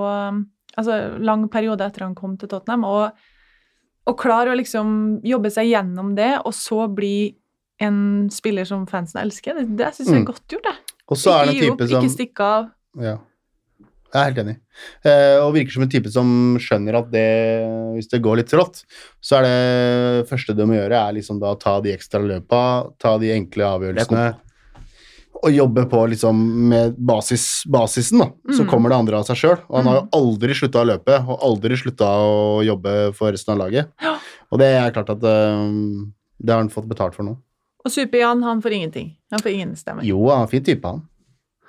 altså, 0.78 1.18
lang 1.20 1.48
periode 1.54 1.86
etter 1.86 2.06
han 2.08 2.16
kom 2.16 2.38
til 2.38 2.50
Tottenham. 2.52 2.84
Og, 2.90 3.12
og 4.10 4.18
klare 4.20 4.52
å 4.54 4.58
liksom 4.60 5.22
jobbe 5.24 5.52
seg 5.54 5.70
gjennom 5.72 6.14
det, 6.18 6.32
og 6.46 6.54
så 6.58 6.88
bli 6.92 7.36
en 7.84 8.30
spiller 8.32 8.66
som 8.70 8.86
fansen 8.88 9.22
elsker. 9.24 9.58
Det, 9.60 9.68
det 9.80 9.92
syns 9.96 10.10
jeg 10.10 10.16
er 10.16 10.24
Mm. 10.24 10.32
godt 10.32 10.48
gjort, 10.56 10.64
det. 10.70 10.96
Og 11.12 11.18
så 11.20 11.32
er 11.36 11.46
det 11.46 11.54
en 11.56 11.64
type 11.78 11.88
som 11.90 12.04
ikke 12.04 12.12
stikke 12.14 12.44
av. 12.48 12.68
Ja. 13.02 13.18
Jeg 14.14 14.22
er 14.22 14.28
helt 14.30 14.42
enig. 14.44 14.54
Eh, 15.10 15.40
og 15.42 15.56
virker 15.56 15.74
som 15.74 15.84
en 15.84 15.90
type 15.90 16.10
som 16.14 16.28
skjønner 16.62 17.00
at 17.00 17.08
det, 17.10 17.24
hvis 17.96 18.12
det 18.12 18.20
går 18.22 18.38
litt 18.44 18.52
trått, 18.52 18.84
så 19.20 19.40
er 19.40 19.48
det 19.48 20.28
første 20.30 20.54
du 20.54 20.62
må 20.70 20.76
gjøre, 20.78 21.00
er 21.10 21.16
liksom 21.18 21.40
da 21.42 21.56
ta 21.58 21.80
de 21.82 21.96
ekstra 21.96 22.22
løpa, 22.22 22.60
ta 23.02 23.16
de 23.18 23.32
enkle 23.34 23.66
avgjørelsene, 23.66 24.28
og 25.44 25.52
jobbe 25.52 25.84
på 25.92 26.02
liksom 26.14 26.40
med 26.72 26.96
basis, 26.98 27.64
basisen, 27.68 28.20
da. 28.24 28.30
Så 28.56 28.64
Mm. 28.64 28.70
kommer 28.70 28.90
det 28.90 28.98
andre 28.98 29.18
av 29.20 29.26
seg 29.28 29.36
sjøl. 29.42 29.58
Og 29.70 29.76
han 29.78 29.86
har 29.90 29.96
jo 30.00 30.02
Mm. 30.06 30.10
aldri 30.20 30.54
slutta 30.56 30.82
å 30.82 30.88
løpe, 30.88 31.18
og 31.28 31.40
aldri 31.42 31.76
slutta 31.78 32.06
å 32.08 32.64
jobbe 32.66 33.14
for 33.14 33.32
resten 33.32 33.54
av 33.54 33.60
laget. 33.68 33.90
Ja. 34.02 34.18
Og 34.52 34.60
det 34.60 34.70
er 34.78 34.92
klart 34.92 35.10
at 35.10 35.24
um, 35.24 36.14
det 36.42 36.50
har 36.54 36.60
han 36.62 36.70
fått 36.70 36.88
betalt 36.88 37.14
for 37.16 37.24
nå. 37.24 37.38
Og 37.86 37.92
Super-Jan, 37.92 38.42
han 38.44 38.62
får 38.62 38.72
ingenting. 38.72 39.16
Han 39.32 39.40
får 39.40 39.52
ingen 39.54 39.76
stemme. 39.76 40.04
Jo, 40.04 40.30
han 40.30 40.40
er 40.40 40.42
en 40.44 40.48
fin 40.48 40.64
type, 40.64 40.86
han. 40.86 41.02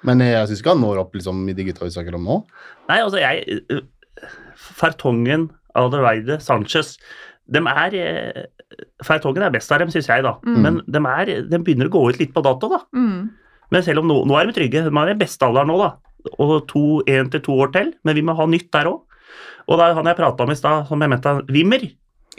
Men 0.04 0.18
jeg 0.20 0.46
syns 0.48 0.60
ikke 0.62 0.74
han 0.76 0.80
når 0.82 0.98
opp 1.00 1.12
liksom, 1.14 1.48
i 1.48 1.52
de 1.54 1.64
gutta 1.64 1.84
vi 1.84 1.90
snakker 1.90 2.14
om 2.14 2.24
nå. 2.24 2.44
Nei, 2.88 3.00
altså, 3.00 3.18
jeg 3.18 3.62
øh, 3.70 3.80
Fertongen, 4.56 5.50
Alderweide, 5.74 6.38
Sanchez 6.40 6.96
dem 7.50 7.66
er 7.68 7.94
eh, 7.98 8.44
Fertongen 9.04 9.42
er 9.44 9.50
best 9.54 9.70
av 9.74 9.82
dem, 9.82 9.90
syns 9.92 10.06
jeg, 10.08 10.22
da. 10.24 10.36
Mm. 10.46 10.60
Men 10.64 10.78
dem, 10.90 11.06
er, 11.06 11.32
dem 11.50 11.64
begynner 11.66 11.90
å 11.90 11.94
gå 11.94 12.04
ut 12.10 12.18
litt 12.22 12.32
på 12.34 12.42
dato, 12.42 12.70
da. 12.72 12.78
Mm. 12.96 13.30
Men 13.72 13.84
selv 13.86 14.02
om 14.02 14.10
nå, 14.10 14.20
nå 14.28 14.36
er 14.38 14.48
de 14.48 14.56
trygge. 14.56 14.84
De 14.86 14.92
er 15.02 15.12
i 15.12 15.18
beste 15.18 15.46
alder 15.46 15.68
nå, 15.68 15.78
da. 15.80 15.94
Og 16.40 16.56
to, 16.70 17.02
én 17.10 17.30
til 17.32 17.42
to 17.44 17.56
år 17.64 17.72
til. 17.74 17.92
Men 18.04 18.16
vi 18.16 18.24
må 18.26 18.36
ha 18.36 18.46
nytt 18.48 18.70
der 18.74 18.90
òg. 18.92 19.02
Og 19.64 19.78
det 19.80 19.84
er 19.86 19.96
han 19.96 20.08
jeg 20.10 20.18
prata 20.18 20.44
om 20.44 20.52
i 20.52 20.58
stad, 20.58 20.88
som 20.88 21.00
jeg 21.00 21.10
mente 21.10 21.34
Wimmer. 21.48 21.86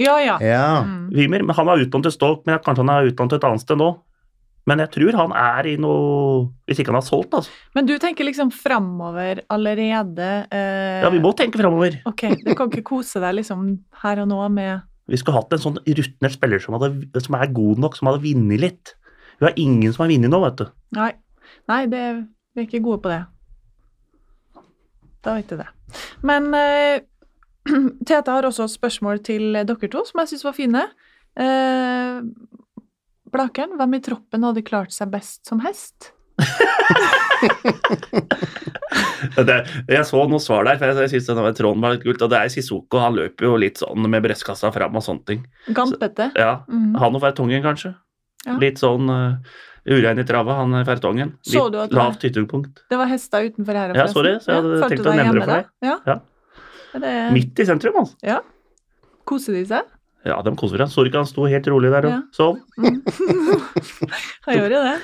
Ja, 0.02 0.18
ja. 0.20 0.36
Ja. 0.44 0.84
Mm. 0.84 1.08
Wimmer, 1.16 1.46
men 1.48 1.56
Han 1.56 1.70
er 1.72 1.86
utdannet 1.86 2.10
til 2.10 2.16
Stoke, 2.18 2.44
men 2.46 2.60
kanskje 2.60 2.84
han 2.84 2.92
er 2.92 3.10
utdannet 3.10 3.38
et 3.38 3.48
annet 3.48 3.64
sted 3.64 3.80
nå. 3.80 3.94
Men 4.66 4.82
jeg 4.82 4.92
tror 4.96 5.18
han 5.20 5.34
er 5.38 5.68
i 5.70 5.76
noe 5.78 6.48
Hvis 6.66 6.80
ikke 6.82 6.90
han 6.90 6.98
har 6.98 7.06
solgt, 7.06 7.36
altså. 7.38 7.54
Men 7.78 7.86
du 7.86 7.94
tenker 8.02 8.26
liksom 8.26 8.50
framover 8.54 9.44
allerede 9.54 10.30
eh, 10.50 11.04
Ja, 11.04 11.12
vi 11.14 11.22
må 11.22 11.36
tenke 11.38 11.62
framover. 11.62 12.00
Ok, 12.10 12.26
du 12.42 12.52
kan 12.58 12.72
ikke 12.72 12.86
kose 12.96 13.22
deg 13.22 13.38
liksom 13.42 13.68
her 14.02 14.24
og 14.24 14.30
nå 14.32 14.42
med 14.56 14.82
Vi 15.12 15.22
skulle 15.22 15.38
hatt 15.38 15.54
en 15.54 15.62
sånn 15.62 15.78
rutinert 15.86 16.34
spiller 16.34 16.64
som, 16.64 16.80
hadde, 16.80 17.22
som 17.22 17.38
er 17.38 17.54
god 17.54 17.84
nok, 17.84 17.98
som 17.98 18.10
hadde 18.10 18.24
vunnet 18.26 18.64
litt. 18.64 18.96
Vi 19.40 19.46
har 19.48 19.54
ingen 19.60 19.94
som 19.94 20.04
har 20.06 20.12
vunnet 20.14 20.32
nå, 20.32 20.40
vet 20.46 20.58
du. 20.62 20.66
Nei, 20.98 21.12
Nei 21.70 21.86
det, 21.90 22.04
vi 22.56 22.64
er 22.64 22.68
ikke 22.68 22.84
gode 22.86 23.02
på 23.04 23.12
det. 23.12 23.22
Da 25.26 25.36
vet 25.38 25.50
du 25.50 25.58
det. 25.60 25.68
Men 26.26 26.50
uh, 26.54 27.00
Tete 28.08 28.32
har 28.32 28.46
også 28.48 28.68
spørsmål 28.70 29.24
til 29.26 29.56
dere 29.58 29.90
to, 29.92 30.04
som 30.06 30.22
jeg 30.22 30.34
syns 30.34 30.46
var 30.46 30.58
fine. 30.58 30.84
Uh, 31.36 32.22
Blakeren, 33.36 33.76
hvem 33.80 33.98
i 33.98 34.04
troppen 34.06 34.46
hadde 34.48 34.64
klart 34.64 34.94
seg 34.96 35.12
best 35.12 35.44
som 35.50 35.60
hest? 35.66 36.12
Det, 39.36 39.56
jeg 39.90 40.06
så 40.08 40.22
noe 40.30 40.40
svar 40.40 40.68
der, 40.68 40.78
for 40.80 40.88
jeg, 40.88 41.10
jeg 41.10 41.22
synes 41.26 41.42
var 41.42 41.56
tråden 41.58 41.82
var 41.84 41.96
litt 41.96 42.06
kult. 42.06 42.22
Og 42.24 42.32
det 42.32 42.40
er 42.40 42.52
Sissoko, 42.54 43.00
han 43.02 43.18
løper 43.18 43.48
jo 43.50 43.58
litt 43.60 43.82
sånn 43.82 44.06
med 44.08 44.24
brystkassa 44.24 44.72
fram 44.76 44.96
og 44.96 45.04
sånne 45.04 45.26
ting. 45.28 45.42
Gampete. 45.76 46.30
Ja, 46.38 46.62
Mhm. 46.70 46.96
Han 47.02 47.18
og 47.18 47.22
Vertongen, 47.26 47.64
kanskje. 47.66 47.96
Ja. 48.46 48.58
Litt 48.62 48.78
sånn 48.82 49.10
uh, 49.10 49.38
urein 49.90 50.20
i 50.22 50.26
trava, 50.28 50.56
han 50.62 50.74
er 50.78 50.86
Fertongen. 50.86 51.34
Litt 51.46 51.54
Så 51.56 51.66
du 51.72 51.80
at 51.82 51.90
det 51.90 51.98
var- 51.98 52.12
lavt 52.12 52.24
ytterpunkt. 52.30 52.84
Det 52.90 52.98
var 52.98 53.08
hester 53.12 53.48
utenfor 53.50 53.74
her. 53.82 53.94
Ja, 53.98 54.06
sorry, 54.08 54.36
så 54.40 54.52
jeg 54.54 54.62
hadde 54.62 54.80
ja, 54.80 54.90
tenkt 54.90 55.06
å 55.10 55.16
nevne 55.18 55.34
det 55.40 55.44
for 55.46 55.54
deg. 55.56 55.66
Ja. 55.82 55.98
Ja. 56.06 56.20
Er 56.96 57.00
Det, 57.04 57.14
Midt 57.36 57.60
i 57.60 57.66
sentrum, 57.66 57.96
altså. 58.04 58.16
Ja. 58.24 58.40
koser 59.26 59.54
de 59.58 59.66
seg? 59.66 59.84
Ja, 60.26 60.40
de 60.42 60.52
koser 60.58 60.78
seg. 60.82 60.90
Så 60.94 61.04
du 61.04 61.10
ikke 61.12 61.22
han 61.22 61.28
sto 61.30 61.46
helt 61.50 61.68
rolig 61.68 61.92
der 61.92 62.06
og 62.06 62.12
Ja. 62.16 62.22
sov? 62.34 62.58
Mm. 62.78 63.02
Han 64.46 64.56
gjør 64.58 64.72
jo 64.76 64.82
det. 64.86 64.96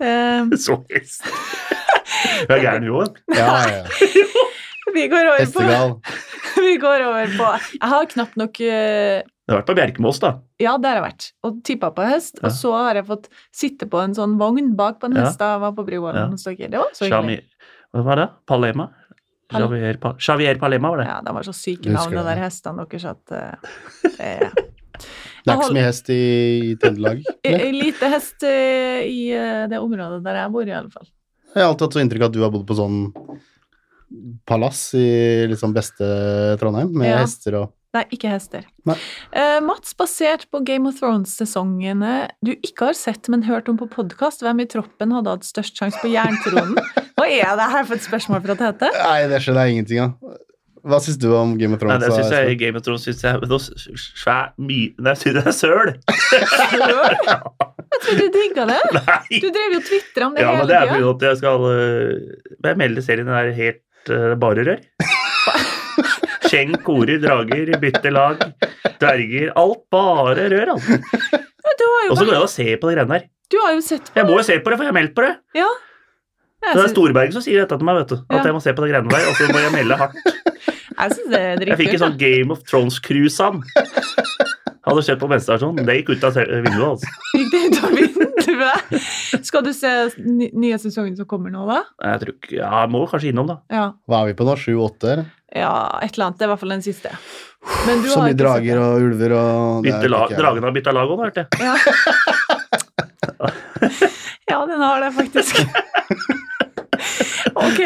det. 0.00 0.58
Så 0.64 0.76
hest. 0.92 1.24
Du 2.46 2.54
er 2.54 2.60
gæren, 2.62 2.84
jo. 2.86 3.02
Ja, 3.34 3.56
ja. 3.68 3.84
Vi 4.96 5.08
går 5.12 5.26
over 5.28 5.42
på, 5.50 5.60
Hestegal. 5.60 5.96
vi 6.56 6.76
går 6.80 7.02
over 7.04 7.26
på 7.36 7.46
Jeg 7.74 7.88
har 7.90 8.06
knapt 8.12 8.36
nok 8.38 8.60
eh, 8.64 9.22
Du 9.46 9.52
har 9.54 9.60
vært 9.60 9.68
på 9.70 9.74
Bjerkemås, 9.78 10.18
da. 10.18 10.30
Ja, 10.58 10.72
der 10.82 10.96
har 10.96 10.96
jeg 10.98 11.04
vært. 11.06 11.26
Og 11.46 11.58
tippa 11.62 11.92
på 11.94 12.02
hest. 12.08 12.40
Ja. 12.42 12.48
Og 12.48 12.54
så 12.56 12.72
har 12.74 12.98
jeg 12.98 13.06
fått 13.06 13.28
sitte 13.54 13.86
på 13.86 14.00
en 14.02 14.14
sånn 14.16 14.32
vogn 14.40 14.72
bak 14.78 14.98
på 15.00 15.06
en 15.06 15.14
hest 15.20 15.38
da 15.38 15.52
jeg 15.54 15.60
var 15.62 15.72
på 15.76 15.84
Bruvollen 15.86 16.24
Ja. 16.24 16.30
hos 16.32 16.42
dere. 16.48 16.68
Det 16.72 16.78
var 16.82 16.90
så 16.98 17.06
hyggelig. 17.06 17.44
Hva 17.94 18.02
var 18.08 18.16
det? 18.16 18.28
Palema? 18.50 18.88
Pal- 19.48 19.62
Javier, 19.62 19.96
Pal 20.02 20.16
Javier 20.18 20.58
Palema, 20.58 20.90
var 20.90 20.98
det. 20.98 21.06
Ja, 21.06 21.20
de 21.22 21.32
var 21.36 21.42
så 21.46 21.54
syke 21.54 21.92
navn, 21.94 22.10
de 22.10 22.16
det. 22.18 22.24
der 22.26 22.40
hestene 22.42 22.86
deres, 22.90 23.04
at 23.06 23.30
uh, 23.30 23.54
det 24.02 24.40
Det 25.46 25.52
er 25.52 25.54
ikke 25.54 25.68
så 25.70 25.76
mye 25.78 25.86
hest 25.86 26.10
i, 26.16 26.18
i 26.72 26.74
Trøndelag. 26.82 27.22
er 27.46 27.60
er 27.68 27.72
Lite 27.76 28.10
hest 28.10 28.42
eh, 28.42 29.06
i 29.06 29.20
eh, 29.30 29.68
det 29.70 29.78
området 29.78 30.18
der 30.26 30.40
jeg 30.42 30.50
bor, 30.56 30.66
i 30.66 30.74
alle 30.74 30.90
fall. 30.90 31.06
Jeg 31.54 31.62
har 31.62 31.70
alltid 31.70 31.86
hatt 31.86 31.94
så 31.94 32.02
inntrykk 32.02 32.26
av 32.26 32.32
at 32.32 32.34
du 32.34 32.42
har 32.42 32.50
bodd 32.50 32.66
på 32.66 32.74
sånn 32.82 32.98
palass 34.46 34.82
i 34.98 35.46
liksom 35.50 35.72
beste 35.74 36.10
Trondheim, 36.58 36.90
med 36.98 37.10
Ja. 37.10 37.18
hester 37.22 37.54
og 37.62 37.72
Nei, 37.96 38.04
ikke 38.12 38.28
hester. 38.28 38.66
Nei. 38.84 38.96
Eh, 39.32 39.58
Mats, 39.64 39.94
basert 39.96 40.44
på 40.52 40.60
Game 40.66 40.90
of 40.90 40.98
Thrones-sesongene 41.00 42.26
du 42.44 42.52
ikke 42.56 42.90
har 42.90 42.98
sett, 42.98 43.30
men 43.32 43.46
hørt 43.46 43.70
om 43.72 43.78
på 43.80 43.88
podkast, 43.88 44.44
hvem 44.44 44.60
i 44.60 44.68
troppen 44.68 45.14
hadde 45.16 45.32
hatt 45.32 45.46
størst 45.48 45.78
sjanse 45.80 46.02
på 46.02 46.10
jerntronen? 46.12 46.76
Hva 47.16 47.28
er 47.32 47.54
det 47.56 47.70
her 47.72 47.86
for 47.88 47.96
et 47.96 48.04
spørsmål 48.04 48.42
fra 48.44 48.58
Tete? 48.60 48.90
Nei, 48.92 49.22
det 49.30 49.40
skjønner 49.40 49.64
jeg 49.64 49.78
ingenting 49.78 50.02
av. 50.04 50.36
Hva 50.86 51.00
syns 51.02 51.16
du 51.18 51.30
om 51.34 51.56
Game 51.58 51.74
of 51.74 51.80
Thrones? 51.80 52.04
Nei, 52.04 52.10
det 52.12 52.18
syns 52.20 52.30
da, 52.30 52.42
jeg 52.44 52.60
Game 52.60 52.78
of 52.78 52.84
Thrones 52.86 53.06
synes 53.08 53.24
jeg, 53.24 53.40
det 53.42 53.56
er 53.56 54.02
svær 54.04 54.52
mye 54.60 54.92
Nei, 55.00 55.14
jeg 55.14 55.22
synes 55.22 55.38
det 55.38 55.46
er 55.48 55.56
søl! 55.56 55.96
Jeg 57.96 58.02
trodde 58.02 58.24
du 58.26 58.34
digga 58.34 58.64
det. 58.68 58.80
Nei! 58.92 59.38
Du 59.40 59.46
drev 59.54 59.72
jo 59.72 59.78
og 59.78 59.84
tvitra 59.86 60.26
om 60.26 60.34
det 60.36 60.42
Ja, 60.42 60.50
men 60.52 60.66
det 60.68 60.74
er 60.76 60.90
jo 60.90 60.96
fordi 60.96 61.06
at 61.14 61.22
jeg 61.30 61.38
skal 61.40 61.62
uh, 61.64 62.56
Jeg 62.66 62.78
melder 62.82 63.04
serien 63.06 63.30
er 63.32 63.52
helt 63.56 64.10
uh, 64.12 64.34
bare 64.42 64.66
rør. 64.66 64.82
Skjeng, 66.46 66.74
korer, 66.86 67.18
drager, 67.22 67.72
bytte 67.82 68.10
lag, 68.14 68.42
dverger 69.00 69.52
Alt 69.58 69.82
bare 69.92 70.46
rør, 70.52 70.74
altså. 70.76 70.98
Og 72.10 72.16
så 72.18 72.24
går 72.24 72.32
jeg 72.36 72.42
og 72.44 72.50
ser 72.52 72.76
på 72.80 72.88
de 72.90 72.94
greiene 72.96 73.12
der. 73.16 73.24
du 73.50 73.58
har 73.62 73.72
jo 73.74 73.80
sett 73.82 74.08
på 74.12 74.18
Jeg 74.20 74.26
må 74.28 74.36
jo 74.38 74.44
se 74.46 74.58
på 74.60 74.70
det, 74.70 74.76
for 74.78 74.84
jeg 74.86 74.92
har 74.92 74.96
meldt 75.00 75.14
på 75.16 75.22
det. 75.26 75.34
Ja, 75.58 75.66
Det 76.66 76.82
er 76.82 76.88
Storberget 76.90 77.32
som 77.36 77.42
sier 77.44 77.60
dette 77.62 77.76
til 77.78 77.86
meg, 77.86 77.98
vet 78.00 78.08
du. 78.08 78.16
At 78.30 78.38
Ja. 78.38 78.44
jeg 78.48 78.54
må 78.56 78.62
se 78.62 78.72
på 78.74 78.86
de 78.86 78.92
greiene 78.92 79.10
der, 79.10 79.26
og 79.28 79.34
så 79.38 79.48
må 79.52 79.58
jeg 79.62 79.72
melde 79.74 79.96
hardt. 80.00 80.16
Jeg 80.96 81.68
Jeg 81.68 81.76
fikk 81.78 81.92
en 81.92 82.00
sånn 82.06 82.16
Game 82.18 82.50
of 82.54 82.62
Thrones-cruise-an. 82.64 83.60
Hadde 84.86 85.02
skjedd 85.02 85.18
på 85.18 85.26
bensinstasjonen. 85.30 85.82
Det 85.88 85.94
gikk 85.98 86.10
ut 86.14 86.24
av 86.28 86.32
vinduet, 86.36 86.86
altså. 86.86 87.06
Gikk 87.36 87.48
det 87.52 87.60
ut 87.66 87.76
av 87.82 87.90
vinduet? 87.98 88.82
Skal 89.48 89.62
du 89.66 89.72
se 89.74 89.90
ny- 90.22 90.52
nye 90.54 90.78
sesongen 90.78 91.16
som 91.18 91.26
kommer 91.26 91.50
nå, 91.50 91.64
da? 91.66 91.80
Jeg 92.06 92.20
tror 92.22 92.32
ikke 92.36 92.54
Ja, 92.60 92.70
jeg 92.84 92.90
må 92.94 93.00
kanskje 93.10 93.28
innom, 93.32 93.46
da. 93.50 93.56
Ja. 93.72 93.86
Hva 94.06 94.16
er 94.22 94.26
vi 94.30 94.34
på 94.38 94.46
nå? 94.46 94.54
Sju-åtte? 94.62 95.12
ja, 95.56 95.72
et 96.04 96.12
eller 96.16 96.24
annet. 96.26 96.38
Det 96.38 96.44
er 96.44 96.48
i 96.48 96.50
hvert 96.52 96.60
fall 96.62 96.74
den 96.74 96.82
siste. 96.84 97.10
Men 97.86 98.02
du 98.04 98.08
Så 98.12 98.20
mye 98.22 98.36
drager 98.38 98.76
og 98.82 98.92
ulver 99.08 99.30
og 99.34 99.84
dragen 99.88 100.64
har 100.68 100.72
bytta 100.76 100.92
lag 100.94 101.08
òg, 101.10 101.18
hørte 101.24 101.40
jeg. 101.46 101.50
Ja. 101.64 101.74
ja, 104.52 104.58
den 104.70 104.80
har 104.82 104.96
det 105.02 105.10
faktisk. 105.16 105.54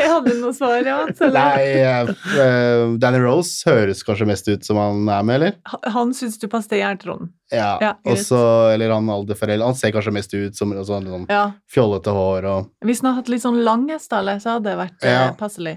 hadde 0.08 0.34
noe 0.40 0.52
svar, 0.56 0.80
ja? 0.86 0.98
Nei, 1.34 1.64
uh, 1.82 2.94
Danny 3.02 3.18
Rose 3.22 3.64
høres 3.68 4.02
kanskje 4.06 4.26
mest 4.30 4.48
ut 4.50 4.64
som 4.66 4.78
han 4.80 5.08
er 5.08 5.26
med, 5.26 5.34
eller? 5.40 5.56
Han 5.96 6.14
syns 6.16 6.38
du 6.40 6.46
passer 6.52 6.74
til 6.76 6.82
jerntronen. 6.84 7.32
Ja. 7.50 7.72
Ja, 7.82 7.92
greit. 8.04 8.12
og 8.12 8.22
så, 8.22 8.40
eller 8.74 8.92
han 8.94 9.08
Alde 9.10 9.34
foreldre. 9.34 9.66
Han 9.66 9.74
ser 9.78 9.90
kanskje 9.96 10.12
mest 10.14 10.34
ut 10.36 10.56
som 10.56 10.70
sånn, 10.86 11.08
sånn 11.10 11.26
Ja. 11.30 11.44
fjollete 11.70 12.12
hår 12.14 12.46
og 12.52 12.70
Hvis 12.86 13.02
han 13.02 13.10
hadde 13.10 13.22
hatt 13.24 13.32
litt 13.34 13.42
sånn 13.42 13.62
lang 13.66 13.88
hestehale, 13.90 14.36
så 14.40 14.56
hadde 14.56 14.70
det 14.70 14.78
vært 14.78 15.04
eh, 15.04 15.16
Ja. 15.16 15.32
passelig. 15.38 15.76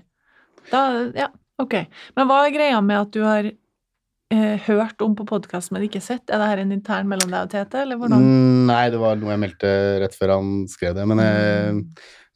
Da, 0.71 0.83
ja, 1.17 1.27
ok. 1.59 1.73
Men 2.15 2.29
hva 2.29 2.43
er 2.45 2.53
greia 2.55 2.79
med 2.85 2.99
at 3.01 3.11
du 3.11 3.21
har 3.25 3.49
eh, 3.49 4.57
hørt 4.67 5.01
om 5.01 5.15
på 5.17 5.25
podkast, 5.27 5.71
men 5.73 5.83
ikke 5.89 6.01
sett? 6.01 6.29
Er 6.29 6.39
det 6.41 6.47
her 6.51 6.61
en 6.63 6.71
intern 6.77 7.09
mellom 7.09 7.29
deg 7.33 7.41
og 7.49 7.51
Tete, 7.51 7.81
eller 7.83 7.97
hvordan? 7.99 8.21
Mm, 8.23 8.65
Nei, 8.69 8.83
det 8.93 8.99
var 9.01 9.17
noe 9.19 9.33
jeg 9.33 9.41
meldte 9.43 9.73
rett 10.05 10.15
før 10.17 10.37
han 10.37 10.53
skrev 10.71 10.95
det. 10.95 11.05
Men 11.09 11.19
eh, 11.19 11.81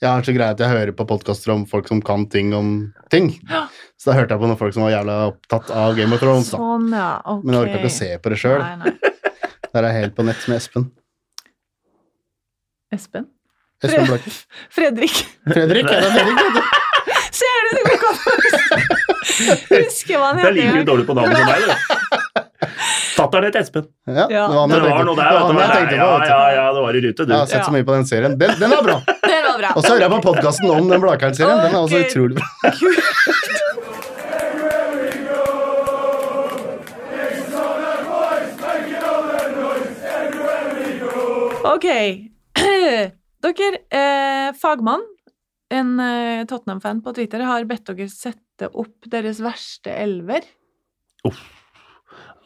jeg 0.02 0.10
har 0.10 0.22
så 0.28 0.34
greie 0.36 0.54
at 0.54 0.60
jeg 0.62 0.70
hører 0.70 0.92
på 0.98 1.06
podkaster 1.10 1.54
om 1.56 1.64
folk 1.70 1.88
som 1.90 2.02
kan 2.06 2.28
ting 2.30 2.52
om 2.54 2.72
ting. 3.14 3.32
Ja. 3.50 3.64
Så 3.98 4.12
da 4.12 4.18
hørte 4.20 4.36
jeg 4.36 4.42
på 4.44 4.50
noen 4.52 4.60
folk 4.60 4.76
som 4.76 4.84
var 4.86 4.94
jævla 4.94 5.16
opptatt 5.32 5.72
av 5.74 5.96
Game 5.98 6.14
of 6.14 6.22
Thrones. 6.22 6.52
da. 6.54 6.60
Sånn, 6.62 6.92
ja. 6.94 7.08
okay. 7.26 7.44
Men 7.48 7.56
jeg 7.58 7.64
orka 7.66 7.80
ikke 7.82 7.92
å 7.94 7.98
se 7.98 8.12
på 8.22 8.34
det 8.34 8.40
sjøl. 8.44 8.62
Der 9.74 9.82
er 9.84 9.90
jeg 9.92 10.02
helt 10.04 10.16
på 10.18 10.26
nett 10.28 10.46
med 10.48 10.58
Espen. 10.62 10.86
Espen? 12.94 13.26
Espen 13.84 14.06
Blakke. 14.10 14.32
Fredrik. 14.78 15.18
Fredrik, 15.50 15.90
er 15.92 16.06
det 16.06 16.12
Fredrik? 16.14 16.64
Ser 17.38 17.66
du? 17.66 17.70
Ser 17.78 18.72
du 18.72 18.82
det? 18.82 19.84
Husker 19.84 20.18
hva 20.22 20.30
han 20.32 20.40
Det 20.42 20.48
er 20.50 20.56
like 20.56 20.72
heter. 20.72 20.86
dårlig 20.88 21.06
på 21.10 21.16
navnet 21.18 21.38
som 21.38 21.50
meg, 21.50 21.68
det. 21.68 21.78
Fatter'n 23.18 23.46
het 23.48 23.56
Espen. 23.60 23.86
Ja, 24.08 24.26
Ja. 24.30 24.46
det 24.48 24.56
var 24.58 24.68
Det 24.68 25.06
noe 25.06 25.16
det 25.18 25.26
der, 25.26 25.38
var 25.38 25.54
du. 25.54 25.60
jeg. 25.60 25.98
Ja, 25.98 26.10
ja, 26.30 26.42
ja, 26.54 26.66
det 26.74 26.82
var 26.86 26.98
i 26.98 27.02
rute, 27.06 27.26
du. 27.26 27.32
Jeg 27.34 27.40
har 27.40 27.50
sett 27.50 27.66
så 27.66 27.74
mye 27.74 27.86
på 27.88 27.96
den 27.98 28.06
serien. 28.10 28.38
Den, 28.38 28.54
den 28.62 28.74
er 28.78 28.84
bra! 28.86 28.98
Bra. 29.58 29.74
Og 29.76 29.84
så 29.84 29.96
hører 29.96 30.08
jeg 30.08 30.14
på 30.16 30.22
podkasten 30.30 30.70
om 30.72 30.90
den 30.92 31.02
Blakeren-serien. 31.04 31.64
Den 31.66 31.76
er 31.76 31.82
også 31.82 32.04
utrolig 32.06 32.40
bra. 32.40 32.48
Ok. 41.68 41.86
Dere, 43.44 43.78
eh, 43.94 44.54
fagmann, 44.58 45.04
en 45.70 46.00
eh, 46.00 46.46
Tottenham-fan 46.50 47.02
på 47.06 47.14
Twitter, 47.14 47.44
har 47.46 47.68
bedt 47.70 47.90
dere 47.90 48.08
sette 48.10 48.70
opp 48.72 49.06
deres 49.12 49.42
verste 49.44 49.94
elver. 49.94 50.48
Uff. 51.28 51.42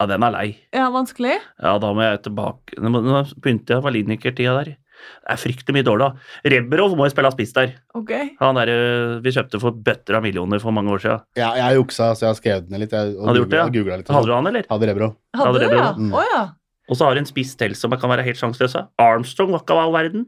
Ja, 0.00 0.08
den 0.10 0.24
er 0.26 0.34
lei. 0.34 0.46
Ja, 0.74 0.88
vanskelig? 0.90 1.36
Ja, 1.62 1.76
da 1.78 1.92
må 1.94 2.02
jeg 2.02 2.22
tilbake 2.24 2.74
Nå 2.82 3.20
begynte 3.38 3.76
jeg 3.76 3.84
Valiniker-tida 3.84 4.54
der. 4.58 4.72
Det 5.22 5.34
er 5.34 5.40
fryktelig 5.42 5.74
mye 5.76 5.86
dårlig, 5.86 6.08
da. 6.08 6.50
Rebrov 6.54 6.96
må 6.98 7.06
jo 7.06 7.12
spille 7.14 7.30
spiss 7.34 7.52
der. 7.56 7.74
Okay. 7.98 8.30
Han 8.40 8.58
der 8.58 8.72
eh, 8.72 9.20
vi 9.24 9.30
kjøpte 9.34 9.60
for 9.62 9.70
bøtter 9.72 10.18
av 10.18 10.22
millioner 10.26 10.60
for 10.62 10.74
mange 10.74 10.90
år 10.94 11.02
siden. 11.04 11.22
Ja, 11.38 11.52
jeg 11.58 11.78
juksa, 11.80 12.12
så 12.18 12.26
jeg 12.26 12.30
har 12.32 12.38
skrevet 12.40 12.70
ned 12.72 12.84
litt. 12.84 12.92
Jeg, 12.96 13.14
og 13.18 13.28
Hadde 13.30 13.38
du 13.38 13.42
gjort 13.44 13.50
det, 13.54 13.58
ja? 13.60 13.66
googlet- 13.68 13.78
googlet 13.78 14.02
litt. 14.02 14.10
og 14.10 14.16
Hadde 14.16 14.26
du 14.26 14.32
sånn. 14.32 14.40
han, 14.42 14.50
eller? 14.52 14.66
Hadde 14.72 14.90
Rebro. 14.92 15.08
Hadde 15.36 15.46
Hadde 15.52 15.62
du 15.62 15.68
bra. 15.74 15.84
ja? 15.84 15.92
Mm. 15.98 16.12
Oh, 16.18 16.26
ja. 16.34 16.42
Og 16.90 16.98
så 16.98 17.06
har 17.06 17.14
du 17.14 17.20
en 17.22 17.30
spiss 17.30 17.54
til 17.56 17.74
som 17.78 17.90
kan 17.94 18.10
være 18.10 18.24
helt 18.26 18.36
sjanseløs. 18.40 18.74
Armstrong 18.98 19.52
var 19.54 19.62
ikke 19.62 19.76
av 19.78 19.84
all 19.86 19.92
verden. 19.94 20.26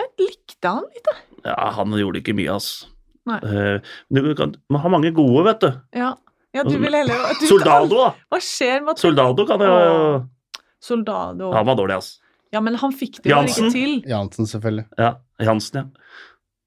Jeg 0.00 0.08
likte 0.22 0.70
han 0.70 0.84
litt, 0.86 1.04
da. 1.10 1.16
Ja, 1.50 1.70
han 1.76 1.90
gjorde 1.98 2.20
ikke 2.22 2.34
mye, 2.38 2.54
ass. 2.54 2.86
Nei. 3.28 3.36
Eh, 3.44 3.80
du 4.14 4.34
kan 4.38 4.54
man 4.72 4.80
har 4.80 4.90
mange 4.94 5.10
gode, 5.12 5.42
vet 5.44 5.60
du. 5.60 5.70
Ja. 5.98 6.14
ja, 6.56 6.62
du 6.64 6.78
vil 6.80 6.94
heller 6.94 7.18
du, 7.40 7.46
Soldado, 7.50 7.98
da. 8.06 8.12
Hva 8.32 8.38
skjer 8.40 8.80
med 8.86 8.94
at 8.94 9.02
Soldado 9.02 9.44
kan 9.50 9.60
jo 9.60 9.74
Soldado. 10.80 11.50
Han 11.52 11.66
var 11.68 11.76
dårlig, 11.76 11.98
ass. 12.00 12.14
Ja, 12.50 12.60
men 12.64 12.74
han 12.82 12.94
fikk 12.96 13.20
det 13.22 13.30
jo 13.30 13.40
ikke 13.46 13.70
til. 13.70 13.92
Jansen, 14.10 14.48
selvfølgelig. 14.50 14.86
Ja, 14.98 15.12
Jansen, 15.46 15.78
ja. 15.78 15.84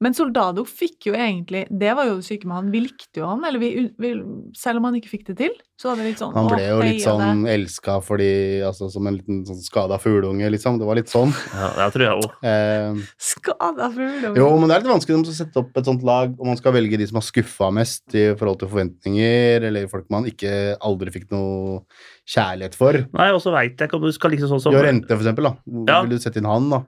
Men 0.04 0.16
Soldado 0.18 0.66
fikk 0.68 1.08
jo 1.10 1.14
egentlig 1.16 1.64
Det 1.72 1.94
var 1.96 2.10
jo 2.10 2.18
det 2.20 2.28
syke 2.28 2.48
med 2.50 2.58
han. 2.58 2.72
Vi 2.74 2.82
likte 2.86 3.22
jo 3.22 3.30
han, 3.30 3.44
eller 3.48 3.62
vi, 3.62 3.70
vi, 4.02 4.12
selv 4.58 4.82
om 4.82 4.90
han 4.90 4.98
ikke 5.00 5.12
fikk 5.12 5.26
det 5.32 5.38
til, 5.40 5.56
så 5.80 5.92
var 5.92 6.02
det 6.02 6.10
litt 6.12 6.22
sånn 6.22 6.34
Han 6.36 6.50
ble 6.52 6.62
jo 6.66 6.80
litt 6.84 7.04
sånn 7.06 7.46
elska 7.50 7.98
fordi 8.04 8.32
Altså 8.68 8.90
som 8.94 9.08
en 9.10 9.18
liten 9.20 9.42
sånn 9.48 9.62
skada 9.64 10.00
fugleunge, 10.02 10.50
liksom. 10.54 10.80
Det 10.82 10.88
var 10.88 11.00
litt 11.00 11.12
sånn. 11.12 11.34
ja 11.60 11.70
det 11.78 11.90
tror 11.96 12.06
jeg 12.06 12.24
òg. 12.24 12.38
Eh, 12.50 13.04
Skada 13.32 13.90
fugleunge. 13.94 14.34
jo, 14.40 14.50
men 14.60 14.70
det 14.70 14.78
er 14.78 14.86
litt 14.86 14.94
vanskelig 14.94 15.20
å 15.22 15.36
sette 15.36 15.62
opp 15.64 15.80
et 15.80 15.90
sånt 15.90 16.06
lag 16.08 16.34
om 16.38 16.52
man 16.52 16.60
skal 16.60 16.76
velge 16.76 17.00
de 17.00 17.08
som 17.10 17.20
har 17.20 17.28
skuffa 17.28 17.70
mest 17.76 18.18
i 18.18 18.26
forhold 18.40 18.62
til 18.62 18.72
forventninger, 18.72 19.68
eller 19.70 19.88
folk 19.92 20.10
man 20.14 20.28
ikke 20.30 20.52
aldri 20.84 21.14
fikk 21.16 21.30
noe 21.34 21.84
kjærlighet 22.30 22.78
for. 22.78 23.04
Nei, 23.16 23.30
og 23.36 23.42
så 23.44 23.54
veit 23.56 23.78
jeg 23.78 23.90
ikke 23.90 24.00
om 24.00 24.08
du 24.08 24.16
skal 24.16 24.34
liksom 24.36 24.52
sånn 24.54 24.64
som 24.68 24.76
Jorente, 24.76 25.12
for 25.14 25.24
eksempel. 25.24 25.50
Da. 25.50 25.56
Ja. 25.92 26.02
Vil 26.06 26.16
du 26.16 26.24
sette 26.24 26.42
inn 26.42 26.50
han, 26.50 26.70
da? 26.72 26.84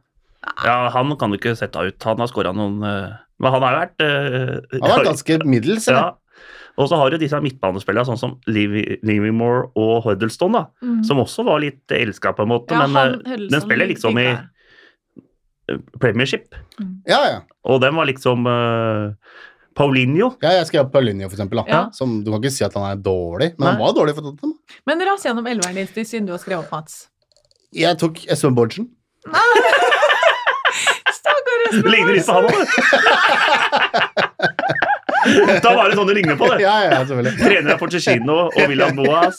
Ja, 0.65 0.89
han 0.93 1.15
kan 1.19 1.33
du 1.33 1.39
ikke 1.39 1.55
sette 1.57 1.81
ut. 1.81 1.97
Han 2.07 2.21
har 2.21 2.29
skåra 2.31 2.53
noen 2.55 2.83
eh, 2.85 3.15
Men 3.41 3.51
han 3.55 3.65
har 3.65 3.73
jo 3.73 3.81
vært 3.81 4.03
uh, 4.05 4.79
Han 4.79 4.91
var 4.91 5.07
ganske 5.11 5.39
middels, 5.45 5.89
eller? 5.89 6.13
Ja. 6.13 6.45
Og 6.75 6.89
så 6.91 6.97
har 6.99 7.11
du 7.11 7.19
disse 7.21 7.39
midtbanespillerne, 7.39 8.03
sånn 8.09 8.19
som 8.19 8.33
Livingmore 8.51 9.69
og 9.79 10.09
Huddleston, 10.09 10.57
da, 10.57 10.65
mm. 10.83 11.05
som 11.07 11.21
også 11.23 11.45
var 11.47 11.61
litt 11.63 11.91
elska, 11.95 12.33
på 12.35 12.43
en 12.43 12.51
måte, 12.51 12.75
Ja, 12.75 12.83
men 12.83 12.97
han- 12.99 13.21
eh, 13.23 13.47
den 13.47 13.63
spiller 13.63 13.87
liksom 13.87 14.19
i 14.19 14.27
Premiership. 16.01 16.53
Mm. 16.79 17.01
Ja, 17.07 17.21
ja. 17.29 17.39
og 17.63 17.79
den 17.81 17.95
var 17.95 18.05
liksom 18.05 18.45
uh, 18.45 19.15
Paulinho. 19.75 20.35
ja 20.43 20.51
jeg 20.59 20.67
skrev 20.69 20.91
Paulinho, 20.91 21.29
for 21.29 21.39
eksempel. 21.39 21.63
Da. 21.63 21.65
Ja. 21.71 21.81
Som, 21.95 22.19
du 22.23 22.31
kan 22.31 22.43
ikke 22.43 22.53
si 22.53 22.67
at 22.67 22.75
han 22.77 22.85
er 22.91 23.01
dårlig, 23.01 23.53
men 23.57 23.71
han 23.71 23.81
var 23.81 23.95
dårlig 23.95 24.15
for 24.15 24.27
Tottenham. 24.27 24.57
Men 24.85 25.07
ras 25.07 25.25
gjennom 25.25 25.47
elveren 25.47 25.79
din 25.79 26.05
siden 26.05 26.27
du 26.27 26.35
har 26.35 26.43
skrevet 26.43 26.67
opp 26.67 26.75
Mats. 26.75 27.07
Jeg 27.75 27.97
tok 27.99 28.21
Espen 28.27 28.55
Bårdsen. 28.55 28.91
Ligner 31.93 32.13
litt 32.15 32.27
på 32.27 32.33
han 32.35 32.45
òg, 32.45 32.55
Da 35.65 35.69
var 35.73 35.89
det 35.89 35.95
sånn 35.97 36.05
du 36.09 36.13
ligner 36.13 36.35
på 36.37 36.45
det. 36.51 36.59
Ja, 36.61 36.73
ja, 36.85 36.97
selvfølgelig. 37.01 37.33
Trener 37.41 37.71
av 37.73 37.79
Porcecino 37.81 38.35
og 38.45 38.53
William 38.69 38.93
Boas. 38.97 39.37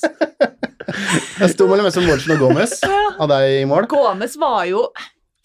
Jeg 1.39 1.49
sto 1.53 1.67
mellom 1.71 1.87
Espen 1.87 2.07
Bårdsen 2.09 2.33
og 2.35 2.41
Gomez 2.43 2.73
av 3.23 3.27
deg 3.31 3.43
i 3.61 3.63
mål. 3.71 3.87
Gomez 3.91 4.35
var 4.41 4.65
jo 4.71 4.81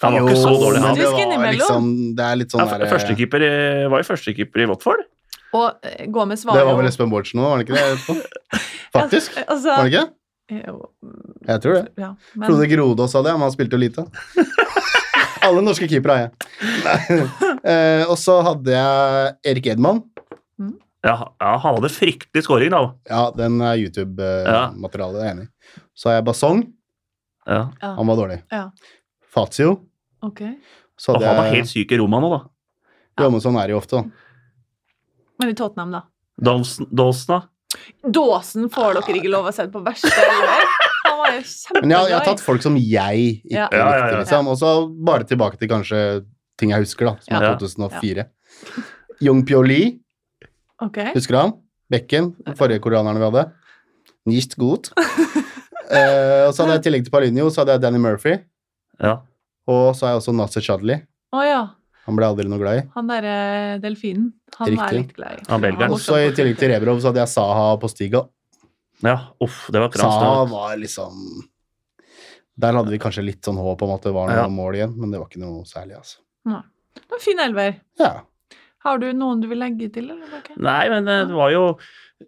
Han 0.02 0.14
var 0.18 0.22
ikke 0.32 0.42
så 0.42 0.50
Jo, 0.50 0.56
dårlig, 0.64 0.80
han. 0.82 0.96
det 0.98 1.06
Faktisk 1.06 1.38
var 1.38 1.54
liksom 1.58 1.84
Det 2.18 2.24
er 2.26 2.36
litt 2.42 2.52
sånn 2.56 2.66
Ja, 2.66 2.90
Førstekeeper 2.90 3.42
var 3.94 3.98
jo 4.02 4.06
førstekeeper 4.10 4.58
i 4.66 4.68
Watford. 4.72 5.02
Og 5.58 5.68
eh, 5.86 6.06
Gomez 6.14 6.42
var 6.48 6.54
Det 6.58 6.66
var 6.72 6.76
vel 6.80 6.88
Espen 6.90 7.12
Bårdsen 7.14 7.38
òg, 7.44 7.48
var 7.52 7.58
det 7.62 7.66
ikke 7.68 7.78
det? 7.78 7.86
Faktisk. 8.98 9.30
Altså, 9.46 9.70
Var 9.78 9.84
det 9.86 9.92
ikke? 9.94 10.08
Jeg 11.48 11.62
tror 11.64 11.74
det. 11.74 11.86
ja, 11.98 12.12
men, 12.34 12.46
Frode 12.48 12.68
Grodås 12.70 13.12
sa 13.16 13.22
det, 13.26 13.34
men 13.34 13.48
han 13.48 13.54
spilte 13.54 13.78
jo 13.78 13.82
lite. 13.82 14.06
Alle 15.46 15.64
norske 15.66 15.88
keepere 15.90 16.18
har 16.18 16.28
jeg. 16.28 17.30
Eh, 17.62 18.04
og 18.10 18.16
så 18.18 18.40
hadde 18.46 18.74
jeg 18.74 19.32
Erik 19.52 19.72
Edman. 19.74 20.04
Ja, 21.02 21.16
ja, 21.42 21.52
han 21.58 21.76
hadde 21.78 21.90
fryktelig 21.90 22.44
scoring, 22.46 22.70
da. 22.74 22.82
Ja, 23.10 23.24
den 23.34 23.58
er 23.66 23.80
YouTube-materialet, 23.82 25.18
jeg 25.18 25.28
er 25.28 25.36
enig 25.36 25.48
i. 25.48 25.82
Så 25.98 26.12
har 26.12 26.20
jeg 26.20 26.28
Basong. 26.28 26.62
Ja. 27.50 27.64
Han 27.82 28.10
var 28.10 28.20
dårlig. 28.20 28.38
Ja. 28.54 28.68
Fazio. 29.34 29.80
Okay. 30.22 30.56
Så 30.98 31.16
Og 31.16 31.24
han 31.24 31.36
var 31.36 31.48
hadde 31.48 31.56
helt 31.58 31.72
syk 31.72 31.94
i 31.96 31.98
Roma 31.98 32.22
nå, 32.22 32.30
da. 32.36 32.42
Ja, 33.22 33.30
men 33.34 33.42
sånn 33.42 33.58
er 33.58 33.74
jo 33.74 33.80
ofte, 33.82 34.02
da. 34.02 34.04
Men 35.42 35.54
i 35.54 35.58
Tottenham, 35.58 35.98
da? 35.98 36.04
Dawson 36.42 36.88
da. 37.30 37.42
Dåsen 38.04 38.70
får 38.70 39.00
dere 39.00 39.20
ikke 39.22 39.32
lov 39.32 39.50
å 39.50 39.54
sette 39.56 39.72
på 39.74 39.82
verste 39.86 40.12
elver. 40.12 40.81
Han 41.32 41.40
jo 41.42 41.48
kjempeglad. 41.48 41.82
Men 41.88 41.94
jeg, 41.96 42.10
jeg 42.12 42.18
har 42.18 42.28
tatt 42.28 42.44
folk 42.46 42.66
som 42.66 42.78
jeg 42.78 43.24
ikke 43.32 43.56
Ja. 43.56 43.66
Ja, 43.72 43.80
ja, 43.80 44.06
likte, 44.06 44.20
liksom. 44.22 44.52
Og 44.52 44.60
så 44.62 44.72
bare 45.12 45.28
tilbake 45.30 45.60
til 45.62 45.72
kanskje 45.72 46.02
ting 46.62 46.74
jeg 46.76 46.84
husker, 46.86 47.10
da, 47.12 47.16
som 47.26 47.38
er 47.40 47.48
Ja. 47.50 47.56
2004. 47.58 48.28
Young 49.22 49.44
Pyo 49.46 49.62
Lee, 49.66 50.00
Ok. 50.82 50.98
husker 51.16 51.36
du 51.36 51.38
han? 51.42 51.54
Bekken, 51.92 52.32
den 52.46 52.56
forrige 52.56 52.82
koreaneren 52.82 53.20
vi 53.20 53.28
hadde. 53.30 53.52
Nicht 54.26 54.56
gut. 54.58 54.92
eh, 55.92 56.48
og 56.48 56.54
så 56.54 56.64
hadde 56.64 56.78
jeg 56.78 56.82
i 56.82 56.86
tillegg 56.88 57.06
til 57.06 57.12
Paulinho, 57.14 57.50
så 57.50 57.62
hadde 57.62 57.76
jeg 57.76 57.84
Danny 57.84 58.00
Murphy. 58.02 58.38
Ja. 59.02 59.20
Og 59.68 59.96
så 59.96 60.06
har 60.08 60.14
jeg 60.16 60.22
også 60.22 60.34
Nasser 60.36 60.62
Chadli. 60.66 60.98
Å 61.34 61.44
ja. 61.46 61.62
Han 62.08 62.18
ble 62.18 62.26
aldri 62.26 62.50
noe 62.50 62.60
glad 62.62 62.80
i. 62.80 62.84
Han 62.96 63.10
derre 63.12 63.36
delfinen. 63.84 64.32
Han 64.58 64.72
Riktig. 64.74 65.02
litt 65.04 65.16
glad 65.16 65.38
i. 65.38 65.44
Han. 65.52 65.92
Og 65.92 66.00
så 66.02 66.18
i 66.24 66.32
tillegg 66.36 66.58
til 66.60 66.72
Rebrov 66.74 67.02
så 67.02 67.12
hadde 67.12 67.22
jeg 67.22 67.32
Saha 67.34 67.68
på 67.82 67.90
Stiga. 67.92 68.24
Ja, 69.04 69.16
uff, 69.42 69.68
det 69.74 69.80
var 69.82 69.90
krans. 69.94 70.14
Sa 70.22 70.46
var 70.52 70.76
liksom 70.78 71.14
Der 72.62 72.74
hadde 72.78 72.92
vi 72.94 73.00
kanskje 73.02 73.24
litt 73.26 73.42
sånn 73.48 73.58
håp 73.58 73.82
om 73.82 73.94
at 73.96 74.04
det 74.06 74.12
var 74.14 74.28
noe 74.30 74.38
Ja. 74.44 74.48
mål 74.52 74.76
igjen, 74.78 74.96
men 75.00 75.12
det 75.12 75.20
var 75.22 75.28
ikke 75.32 75.42
noe 75.42 75.64
særlig, 75.66 75.96
altså. 75.98 76.18
Nei. 76.46 76.62
Det 76.96 77.08
var 77.10 77.20
fin 77.24 77.40
elver. 77.40 77.76
Ja. 78.00 78.12
Har 78.84 78.98
du 79.00 79.08
noen 79.14 79.42
du 79.42 79.48
vil 79.48 79.60
legge 79.62 79.92
til, 79.94 80.10
eller 80.12 80.38
Okay. 80.42 80.56
Nei, 80.58 80.90
men 80.90 81.08
eh, 81.08 81.26
det 81.26 81.34
var 81.38 81.52
jo 81.52 81.78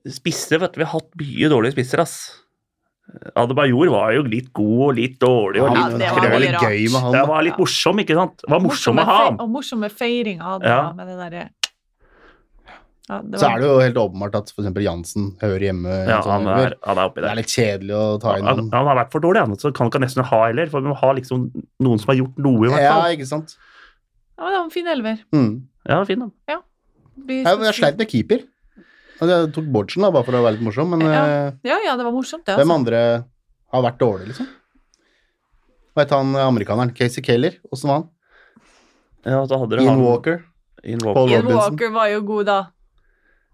spisser, 0.10 0.60
vet 0.60 0.74
du. 0.74 0.80
Vi 0.82 0.86
har 0.86 0.94
hatt 1.00 1.12
mye 1.20 1.50
dårlige 1.52 1.74
spisser, 1.76 2.00
ass. 2.02 2.16
Adebayor 3.36 3.90
var 3.92 4.14
jo 4.16 4.24
litt 4.24 4.52
god 4.56 4.80
og 4.88 4.94
litt 4.98 5.18
dårlig. 5.22 5.62
Og 5.62 5.68
Ja, 5.76 5.88
litt, 5.90 6.00
det 6.00 6.08
det 6.24 6.30
var 6.32 6.40
litt 6.40 6.62
gøy 6.64 6.86
med 6.94 7.02
han. 7.04 7.12
det 7.18 7.24
var 7.28 7.44
litt 7.44 7.58
morsom, 7.60 8.00
ikke 8.00 8.16
sant? 8.16 8.38
Det 8.42 8.50
var 8.54 8.62
morsom 8.64 8.96
med 8.96 9.06
han. 9.06 9.40
Og 9.44 9.50
morsomme 9.50 9.90
feiringer 9.92 10.60
da, 10.64 10.68
Ja. 10.70 10.94
med 10.94 11.08
det 11.08 11.18
derre 11.20 11.50
ja, 13.10 13.18
var... 13.22 13.38
Så 13.40 13.48
er 13.50 13.60
det 13.60 13.68
jo 13.68 13.80
helt 13.84 13.98
åpenbart 14.00 14.36
at 14.40 14.52
f.eks. 14.54 14.70
Jansen 14.86 15.26
hører 15.42 15.60
hjemme 15.68 15.96
Ja, 16.08 16.22
sånn 16.24 16.32
han 16.46 16.48
er, 16.54 16.76
han 16.88 16.98
er 17.02 17.10
oppi 17.10 17.22
Det 17.22 17.30
er 17.32 17.36
litt 17.42 17.52
kjedelig 17.52 17.96
å 18.00 18.04
ta 18.24 18.38
inn 18.40 18.46
Han, 18.48 18.62
han. 18.62 18.70
han 18.72 18.88
har 18.88 18.96
vært 19.02 19.12
for 19.12 19.20
dårlig, 19.26 19.42
han. 19.44 19.58
Så 19.60 19.74
kan 19.76 19.90
ikke 19.92 20.00
nesten 20.06 20.24
ha 20.30 20.40
heller. 20.48 20.70
For 20.72 20.80
vi 20.82 20.88
må 20.88 20.96
ha 21.02 21.12
liksom 21.18 21.50
noen 21.84 22.00
som 22.00 22.14
har 22.14 22.20
gjort 22.22 22.38
noe, 22.40 22.64
i 22.64 22.72
hvert 22.72 22.86
Ja, 22.86 22.96
ikke 23.18 23.28
sant. 23.28 23.58
Ja, 24.40 24.48
det 24.50 24.56
er 24.56 24.64
en 24.64 24.72
fin 24.74 24.88
elver. 24.88 25.20
Mm. 25.36 25.52
Ja, 25.90 26.00
fin, 26.08 26.24
da. 26.48 26.62
Vi- 27.28 27.44
Jeg, 27.44 27.60
jeg 27.68 27.74
sleit 27.78 27.98
med 28.00 28.08
keeper. 28.10 28.40
Altså, 29.20 29.28
Jeg 29.44 29.52
tok 29.54 29.66
Bårdsen 29.76 30.02
da, 30.02 30.10
bare 30.12 30.24
for 30.26 30.34
å 30.40 30.42
være 30.44 30.56
litt 30.58 30.64
morsom, 30.66 30.90
men 30.96 31.02
Ja. 31.06 31.26
eh, 31.26 31.52
Ja, 31.70 31.78
ja, 31.86 31.96
det 32.00 32.04
var 32.08 32.12
morsomt, 32.16 32.46
det. 32.46 32.56
hvem 32.58 32.72
Altså. 32.72 32.80
andre 32.80 33.26
har 33.72 33.82
vært 33.84 34.00
dårlige, 34.00 34.28
liksom? 34.32 34.48
Hva 35.94 36.02
het 36.08 36.10
han 36.16 36.34
amerikaneren? 36.36 36.96
Casey 36.98 37.22
Keller? 37.22 37.60
Åssen 37.72 37.88
var 37.92 38.00
han? 38.00 38.10
Ja, 39.26 39.44
så 39.46 39.60
hadde 39.60 39.78
Ian 39.84 39.88
han- 39.94 40.02
Walker? 40.04 40.44
Paul 40.84 41.00
Walker. 41.14 41.32
Ian 41.32 41.46
Robinson? 41.46 41.56
Walker 41.56 41.90
var 41.92 42.08
jo 42.10 42.22
god 42.22 42.46
da. 42.46 42.58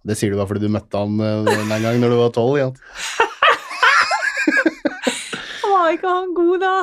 Det 0.07 0.15
sier 0.17 0.31
du 0.31 0.37
bare 0.39 0.47
fordi 0.47 0.63
du 0.67 0.71
møtte 0.71 0.97
han 1.01 1.17
en 1.19 1.45
den 1.45 1.81
gang 1.83 1.97
når 1.99 2.09
du 2.13 2.17
var 2.21 2.29
tolv. 2.35 2.55
Ja. 2.61 2.69
Var 5.69 5.91
ikke 5.95 6.09
han 6.11 6.33
god 6.37 6.57
da? 6.63 6.75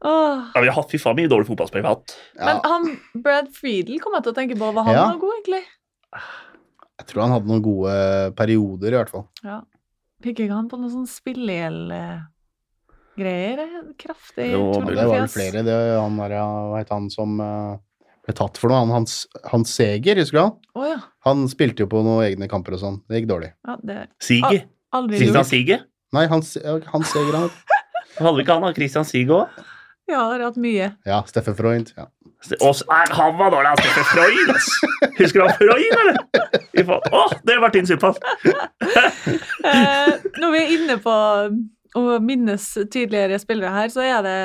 Åh. 0.00 0.36
Ja, 0.54 0.60
vi 0.64 0.68
har 0.70 0.76
hatt 0.78 0.90
fy 0.92 0.98
faen 1.00 1.16
mye 1.18 1.28
dårlige 1.28 1.48
fotballspill. 1.50 1.82
vi 1.82 1.86
har 1.88 1.96
hatt. 1.98 2.10
Men 2.40 2.56
han, 2.64 2.82
Brad 3.24 3.46
Friedel 3.56 3.96
kom 4.00 4.14
jeg 4.16 4.22
til 4.24 4.32
å 4.32 4.36
tenke 4.38 4.56
på. 4.58 4.66
Var 4.72 4.84
han 4.86 4.94
Ja. 4.94 5.04
var 5.10 5.18
god, 5.20 5.32
egentlig? 5.38 5.64
jeg 7.00 7.06
tror 7.10 7.20
han 7.24 7.32
hadde 7.34 7.48
noen 7.48 7.62
gode 7.64 7.92
perioder, 8.36 8.90
i 8.92 8.96
hvert 8.98 9.10
fall. 9.12 9.26
Ja. 9.44 9.58
Fikk 10.24 10.38
ikke 10.44 10.54
han 10.56 10.68
på 10.68 10.76
noen 10.80 10.90
sånn 10.92 11.06
spillegjeld-greier? 11.08 13.58
Kraftig 14.00 14.50
Jo, 14.52 14.62
Ja, 14.72 14.78
det 14.84 14.86
var 14.86 14.88
vel 14.88 14.96
tullefjes. 15.04 15.32
flere. 15.36 15.58
Det, 15.64 15.76
han 16.00 16.16
der, 16.20 16.30
ja, 16.36 16.46
hva 16.70 16.76
het 16.82 16.90
han 16.92 17.06
som 17.12 17.30
eh, 17.40 17.76
ble 18.26 18.34
tatt 18.36 18.60
for 18.60 18.72
noe? 18.72 18.82
Han, 18.84 18.92
Hans, 18.94 19.22
Hans 19.50 19.72
Seger, 19.76 20.20
husker 20.20 20.38
du 20.38 20.42
han? 20.42 20.54
Oh, 20.76 20.86
ja. 20.88 20.98
Han 21.28 21.46
spilte 21.50 21.84
jo 21.84 21.90
på 21.90 22.02
noen 22.06 22.24
egne 22.28 22.48
kamper 22.50 22.76
og 22.76 22.82
sånn. 22.82 23.00
Det 23.08 23.20
gikk 23.22 23.30
dårlig. 23.32 23.52
ja. 23.66 23.76
Det 23.82 23.98
Sige. 24.22 24.64
Al 24.96 25.06
Christian. 25.10 25.46
Sige. 25.46 25.80
Nei, 26.16 26.24
Hans, 26.30 26.56
Hans 26.90 27.12
Seger, 27.14 27.36
han. 27.44 27.50
Hadde 28.20 28.36
vi 28.36 28.42
ikke 28.44 28.56
han 28.58 28.66
av 28.68 28.74
Christian 28.76 29.06
Sige 29.08 29.36
òg? 29.42 29.60
Ja, 30.10 30.24
har 30.32 30.42
hatt 30.42 30.56
mye. 30.58 30.88
Ja, 31.06 31.20
Steffen 31.30 31.54
Freund. 31.54 31.92
Ja. 31.94 32.08
Nei, 32.50 33.02
han 33.14 33.36
var 33.38 33.52
dårlig, 33.54 33.68
han 33.68 33.78
Steffen 33.78 34.06
Freud, 34.10 34.48
ass. 34.56 34.70
Husker 35.20 35.38
du 35.38 35.44
han 35.44 35.54
Freud, 35.60 35.98
eller? 36.00 36.96
Åh, 37.14 37.34
det 37.46 37.58
ble 37.62 37.70
Tinn 37.76 37.90
Suppass. 37.90 38.18
Eh, 39.60 40.14
når 40.40 40.52
vi 40.54 40.58
er 40.58 40.70
inne 40.72 40.94
på 41.04 41.12
å 42.00 42.02
minnes 42.24 42.64
tidligere 42.90 43.36
spillere 43.42 43.70
her, 43.74 43.90
så 43.92 44.00
er 44.02 44.22
det 44.24 44.36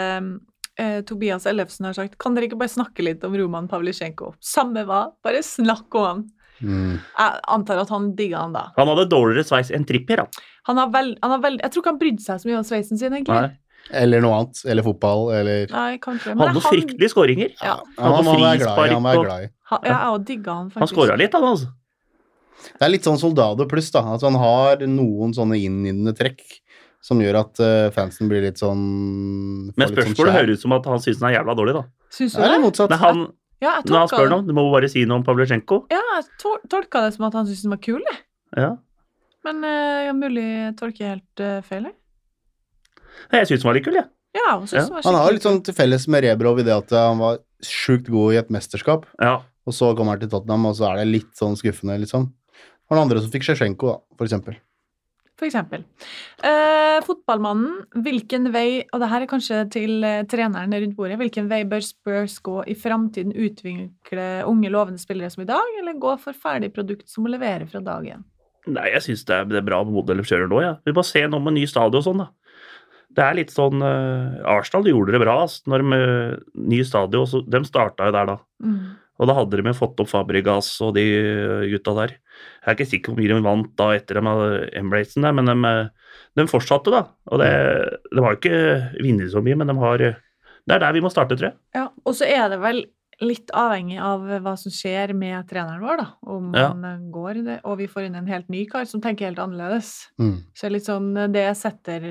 eh, 0.82 1.01
Tobias 1.07 1.45
Ellefsen 1.49 1.89
har 1.89 1.97
sagt 1.97 2.17
Kan 2.21 2.36
dere 2.36 2.49
ikke 2.49 2.59
bare 2.59 2.73
snakke 2.73 3.05
litt 3.05 3.23
om 3.28 3.36
Roman 3.38 3.69
Pavlisjenko? 3.71 4.34
Samme 4.43 4.86
hva, 4.88 5.07
bare 5.26 5.43
snakk 5.45 5.99
om 5.99 6.07
han. 6.07 6.26
Mm. 6.63 6.95
Jeg 6.97 7.39
antar 7.51 7.82
at 7.84 7.91
han 7.91 8.13
digga 8.15 8.45
han 8.45 8.55
da. 8.55 8.69
Han 8.78 8.89
hadde 8.93 9.09
dårligere 9.11 9.47
sveis 9.47 9.71
enn 9.76 9.88
Trippier, 9.88 10.23
da. 10.23 10.49
Han 10.69 10.80
har 10.82 10.91
vel, 10.93 11.13
han 11.21 11.36
har 11.36 11.43
vel, 11.43 11.59
jeg 11.61 11.73
tror 11.73 11.84
ikke 11.84 11.93
han 11.93 12.01
brydde 12.01 12.26
seg 12.26 12.41
så 12.41 12.49
mye 12.49 12.59
om 12.61 12.67
sveisen 12.67 13.01
sin, 13.01 13.13
egentlig. 13.13 13.41
Nei. 13.49 13.61
Eller 13.93 14.23
noe 14.23 14.39
annet. 14.39 14.61
Eller 14.65 14.86
fotball, 14.86 15.28
eller 15.36 15.69
Nei, 15.69 15.89
kanskje. 16.01 16.34
Han 16.34 16.41
hadde 16.41 16.57
noen 16.57 16.65
fryktelige 16.65 17.11
skåringer. 17.13 17.51
Ja. 17.59 17.76
Han, 17.99 18.15
han, 18.17 18.26
var 18.26 18.39
glad 18.41 18.63
i, 18.63 18.93
han 18.95 19.05
var 19.05 19.19
glad 19.21 19.45
i. 19.45 19.49
Ha, 19.71 19.82
ja, 19.86 19.97
jeg 19.99 20.23
digga 20.30 20.59
han, 20.61 20.71
Han 20.73 20.89
skåra 20.89 21.17
litt, 21.19 21.36
han, 21.36 21.49
altså. 21.51 21.73
Det 22.65 22.86
er 22.88 22.91
litt 22.91 23.05
sånn 23.05 23.19
Soldado 23.21 23.67
pluss, 23.69 23.91
da. 23.93 24.01
Altså, 24.15 24.32
han 24.32 24.39
har 24.41 24.86
noen 24.89 25.36
sånne 25.38 25.59
innydende 25.61 26.15
trekk 26.17 26.41
som 27.05 27.19
gjør 27.21 27.37
at 27.43 27.59
eh, 27.61 27.87
fansen 27.93 28.29
blir 28.31 28.41
litt 28.47 28.57
sånn 28.57 28.79
Men 28.81 29.73
spørsmålet 29.75 29.91
sånn 29.91 30.15
spørsmålet 30.15 30.31
skjær. 30.31 30.37
høres 30.39 30.57
ut 30.57 30.63
som 30.65 30.73
at 30.79 30.87
han 30.89 31.03
syns 31.03 31.19
den 31.21 31.27
er 31.29 31.35
jævla 31.37 31.55
dårlig, 31.59 31.75
da. 31.77 31.83
Syns 32.15 32.33
du 32.33 32.39
Eller 32.41 32.55
det? 32.57 32.63
motsatt. 32.65 32.89
Men 32.95 33.01
han, 33.03 33.19
Ja, 33.61 33.75
jeg 33.77 33.85
når 33.91 33.99
han 34.01 34.09
spør 34.11 34.31
noe, 34.33 34.45
du 34.47 34.53
må 34.57 34.63
bare 34.73 34.89
si 34.91 35.05
noe 35.05 35.19
om 35.21 35.23
Pavlytsjenko. 35.27 35.77
Ja, 35.93 36.01
jeg 36.15 36.25
tol- 36.41 36.63
tolka 36.71 37.03
det 37.05 37.13
som 37.15 37.27
at 37.29 37.37
han 37.37 37.45
syntes 37.47 37.61
den 37.67 37.75
var 37.75 37.81
kul, 37.85 38.01
jeg. 38.09 38.17
Ja. 38.57 38.71
Men 39.45 39.61
uh, 39.63 40.09
mulig 40.17 40.43
jeg 40.49 40.75
tolker 40.81 41.11
helt 41.13 41.41
uh, 41.45 41.61
feil, 41.61 41.85
jeg. 41.91 41.95
Jeg 43.31 43.47
syns 43.49 43.61
den 43.63 43.69
var 43.69 43.77
litt 43.77 43.85
kul, 43.87 43.97
jeg. 43.99 44.09
Ja, 44.35 44.57
jeg 44.59 44.81
Ja, 44.81 45.01
Han 45.05 45.15
har 45.15 45.31
litt 45.31 45.45
sånn 45.45 45.61
til 45.63 45.73
felles 45.77 46.07
med 46.11 46.25
Rebrov 46.25 46.59
i 46.59 46.65
det 46.67 46.73
at 46.75 46.89
han 46.91 47.21
var 47.21 47.37
sjukt 47.63 48.09
god 48.11 48.33
i 48.35 48.39
et 48.41 48.49
mesterskap, 48.51 49.05
Ja. 49.21 49.37
og 49.65 49.73
så 49.73 49.93
kommer 49.95 50.17
han 50.17 50.19
til 50.25 50.29
Tottenham, 50.33 50.65
og 50.67 50.75
så 50.75 50.89
er 50.91 50.97
det 50.99 51.07
litt 51.13 51.31
sånn 51.39 51.55
skuffende, 51.55 51.95
liksom. 52.01 52.27
Og 52.89 52.91
den 52.97 53.01
andre 53.05 53.21
som 53.23 53.31
fikk 53.31 53.45
Sjesjenko, 53.47 53.93
da, 53.93 53.97
for 54.17 54.25
eksempel. 54.27 54.57
Eksempel. 55.43 55.83
Eh, 56.47 57.01
fotballmannen, 57.03 57.81
hvilken 58.05 58.47
vei, 58.53 58.86
og 58.95 59.01
det 59.01 59.09
her 59.11 59.25
er 59.25 59.29
kanskje 59.29 59.57
til 59.73 60.05
eh, 60.07 60.23
treneren 60.31 60.71
rundt 60.71 60.95
bordet, 60.95 61.17
hvilken 61.19 61.49
vei 61.51 61.65
bør 61.67 61.83
Spurs 61.83 62.38
gå 62.45 62.61
i 62.71 62.75
framtiden? 62.79 63.36
Utvikle 63.36 64.29
unge, 64.47 64.71
lovende 64.71 65.01
spillere 65.01 65.33
som 65.33 65.43
i 65.43 65.49
dag, 65.49 65.75
eller 65.81 65.99
gå 65.99 66.15
for 66.23 66.38
ferdig 66.39 66.71
produkt 66.75 67.11
som 67.11 67.27
må 67.27 67.33
levere 67.33 67.67
fra 67.67 67.83
dag 67.83 68.07
én? 68.15 68.23
Nei, 68.71 68.88
jeg 68.95 69.03
syns 69.09 69.27
det, 69.27 69.43
det 69.51 69.59
er 69.59 69.67
bra 69.67 69.83
modell 69.86 70.23
de 70.23 70.25
kjører 70.25 70.49
nå, 70.49 70.63
ja. 70.63 70.73
Vi 70.88 70.95
må 70.95 71.03
se 71.05 71.27
noe 71.27 71.43
med 71.43 71.59
ny 71.59 71.67
stadion 71.69 71.99
og 71.99 72.07
sånn, 72.07 72.23
da. 72.23 72.31
Det 73.15 73.23
er 73.23 73.36
litt 73.38 73.51
sånn 73.53 73.79
Arsdal 73.79 74.55
Arsenal 74.57 74.88
gjorde 74.89 75.13
det 75.15 75.21
bra, 75.21 75.36
altså, 75.45 75.61
når 75.71 75.83
de 75.83 75.99
uh, 75.99 76.55
ny 76.71 76.79
stadion, 76.83 77.27
så, 77.29 77.43
de 77.43 77.61
starta 77.67 78.09
jo 78.09 78.15
der 78.15 78.31
da. 78.31 78.39
Mm. 78.63 78.79
Og 79.15 79.29
da 79.29 79.36
hadde 79.38 79.61
de 79.61 79.75
fått 79.75 80.01
opp 80.03 80.11
Fabregas 80.11 80.73
og 80.83 80.95
de 80.97 81.05
eh, 81.15 81.67
gutta 81.71 81.93
der. 82.01 82.15
Jeg 82.65 82.71
er 82.71 82.75
ikke 82.77 82.89
sikker 82.91 83.11
hvor 83.13 83.19
mye 83.21 83.33
de 83.33 83.45
vant 83.45 83.71
da 83.77 83.89
etter 83.95 84.19
dem 84.19 84.25
der, 84.25 85.31
men 85.37 85.45
de, 85.51 85.55
eh, 85.69 85.87
de 86.35 86.47
fortsatte, 86.49 86.91
da. 86.91 87.03
Og 87.31 87.39
det, 87.41 87.51
de 88.11 88.21
har 88.25 88.35
jo 88.35 88.39
ikke 88.41 88.59
vunnet 89.03 89.31
så 89.31 89.43
mye, 89.45 89.55
men 89.61 89.67
de 89.67 89.77
har 89.79 89.97
Det 90.65 90.73
er 90.73 90.79
der 90.81 90.93
vi 90.93 91.01
må 91.05 91.11
starte, 91.13 91.35
tror 91.37 91.51
jeg. 91.51 91.57
Ja, 91.75 91.89
og 92.05 92.15
så 92.17 92.25
er 92.25 92.49
det 92.49 92.57
vel 92.59 92.85
litt 93.21 93.51
avhengig 93.55 93.99
av 94.01 94.23
hva 94.43 94.55
som 94.57 94.73
skjer 94.73 95.13
med 95.15 95.45
treneren 95.47 95.79
vår, 95.85 95.97
da. 96.01 96.07
Om 96.25 96.55
Ja. 96.55 96.67
han 96.73 96.83
eh, 96.83 96.97
går, 97.13 97.43
det, 97.45 97.59
og 97.63 97.77
vi 97.77 97.85
får 97.87 98.07
inn 98.07 98.15
en 98.15 98.25
helt 98.27 98.49
ny 98.49 98.65
kar 98.65 98.85
som 98.89 98.99
tenker 99.01 99.25
helt 99.29 99.39
annerledes. 99.39 100.09
Mm. 100.19 100.39
Så 100.57 100.71
litt 100.73 100.83
sånn, 100.89 101.15
eh, 101.17 101.27
det 101.31 101.45
setter 101.55 102.01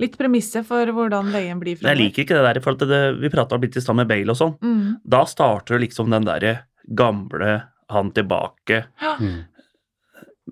litt 0.00 0.16
premisset 0.18 0.64
for 0.66 0.86
hvordan 0.86 1.28
veien 1.34 1.58
blir 1.60 1.76
fremover. 1.76 1.92
jeg 1.98 2.00
liker 2.06 2.22
ikke 2.24 2.38
det 2.38 2.46
der, 2.54 2.60
for 2.64 2.74
til 2.80 2.88
det, 2.88 3.02
vi 3.20 3.28
prata 3.28 3.58
litt 3.60 3.76
i 3.76 3.80
stad 3.84 3.96
med 3.98 4.08
Bale 4.08 4.30
og 4.32 4.38
sånn. 4.38 4.54
Mm. 4.62 4.96
Da 5.04 5.24
starter 5.28 5.78
liksom 5.82 6.10
den 6.10 6.24
derre 6.24 6.54
gamle 6.88 7.52
han 7.94 8.10
tilbake 8.16 8.84
Ja. 9.02 9.16
Mm. 9.20 9.40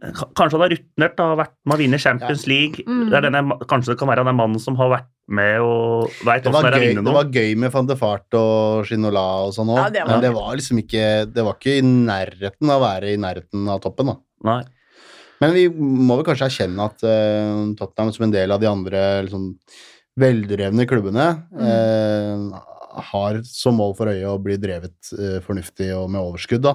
Kanskje 0.00 0.54
han 0.54 0.62
har 0.62 0.70
rutinert, 0.70 1.16
da, 1.18 1.24
vært 1.36 1.52
med 1.66 1.74
å 1.74 1.78
vinne 1.80 1.98
Champions 2.00 2.44
League. 2.48 2.84
Mm. 2.86 3.08
Det 3.10 3.16
er 3.18 3.24
denne, 3.26 3.40
kanskje 3.68 3.90
det 3.92 3.98
kan 4.00 4.08
være 4.08 4.22
den 4.24 4.36
mannen 4.38 4.60
som 4.62 4.76
har 4.78 4.88
vært 4.92 5.08
med 5.28 5.60
og 5.66 6.06
veit 6.24 6.46
hvordan 6.46 6.54
åssen 6.54 6.66
det 6.66 6.70
er 6.70 6.78
å 6.78 6.84
vinne 6.86 7.02
noe. 7.02 7.08
det 7.10 7.16
var 7.18 7.32
gøy 7.36 7.56
med 7.58 7.72
van 7.74 7.88
de 7.90 7.96
Fart 7.98 8.36
og 8.38 8.86
Ginola 8.88 9.24
og 9.48 9.52
sånn 9.58 9.68
òg, 9.74 9.80
Ja, 9.82 9.88
det 9.90 10.04
var- 10.06 10.08
men 10.14 10.20
det 10.24 10.30
var 10.34 10.54
liksom 10.56 10.78
ikke 10.80 11.04
Det 11.34 11.44
var 11.44 11.54
ikke 11.58 11.76
i 11.78 11.82
nærheten 11.82 12.70
av 12.70 12.80
å 12.80 12.84
være 12.86 13.12
i 13.12 13.16
nærheten 13.18 13.68
av 13.68 13.80
toppen, 13.82 14.06
da. 14.06 14.16
Nei. 14.44 14.62
Men 15.42 15.52
vi 15.54 15.68
må 15.68 16.16
vel 16.16 16.24
kanskje 16.30 16.48
erkjenne 16.48 16.84
at 16.86 17.02
uh, 17.04 17.74
Tottenham, 17.74 18.12
som 18.14 18.24
en 18.24 18.30
del 18.32 18.50
av 18.52 18.60
de 18.60 18.66
andre 18.70 19.22
liksom, 19.26 19.54
veldrevne 20.18 20.86
klubbene, 20.86 21.28
Mm. 21.52 22.52
uh, 22.54 22.60
har 23.00 23.42
som 23.44 23.76
mål 23.76 23.96
for 23.96 24.06
øye 24.06 24.24
å 24.26 24.40
bli 24.42 24.56
drevet 24.56 25.12
uh, 25.18 25.40
fornuftig 25.40 25.90
og 25.96 26.08
med 26.10 26.20
overskudd, 26.20 26.62
da. 26.62 26.74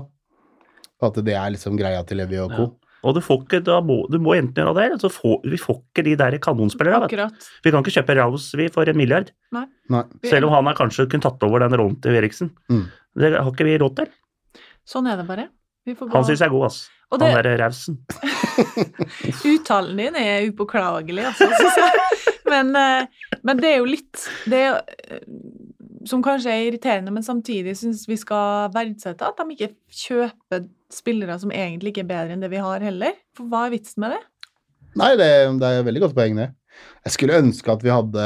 At 1.06 1.22
det 1.26 1.38
er 1.38 1.54
liksom 1.54 1.78
greia 1.80 2.02
til 2.08 2.22
Levi 2.22 2.42
og 2.42 2.56
co. 2.56 2.68
Og 3.06 3.14
du 3.14 3.22
får 3.22 3.44
ikke, 3.44 3.60
da 3.62 3.78
må, 3.86 4.00
du 4.10 4.18
må 4.18 4.34
enten 4.34 4.64
gjøre 4.64 4.74
det, 4.80 4.86
eller 4.90 5.02
så 5.04 5.12
får, 5.14 5.36
vi 5.46 5.60
får 5.62 5.78
ikke 5.78 6.06
de 6.08 6.16
der 6.18 6.38
kanonspillerne. 6.42 7.28
Vi 7.62 7.74
kan 7.74 7.84
ikke 7.84 7.94
kjøpe 8.00 8.16
Raus 8.18 8.48
vi 8.58 8.66
for 8.74 8.90
en 8.90 8.98
milliard, 8.98 9.30
Nei. 9.54 9.68
selv 10.26 10.50
om 10.50 10.56
han 10.56 10.72
er 10.72 10.78
kanskje 10.80 11.06
kunne 11.12 11.26
tatt 11.28 11.46
over 11.46 11.62
den 11.62 11.78
rollen 11.78 12.00
til 12.02 12.18
Eriksen. 12.18 12.50
Mm. 12.72 12.88
Det 13.22 13.36
har 13.38 13.52
ikke 13.52 13.68
vi 13.68 13.78
råd 13.84 14.00
til. 14.00 14.10
Sånn 14.90 15.06
er 15.10 15.22
det 15.22 15.28
bare. 15.30 15.52
Vi 15.86 15.94
får 15.94 16.10
gå. 16.10 16.18
Han 16.18 16.26
syns 16.26 16.42
jeg 16.42 16.50
er 16.50 16.54
god, 16.56 16.66
ass. 16.72 16.80
Og 17.14 17.22
Han 17.22 17.36
derre 17.38 17.54
Rausen. 17.62 18.00
uttalen 19.54 20.02
din 20.02 20.18
er 20.18 20.48
upåklagelig, 20.50 21.28
altså, 21.30 21.50
syns 21.54 21.78
jeg. 21.84 22.34
Men, 22.50 22.72
eh, 22.78 23.30
men 23.46 23.62
det 23.62 23.72
er 23.72 23.80
jo 23.82 23.88
litt 23.90 24.22
det 24.50 24.60
er, 24.68 24.76
eh, 25.10 25.24
Som 26.06 26.22
kanskje 26.26 26.54
er 26.54 26.68
irriterende, 26.68 27.14
men 27.14 27.26
samtidig 27.26 27.74
syns 27.78 28.04
vi 28.10 28.18
skal 28.22 28.70
verdsette 28.74 29.26
at 29.26 29.40
de 29.42 29.56
ikke 29.56 29.72
kjøper 29.90 30.66
spillere 30.94 31.38
som 31.42 31.54
egentlig 31.54 31.94
ikke 31.94 32.06
er 32.06 32.12
bedre 32.12 32.36
enn 32.36 32.44
det 32.44 32.52
vi 32.54 32.62
har, 32.62 32.84
heller. 32.84 33.18
For 33.38 33.50
hva 33.52 33.66
er 33.68 33.76
vitsen 33.76 34.04
med 34.06 34.16
det? 34.16 34.22
Nei, 34.96 35.12
det, 35.20 35.30
det 35.60 35.68
er 35.68 35.82
et 35.82 35.88
veldig 35.88 36.06
godt 36.06 36.18
poeng, 36.18 36.38
det. 36.40 36.50
Jeg 37.06 37.16
skulle 37.16 37.40
ønske 37.42 37.72
at 37.72 37.84
vi 37.84 37.94
hadde 37.94 38.26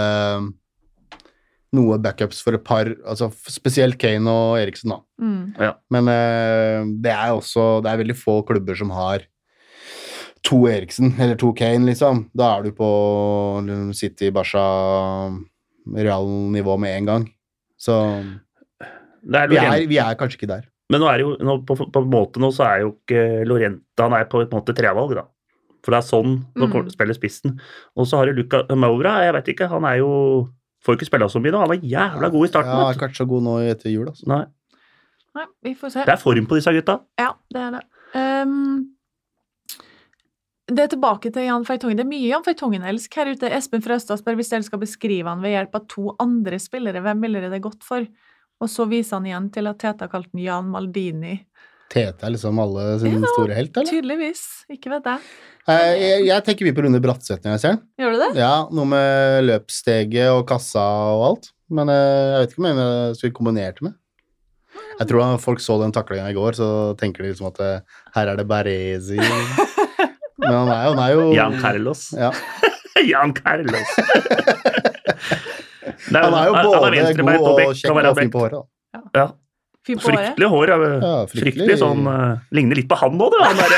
noe 1.77 1.99
backups 2.01 2.39
for 2.41 2.57
et 2.57 2.63
par, 2.65 2.89
altså 3.05 3.29
spesielt 3.49 3.99
Kane 4.01 4.29
og 4.31 4.57
Eriksen, 4.61 4.93
da. 4.93 5.01
Mm. 5.21 5.41
Men, 5.57 5.75
Men 5.93 6.13
eh, 6.13 6.87
det 7.05 7.11
er 7.13 7.35
også 7.35 7.83
Det 7.85 7.91
er 7.91 8.01
veldig 8.01 8.17
få 8.17 8.39
klubber 8.47 8.77
som 8.77 8.93
har 8.95 9.27
to 10.45 10.63
Eriksen, 10.71 11.13
eller 11.19 11.37
to 11.37 11.51
Kane, 11.53 11.85
liksom. 11.89 12.25
Da 12.37 12.55
er 12.55 12.65
du 12.65 12.71
på 12.75 12.89
City, 13.93 14.31
Barca, 14.33 14.63
Real-nivå 15.89 16.77
med 16.79 16.95
en 16.95 17.09
gang. 17.09 17.29
Så 17.79 17.95
Det 19.21 19.41
er 19.43 19.51
vi 19.51 19.59
er, 19.59 19.87
vi 19.87 19.99
er 19.99 20.17
kanskje 20.19 20.39
ikke 20.39 20.53
der. 20.53 20.67
Men 20.89 21.01
nå 21.03 21.09
er 21.11 21.17
det 21.21 21.25
jo, 21.27 21.33
nå, 21.45 21.57
på, 21.69 21.75
på 21.85 22.01
en 22.01 22.09
måte 22.09 22.41
nå 22.41 22.49
så 22.55 22.63
er 22.65 22.79
jo 22.81 22.93
ikke 22.95 23.45
Lorente 23.45 24.01
Han 24.01 24.15
er 24.17 24.25
på 24.31 24.41
en 24.41 24.49
måte 24.53 24.73
trevalg, 24.73 25.13
da. 25.19 25.25
For 25.85 25.93
det 25.95 25.99
er 26.01 26.07
sånn 26.09 26.31
når 26.59 26.73
Mm. 26.73 26.89
spiller 26.91 27.13
spissen. 27.15 27.59
Og 27.95 28.07
så 28.09 28.17
har 28.19 28.25
du 28.27 28.33
Luca 28.41 28.63
Maura, 28.75 29.19
jeg 29.23 29.33
vet 29.37 29.51
ikke, 29.53 29.69
han 29.71 29.85
er 29.85 29.97
jo 30.01 30.49
Får 30.81 30.95
ikke 30.95 31.05
spille 31.09 31.27
så 31.27 31.41
mye 31.43 31.51
nå. 31.51 31.59
Han 31.59 31.67
var 31.73 31.81
jævla 31.83 32.29
god 32.31 32.45
i 32.45 32.49
starten. 32.49 32.71
Ja, 32.71 32.91
ikke 32.93 33.07
vært 33.09 33.17
så 33.19 33.25
god 33.27 33.43
nå 33.43 33.57
etter 33.67 33.91
jul, 33.91 34.05
altså. 34.07 34.27
Nei, 34.31 34.45
Nei, 35.35 35.45
vi 35.67 35.73
får 35.75 35.91
se. 35.91 36.05
det 36.07 36.13
er 36.13 36.21
form 36.21 36.45
på 36.47 36.55
disse 36.55 36.71
gutta. 36.71 36.95
Ja, 37.19 37.33
det 37.51 37.59
er 37.65 37.71
det. 37.75 37.81
Um, 38.15 38.85
det 40.69 40.83
er 40.85 40.91
tilbake 40.93 41.31
til 41.33 41.43
Jan 41.49 41.65
Feitongen. 41.67 41.97
Det 41.99 42.05
er 42.05 42.09
mye 42.13 42.29
Jan 42.29 42.45
Feitongen-elsk 42.45 43.15
her 43.19 43.31
ute. 43.33 43.49
Espen 43.57 43.81
Frøstad 43.83 44.21
spør 44.21 44.37
hvis 44.39 44.51
dere 44.53 44.63
skal 44.67 44.79
beskrive 44.83 45.27
han 45.27 45.41
ved 45.43 45.51
hjelp 45.55 45.75
av 45.79 45.87
to 45.91 46.13
andre 46.21 46.59
spillere, 46.61 47.01
hvem 47.03 47.23
ville 47.25 47.41
det 47.51 47.61
gått 47.65 47.83
for? 47.83 48.05
Og 48.59 48.67
så 48.71 48.85
viser 48.91 49.17
han 49.19 49.27
igjen 49.29 49.45
til 49.55 49.69
at 49.71 49.77
Teta 49.79 50.07
kalt 50.11 50.27
den 50.33 50.41
Jan 50.43 50.67
Maldini. 50.73 51.37
Tete 51.89 52.25
er 52.27 52.33
liksom 52.35 52.59
alle 52.61 52.99
sin 53.01 53.15
Ja. 53.23 53.29
store 53.33 53.55
helt, 53.57 53.77
eller? 53.77 53.89
Tydeligvis. 53.89 54.41
Ikke 54.69 54.91
vet 54.91 55.07
jeg. 55.09 55.19
Eh, 55.67 55.93
Jeg, 55.99 56.25
jeg 56.27 56.43
tenker 56.45 56.65
mye 56.67 56.75
på 56.77 56.83
Rune 56.85 56.99
Bratseth 57.01 57.41
når 57.45 57.55
jeg 57.55 57.59
ser 57.63 57.69
den. 57.77 57.81
Gjør 57.99 58.11
du 58.13 58.19
det? 58.19 58.29
Ja, 58.41 58.51
noe 58.71 58.85
med 58.85 59.45
løpssteget 59.47 60.29
og 60.35 60.43
kassa 60.51 60.83
og 61.15 61.23
alt. 61.31 61.49
Men 61.69 61.89
eh, 61.89 61.95
jeg 62.35 62.43
vet 62.43 62.53
ikke 62.53 62.63
om 62.65 62.69
jeg 62.83 63.15
skulle 63.17 63.33
kombinert 63.39 63.79
det 63.79 63.87
med. 63.89 63.95
Jeg 64.99 65.07
tror 65.09 65.23
at 65.33 65.41
folk 65.41 65.59
så 65.63 65.79
den 65.81 65.91
taklinga 65.95 66.29
i 66.29 66.35
går, 66.35 66.53
så 66.59 66.69
tenker 66.99 67.23
de 67.23 67.31
liksom 67.31 67.47
at 67.49 67.59
eh, 67.63 67.79
her 68.15 68.27
er 68.33 68.35
det 68.37 68.47
Baresi. 68.49 69.17
Men 70.39 70.53
han 70.53 70.69
er 70.71 70.83
jo, 70.85 70.93
han 70.93 70.99
er 71.03 71.13
jo 71.15 71.25
Jan 71.35 71.57
Carlos. 71.61 72.03
Ja. 72.13 72.31
Jan 73.11 73.33
Carlos. 73.33 73.95
Det 76.09 76.23
Han 76.23 76.33
er 76.33 76.45
jo 76.49 76.53
både 76.53 76.65
er 76.65 77.37
god 77.37 77.49
og 77.49 77.75
kjekk 77.77 77.93
kan 77.93 78.09
og 78.09 78.17
fin 78.19 78.31
på 78.33 78.39
håret. 78.43 78.59
da. 78.59 79.01
Ja. 79.19 79.27
Fin 79.87 79.97
på? 79.97 80.09
Fryktelig 80.09 80.47
hår. 80.51 80.69
Ja. 80.69 80.77
Ja, 80.77 81.13
fryktelig. 81.29 81.43
fryktelig. 81.45 81.77
sånn 81.81 82.07
uh, 82.09 82.37
Ligner 82.53 82.75
litt 82.81 82.89
på 82.91 82.97
han 82.99 83.15
òg, 83.21 83.31
du. 83.33 83.39
Han 83.43 83.61
er, 83.63 83.75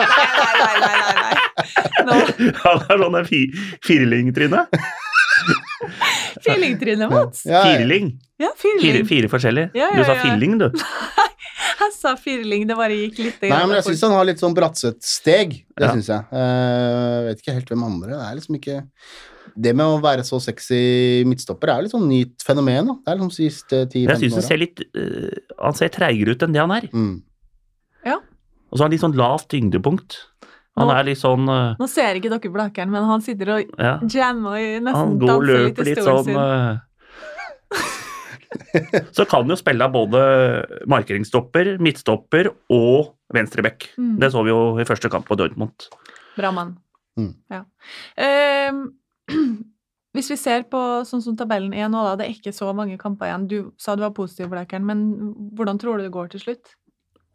Nei, 0.00 0.24
nei, 0.60 0.76
nei, 0.80 0.94
nei, 1.00 1.14
nei. 1.18 1.36
Nå, 2.06 2.18
han 2.64 2.84
er 2.86 3.02
sånn 3.04 3.18
fi, 3.28 3.40
firlingtryne. 3.86 4.66
Firlingtryne, 6.44 7.08
Mats. 7.10 7.42
Ja, 7.48 7.60
ja. 7.60 7.62
Firling. 7.78 8.12
Ja, 8.40 8.50
Fire, 8.56 8.80
firling. 8.80 9.06
fire 9.08 9.28
forskjellige. 9.32 9.70
Ja, 9.76 9.90
ja, 9.92 9.96
Du 9.98 10.04
sa 10.08 10.14
ja. 10.16 10.22
filling, 10.24 10.58
du. 10.60 10.68
Jeg 11.80 11.92
sa 11.96 12.12
firling, 12.16 12.66
det 12.68 12.76
bare 12.76 12.92
gikk 12.96 13.18
litt 13.20 13.42
Nei, 13.44 13.58
men 13.68 13.74
jeg 13.78 13.84
syns 13.86 14.02
han 14.04 14.12
har 14.16 14.26
litt 14.28 14.40
sånn 14.40 14.54
bratset 14.56 14.98
steg. 15.04 15.54
Det 15.76 15.84
Ja. 15.86 15.90
synes 15.92 16.08
jeg. 16.12 16.24
Uh, 16.32 17.26
vet 17.28 17.40
ikke 17.42 17.54
helt 17.56 17.72
hvem 17.72 17.84
andre. 17.86 18.16
Det 18.16 18.24
er 18.26 18.36
liksom 18.38 18.56
ikke 18.58 18.76
Det 19.56 19.72
med 19.76 19.86
å 19.86 20.00
være 20.02 20.24
så 20.26 20.38
sexy 20.42 21.24
midtstopper 21.28 21.72
er 21.72 21.82
litt 21.86 21.94
sånn 21.94 22.08
nytt 22.10 22.44
fenomen. 22.46 22.86
da. 22.90 22.94
Det 23.04 23.12
er 23.12 23.18
liksom 23.20 23.34
siste 23.34 23.82
Jeg 23.86 24.06
10-15 24.08 24.22
syns 24.24 24.38
han 24.38 24.46
ser 24.46 24.60
litt 24.62 24.82
uh, 24.94 25.56
Han 25.66 25.76
ser 25.78 25.92
treigere 25.94 26.34
ut 26.36 26.42
enn 26.46 26.56
det 26.56 26.62
han 26.62 26.76
er. 26.76 26.88
Mm. 26.92 27.18
Og 28.70 28.78
så 28.78 28.84
har 28.84 28.86
han 28.86 28.94
litt 28.94 29.02
sånn 29.02 29.16
lavt 29.18 29.48
tyngdepunkt. 29.50 30.18
Han 30.78 30.86
nå, 30.86 30.94
er 30.94 31.08
litt 31.08 31.18
sånn 31.20 31.48
uh, 31.50 31.74
Nå 31.80 31.88
ser 31.90 32.14
ikke 32.20 32.30
dere 32.30 32.52
Blakkeren, 32.54 32.92
men 32.92 33.08
han 33.08 33.24
sitter 33.24 33.56
og 33.56 33.72
Ja. 33.74 33.96
jammer 34.06 34.54
og 34.54 34.84
nesten 34.86 35.00
Han 35.00 35.18
går 35.18 35.32
og 35.32 35.42
danser 35.42 35.64
litt 35.64 35.66
løper 35.66 35.82
i 35.82 35.90
litt 35.90 36.04
sånn 36.06 36.24
sin. 36.28 36.36
uh, 36.38 36.78
Så 39.16 39.26
kan 39.26 39.42
han 39.42 39.50
jo 39.52 39.58
spille 39.58 39.86
av 39.86 39.92
både 39.94 40.20
markeringsstopper, 40.90 41.76
midtstopper 41.82 42.50
og 42.74 43.12
venstreback. 43.34 43.90
Mm. 43.98 44.14
Det 44.22 44.30
så 44.34 44.42
vi 44.46 44.50
jo 44.54 44.62
i 44.82 44.86
første 44.86 45.10
kamp 45.10 45.26
på 45.28 45.38
Dortmund. 45.38 45.86
Bra 46.38 46.50
mann. 46.54 46.76
Mm. 47.18 47.34
Ja. 47.50 47.60
Ehm, 48.18 48.80
hvis 50.16 50.30
vi 50.32 50.36
ser 50.40 50.64
på 50.70 50.80
sånn 51.08 51.22
som 51.24 51.36
tabellen 51.38 51.74
er 51.76 51.88
nå, 51.92 52.00
da, 52.06 52.16
det 52.20 52.26
er 52.28 52.34
ikke 52.36 52.52
så 52.56 52.70
mange 52.76 52.96
kamper 53.00 53.28
igjen. 53.30 53.48
Du 53.50 53.58
sa 53.80 53.94
du 53.96 54.02
var 54.06 54.14
positiv, 54.16 54.48
Blakkeren, 54.52 54.86
men 54.88 55.04
hvordan 55.58 55.78
tror 55.82 55.98
du 56.00 56.06
det 56.08 56.14
går 56.14 56.32
til 56.34 56.40
slutt? 56.46 56.72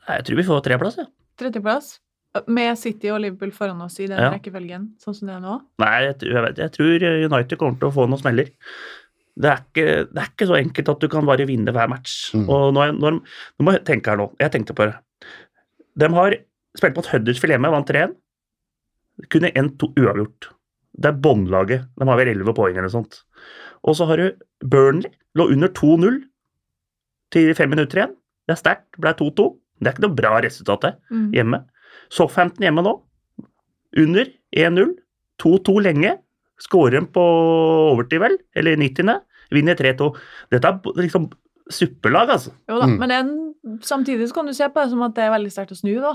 Jeg 0.09 0.25
tror 0.27 0.37
vi 0.41 0.47
får 0.49 0.65
treplass, 0.67 0.97
ja. 1.01 1.07
Tredjeplass? 1.39 1.93
Med 2.51 2.75
City 2.77 3.07
og 3.15 3.21
Liverpool 3.23 3.51
foran 3.55 3.79
oss 3.85 3.95
i 4.03 4.09
den 4.11 4.19
Ja. 4.19 4.29
rekkefølgen, 4.33 4.89
sånn 4.99 5.15
som 5.15 5.29
det 5.29 5.35
er 5.37 5.43
nå? 5.43 5.53
Nei, 5.79 5.93
jeg, 6.03 6.17
tror- 6.19 6.45
jeg, 6.49 6.57
jeg 6.59 6.71
tror 6.75 7.05
United 7.31 7.57
kommer 7.61 7.79
til 7.79 7.87
å 7.87 7.95
få 7.95 8.05
noen 8.11 8.19
smeller. 8.19 8.49
Det 9.39 9.49
er, 9.51 9.61
ikke, 9.63 9.85
det 10.11 10.19
er 10.21 10.27
ikke 10.31 10.47
så 10.47 10.55
enkelt 10.59 10.89
at 10.93 10.99
du 11.03 11.07
kan 11.11 11.25
bare 11.27 11.47
vinne 11.47 11.71
hver 11.75 11.89
match. 11.91 12.31
Mm. 12.35 12.43
Og 12.51 12.73
nå, 12.75 12.83
er- 12.85 12.93
når, 12.99 13.17
nå 13.23 13.65
må 13.67 13.73
jeg 13.77 13.85
tenke 13.87 14.11
her 14.11 14.19
nå. 14.19 14.29
Jeg 14.39 14.51
tenkte 14.51 14.75
på 14.75 14.87
det. 14.91 14.97
De 15.99 16.11
har 16.11 16.35
spilt 16.75 16.95
mot 16.99 17.07
Huddersfield 17.07 17.55
hjemme, 17.55 17.71
vant 17.71 17.87
3-1. 17.87 18.15
Kunne 19.31 19.51
endt 19.55 19.77
to 19.79 19.89
uavgjort. 19.95 20.49
Det 20.95 21.09
er 21.11 21.17
båndlaget. 21.19 21.87
De 21.99 22.07
har 22.07 22.17
vel 22.17 22.27
11 22.31 22.53
poeng 22.55 22.71
eller 22.77 22.87
noe 22.87 22.93
sånt. 22.93 23.23
Og 23.83 23.95
så 23.97 24.05
har 24.07 24.17
du 24.17 24.31
Burnley. 24.63 25.11
Lå 25.35 25.49
under 25.51 25.67
2-0 25.75 26.21
til 27.35 27.53
fem 27.57 27.69
minutter 27.69 27.99
igjen. 27.99 28.15
Det 28.47 28.55
er 28.55 28.61
sterkt. 28.61 28.87
Ble 29.01 29.11
2-2. 29.13 29.47
Det 29.81 29.89
er 29.89 29.93
ikke 29.95 30.05
noe 30.07 30.15
bra 30.15 30.35
resultat, 30.41 30.81
det 30.81 30.93
Mm. 31.11 31.31
hjemme. 31.33 31.59
Southampton 32.09 32.63
hjemme 32.63 32.83
nå. 32.85 33.01
Under 33.97 34.25
1-0. 34.55 34.95
2-2 35.39 35.81
lenge. 35.83 36.17
Skårer 36.61 36.91
dem 36.91 37.07
på 37.07 37.19
overtid, 37.91 38.19
vel? 38.21 38.37
Eller 38.55 38.77
90. 38.77 39.19
Vinner 39.51 39.75
3-2. 39.75 40.15
Dette 40.51 40.65
er 40.65 40.79
liksom 40.95 41.29
suppelag, 41.69 42.29
altså. 42.29 42.51
Jo 42.69 42.79
da, 42.79 42.85
Mm. 42.87 42.97
men 42.99 43.11
en, 43.11 43.55
samtidig 43.81 44.29
så 44.29 44.33
kan 44.33 44.45
du 44.45 44.53
se 44.53 44.63
på 44.69 44.81
det 44.83 44.89
som 44.91 45.01
at 45.01 45.13
det 45.15 45.23
er 45.25 45.31
veldig 45.31 45.51
sterkt 45.51 45.71
å 45.71 45.77
snu, 45.81 45.99
da. 45.99 46.13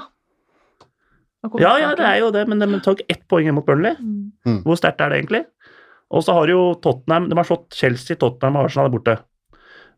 Ja, 1.62 1.72
ja, 1.80 1.94
det 1.96 2.04
er 2.04 2.18
jo 2.20 2.30
det, 2.34 2.42
men 2.48 2.58
de 2.60 2.80
tok 2.84 3.00
ett 3.08 3.22
poeng 3.28 3.48
mot 3.56 3.64
Burnley. 3.64 3.94
Mm. 3.96 4.62
Hvor 4.66 4.76
sterkt 4.76 5.00
er 5.00 5.08
det 5.12 5.22
egentlig? 5.22 5.44
Og 6.10 6.24
så 6.26 6.34
har 6.36 6.50
jo 6.50 6.74
Tottenham 6.82 7.28
De 7.30 7.36
har 7.38 7.46
slått 7.48 7.72
Chelsea, 7.78 8.16
Tottenham 8.18 8.56
og 8.60 8.66
Arsenal 8.68 8.90
er 8.90 8.94
borte. 8.96 9.14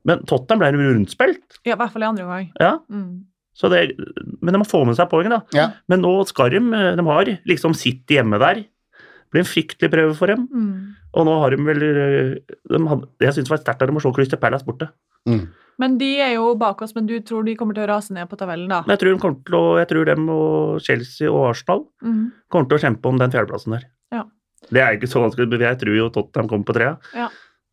Men 0.04 0.22
Tottenham 0.28 0.60
ble 0.62 0.70
rundspilt. 0.78 1.58
Ja, 1.64 1.74
i 1.74 1.78
hvert 1.80 1.92
fall 1.94 2.02
i 2.04 2.08
andre 2.10 2.24
omgang. 2.26 2.50
Ja, 2.60 2.78
Mm. 2.90 3.24
så 3.54 3.68
det, 3.70 3.96
men 4.40 4.52
de 4.54 4.58
må 4.62 4.66
få 4.68 4.84
med 4.86 4.96
seg 4.96 5.10
poeng, 5.10 5.28
da. 5.30 5.40
Ja. 5.52 5.66
Men 5.88 6.00
nå 6.02 6.12
skal 6.26 6.50
de 6.50 6.60
De 6.96 7.02
har 7.04 7.24
liksom 7.46 7.74
sitt 7.74 8.06
hjemme 8.06 8.38
der. 8.38 8.54
Det 8.62 9.30
blir 9.32 9.42
en 9.42 9.50
fryktelig 9.50 9.90
prøve 9.90 10.14
for 10.14 10.26
dem. 10.28 10.46
Mm. 10.52 10.94
Og 11.14 11.26
nå 11.26 11.40
har 11.40 11.50
de 11.50 11.56
vel 11.64 11.82
øh, 11.82 12.36
de 12.70 12.86
hadde, 12.88 13.08
Jeg 13.20 13.32
syns 13.34 13.48
det 13.48 13.50
var 13.56 13.58
sterkt 13.64 13.82
av 13.82 13.88
dem 13.88 13.96
å 13.96 14.00
slå 14.00 14.14
Crystal 14.14 14.38
Palace 14.38 14.64
borte. 14.64 14.88
Mm. 15.28 15.42
Men 15.82 15.96
de 15.98 16.08
er 16.20 16.34
jo 16.36 16.52
bak 16.60 16.82
oss, 16.84 16.92
men 16.94 17.06
du 17.08 17.14
tror 17.26 17.44
de 17.46 17.54
kommer 17.58 17.74
til 17.74 17.84
å 17.86 17.90
rase 17.90 18.12
ned 18.14 18.28
på 18.30 18.36
tabellen, 18.38 18.68
da? 18.70 18.82
Jeg 18.86 19.00
tror 19.00 19.14
de 19.14 19.20
kommer 19.22 19.40
til 19.48 19.56
å 19.58 19.62
Jeg 19.80 19.88
tror 19.90 20.04
dem 20.06 20.28
og 20.30 20.80
Chelsea 20.84 21.30
og 21.32 21.48
Arsenal 21.50 21.86
Mm. 22.04 22.32
kommer 22.52 22.68
til 22.68 22.78
å 22.78 22.82
kjempe 22.84 23.08
om 23.08 23.18
den 23.18 23.30
fjerdeplassen 23.32 23.72
der. 23.78 23.86
Ja. 24.12 24.24
Det 24.70 24.80
er 24.82 24.96
ikke 24.98 25.08
så 25.10 25.22
vanskelig, 25.24 25.48
men 25.50 25.60
jeg 25.60 25.78
tror 25.80 25.96
jo 25.96 26.08
Tottenham 26.10 26.48
kommer 26.48 26.64
på 26.68 26.74
trea. 26.76 26.98
Ja. 27.14 27.28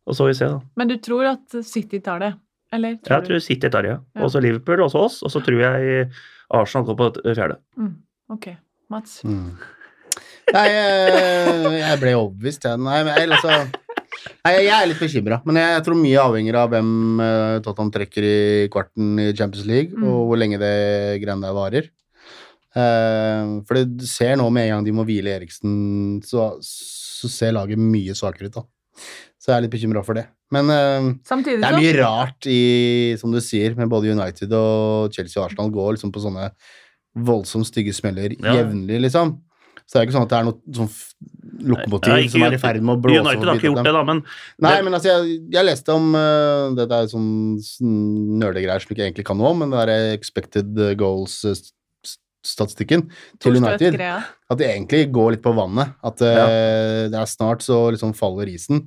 Og 0.06 0.14
så 0.16 0.24
vil 0.26 0.32
vi 0.34 0.38
se, 0.40 0.48
da. 0.48 0.60
Men 0.76 0.88
du 0.88 0.96
tror 0.98 1.28
at 1.36 1.64
City 1.64 2.00
tar 2.00 2.18
det? 2.18 2.32
Eller 2.72 2.96
tror 3.02 3.16
Jeg 3.18 3.26
tror 3.28 3.40
City 3.44 3.68
tar 3.68 3.82
det, 3.82 3.90
ja. 3.90 3.98
Ja. 4.16 4.24
Og 4.24 4.30
så 4.30 4.40
Liverpool, 4.42 4.80
og 4.82 4.90
så 4.90 5.04
oss. 5.04 5.22
Og 5.22 5.30
så 5.30 5.42
tror 5.44 5.60
jeg 5.60 6.10
Arsenal 6.50 6.86
går 6.86 6.96
på 6.96 7.34
fjerde. 7.34 7.58
Mm. 7.78 7.94
Ok. 8.30 8.48
Mats? 8.90 9.20
Mm. 9.24 9.54
Nei, 10.50 10.66
jeg, 10.66 11.72
jeg 11.78 11.98
ble 12.00 12.14
overbevist, 12.18 12.64
jeg. 12.66 12.78
Nei, 12.82 13.02
men 13.06 13.14
jeg, 13.20 13.30
altså, 13.30 13.70
nei, 14.44 14.52
jeg 14.64 14.72
er 14.76 14.88
litt 14.90 15.00
bekymra. 15.02 15.40
Men 15.46 15.58
jeg, 15.60 15.72
jeg 15.76 15.84
tror 15.86 15.98
mye 16.00 16.22
avhenger 16.24 16.58
av 16.62 16.70
hvem 16.72 16.90
uh, 17.20 17.58
Tottenham 17.64 17.90
trekker 17.94 18.26
i 18.26 18.68
kvarten 18.72 19.18
i 19.20 19.30
Champions 19.36 19.66
League, 19.68 19.92
Mm. 19.96 20.04
og 20.08 20.28
hvor 20.30 20.40
lenge 20.40 20.58
det 20.62 20.74
greiene 21.22 21.44
der 21.46 21.56
varer. 21.56 21.90
Uh, 22.70 23.60
for 23.66 23.74
det 23.80 24.06
ser 24.06 24.36
nå 24.38 24.46
med 24.54 24.68
en 24.68 24.76
gang 24.76 24.84
de 24.86 24.92
må 24.94 25.04
hvile 25.08 25.32
Eriksen, 25.40 26.20
så, 26.26 26.52
så 26.62 27.30
ser 27.30 27.56
laget 27.56 27.80
mye 27.82 28.14
svakere 28.14 28.46
ut, 28.50 28.60
da. 28.60 28.66
Så 29.40 29.50
jeg 29.50 29.56
er 29.56 29.64
litt 29.64 29.72
bekymra 29.74 30.02
for 30.06 30.18
det. 30.20 30.26
Men 30.54 30.70
uh, 30.70 31.10
Samtidig 31.26 31.60
det 31.62 31.68
er 31.70 31.78
mye 31.80 31.96
rart 31.98 32.46
i, 32.50 32.60
som 33.20 33.32
du 33.34 33.40
sier, 33.42 33.74
med 33.78 33.90
både 33.90 34.12
United 34.14 34.52
og 34.56 35.10
Chelsea 35.14 35.40
og 35.42 35.48
Arsenal 35.48 35.72
går 35.74 35.96
liksom 35.96 36.12
på 36.14 36.22
sånne 36.22 36.50
voldsomt 37.26 37.66
stygge 37.66 37.94
smeller 37.96 38.36
Ja. 38.38 38.60
jevnlig, 38.60 39.00
liksom. 39.08 39.38
Så 39.82 39.96
det 39.96 40.02
er 40.04 40.06
ikke 40.06 40.14
sånn 40.20 40.26
at 40.28 40.30
det 40.30 40.38
er 40.38 40.46
noe 40.46 40.76
sånn 40.76 40.90
lokomotiv 41.58 42.12
Ja, 42.12 42.16
ikke 42.22 42.30
som 42.36 42.42
er 42.46 42.52
i 42.54 42.58
ferd 42.62 42.82
med 42.82 42.92
å 42.96 43.00
blåse 43.02 43.20
United 43.24 43.48
har 43.48 43.54
ikke 43.58 43.70
gjort 43.70 43.84
det, 43.88 43.94
da, 43.96 44.02
men 44.04 44.18
Nei, 44.66 44.76
men 44.86 44.92
altså, 44.98 45.08
jeg, 45.12 45.20
jeg 45.54 45.64
leste 45.66 45.90
om 45.96 46.04
uh, 46.14 46.74
Det 46.76 46.84
er 46.90 47.06
sånn 47.10 47.30
nerdegreier 48.40 48.80
som 48.84 48.90
ikke 48.94 49.04
egentlig 49.08 49.26
kan 49.26 49.38
noe 49.40 49.50
om, 49.54 49.58
men 49.64 49.70
det 49.74 49.80
er 49.86 49.90
expected 50.14 50.68
goals-statistikken 51.00 53.00
til 53.42 53.58
United. 53.60 53.92
At 54.00 54.58
det 54.60 54.66
egentlig 54.70 55.02
går 55.14 55.28
litt 55.36 55.44
på 55.44 55.52
vannet. 55.56 55.88
At 56.06 56.18
eh, 56.24 57.02
det 57.12 57.18
er 57.20 57.28
snart 57.30 57.60
så 57.66 57.76
liksom 57.94 58.14
faller 58.18 58.46
isen. 58.50 58.78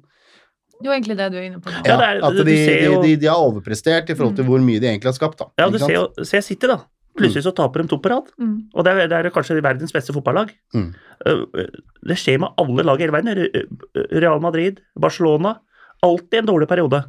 Det 0.74 0.90
er 0.90 0.90
jo 0.90 0.96
egentlig 0.98 1.18
det 1.20 1.28
du 1.32 1.38
er 1.40 1.46
inne 1.48 1.62
på 1.64 1.70
nå. 1.72 1.78
Ja, 1.88 1.96
det 2.00 2.06
er- 2.10 2.24
at 2.28 2.34
du 2.36 2.42
de, 2.44 2.56
ser 2.66 2.82
jo- 2.90 3.02
de, 3.04 3.12
de 3.22 3.28
har 3.30 3.40
overprestert 3.40 4.10
i 4.10 4.16
forhold 4.18 4.36
til 4.36 4.44
Mm. 4.44 4.50
hvor 4.52 4.60
mye 4.66 4.80
de 4.82 4.88
egentlig 4.90 5.10
har 5.14 5.16
skapt. 5.16 5.38
Da. 5.40 5.46
Ja, 5.62 5.70
du 5.70 5.78
ser 5.80 5.94
jo 5.94 6.10
Se 6.26 6.42
City, 6.42 6.68
da. 6.68 6.78
Plutselig 7.14 7.44
så 7.46 7.54
taper 7.54 7.84
de 7.84 7.92
to 7.92 8.00
på 8.02 8.10
rad. 8.10 8.32
Mm. 8.42 8.56
Og 8.74 8.86
det 8.86 8.94
er, 8.94 9.10
det 9.12 9.18
er 9.20 9.34
kanskje 9.34 9.60
verdens 9.62 9.94
beste 9.94 10.16
fotballag. 10.16 10.50
Mm. 10.74 10.88
Uh, 11.28 11.68
Det 12.10 12.18
skjer 12.20 12.40
med 12.42 12.58
alle 12.60 12.86
lag 12.88 13.00
i 13.00 13.06
hele 13.06 13.16
verden. 13.16 13.70
Real 14.12 14.42
Madrid, 14.42 14.82
Barcelona. 15.00 15.60
Alltid 16.04 16.42
en 16.42 16.50
dårlig 16.50 16.68
periode. 16.68 17.04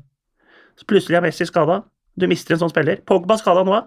Så 0.79 0.87
plutselig 0.91 1.19
er 1.19 1.25
Messi 1.25 1.47
skada. 1.49 1.83
Du 2.15 2.29
mister 2.31 2.55
en 2.55 2.63
sånn 2.63 2.73
spiller. 2.73 3.01
Pogba 3.07 3.39
skada 3.41 3.65
nå. 3.67 3.81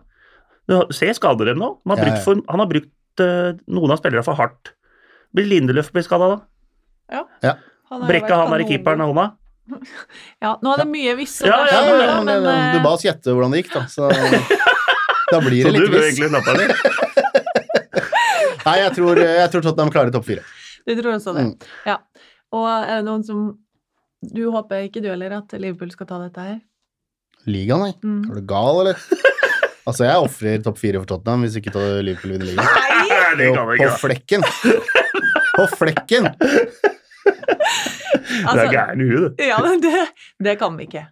Du 0.67 0.75
ser 0.95 1.13
skader 1.15 1.51
dem 1.51 1.61
nå. 1.61 1.75
Han 1.85 1.95
har 1.95 2.03
brukt, 2.03 2.23
for, 2.25 2.41
han 2.49 2.63
har 2.63 2.69
brukt 2.71 3.23
uh, 3.23 3.53
noen 3.71 3.93
av 3.93 4.01
spillerne 4.01 4.25
for 4.25 4.39
hardt. 4.39 4.73
Blir 5.35 5.47
Lindeløf 5.47 5.93
blir 5.93 6.05
skada 6.07 6.31
da? 6.33 6.39
Ja. 7.13 7.23
ja. 7.43 7.53
jo 7.91 8.07
Brekker 8.07 8.35
han 8.35 8.55
er 8.55 8.63
i 8.65 8.71
keeperen 8.71 9.03
av 9.05 9.13
hånda? 9.13 9.27
Ja, 10.43 10.53
nå 10.63 10.71
er 10.71 10.79
det 10.79 10.87
mye 10.87 11.13
visst. 11.17 11.41
Ja, 11.43 11.57
ja, 11.67 11.67
Ja, 11.67 11.79
dersom, 11.83 11.99
ja, 11.99 12.07
da, 12.07 12.19
men, 12.23 12.45
men, 12.45 12.59
du 12.71 12.77
eh, 12.79 12.83
ba 12.85 12.93
oss 12.95 13.03
gjette 13.03 13.33
hvordan 13.35 13.51
det 13.51 13.65
gikk, 13.65 13.73
da. 13.73 13.81
Så 13.91 14.07
Da 15.31 15.39
blir 15.43 15.63
Så 15.65 15.71
det 15.71 15.79
du 15.79 15.83
litt 15.85 15.91
bør 15.93 16.03
viss. 16.05 16.17
egentlig 16.17 16.31
nappe 16.31 16.53
den. 16.57 16.69
Nei, 18.67 18.75
jeg 18.83 18.91
tror, 18.97 19.19
jeg 19.21 19.51
tror 19.53 19.63
Tottenham 19.65 19.91
klarer 19.93 20.11
topp 20.15 20.25
fire. 20.27 20.43
Du 20.87 20.93
tror 21.01 21.13
også 21.17 21.33
det. 21.35 21.43
Mm. 21.47 21.69
Ja. 21.87 21.97
Og 22.55 22.65
er 22.71 22.99
det 23.01 23.05
noen 23.07 23.23
som 23.27 23.39
Du 24.23 24.45
håper 24.53 24.85
ikke 24.87 25.01
du 25.03 25.09
heller 25.11 25.35
at 25.37 25.51
Liverpool 25.59 25.91
skal 25.93 26.07
ta 26.09 26.17
dette 26.23 26.41
her? 26.45 26.57
Ligaen, 27.47 27.83
nei. 27.85 27.93
Mm. 28.03 28.23
Er 28.31 28.39
du 28.41 28.45
gal, 28.49 28.83
eller? 28.85 28.97
Altså, 29.87 30.03
jeg 30.03 30.19
ofrer 30.19 30.57
topp 30.65 30.79
fire 30.81 30.99
for 30.99 31.07
Tottenham 31.07 31.45
hvis 31.45 31.53
ikke 31.61 31.71
Liverpool 32.03 32.33
vinner 32.33 32.49
ligaen. 32.49 32.67
Nei, 32.75 33.35
det 33.39 33.45
Jo, 33.47 33.53
kan 33.55 33.69
på 33.71 33.87
flekken. 34.01 34.43
På 35.53 35.67
flekken! 35.77 36.27
Du 36.27 37.31
er 37.31 38.49
Altså, 38.51 38.65
gæren 38.73 38.99
i 39.01 39.07
huet, 39.07 39.37
du. 39.37 39.43
ja, 39.47 39.57
men 39.63 39.79
det, 39.81 40.01
det 40.43 40.57
kan 40.59 40.75
vi 40.77 40.89
ikke. 40.89 41.05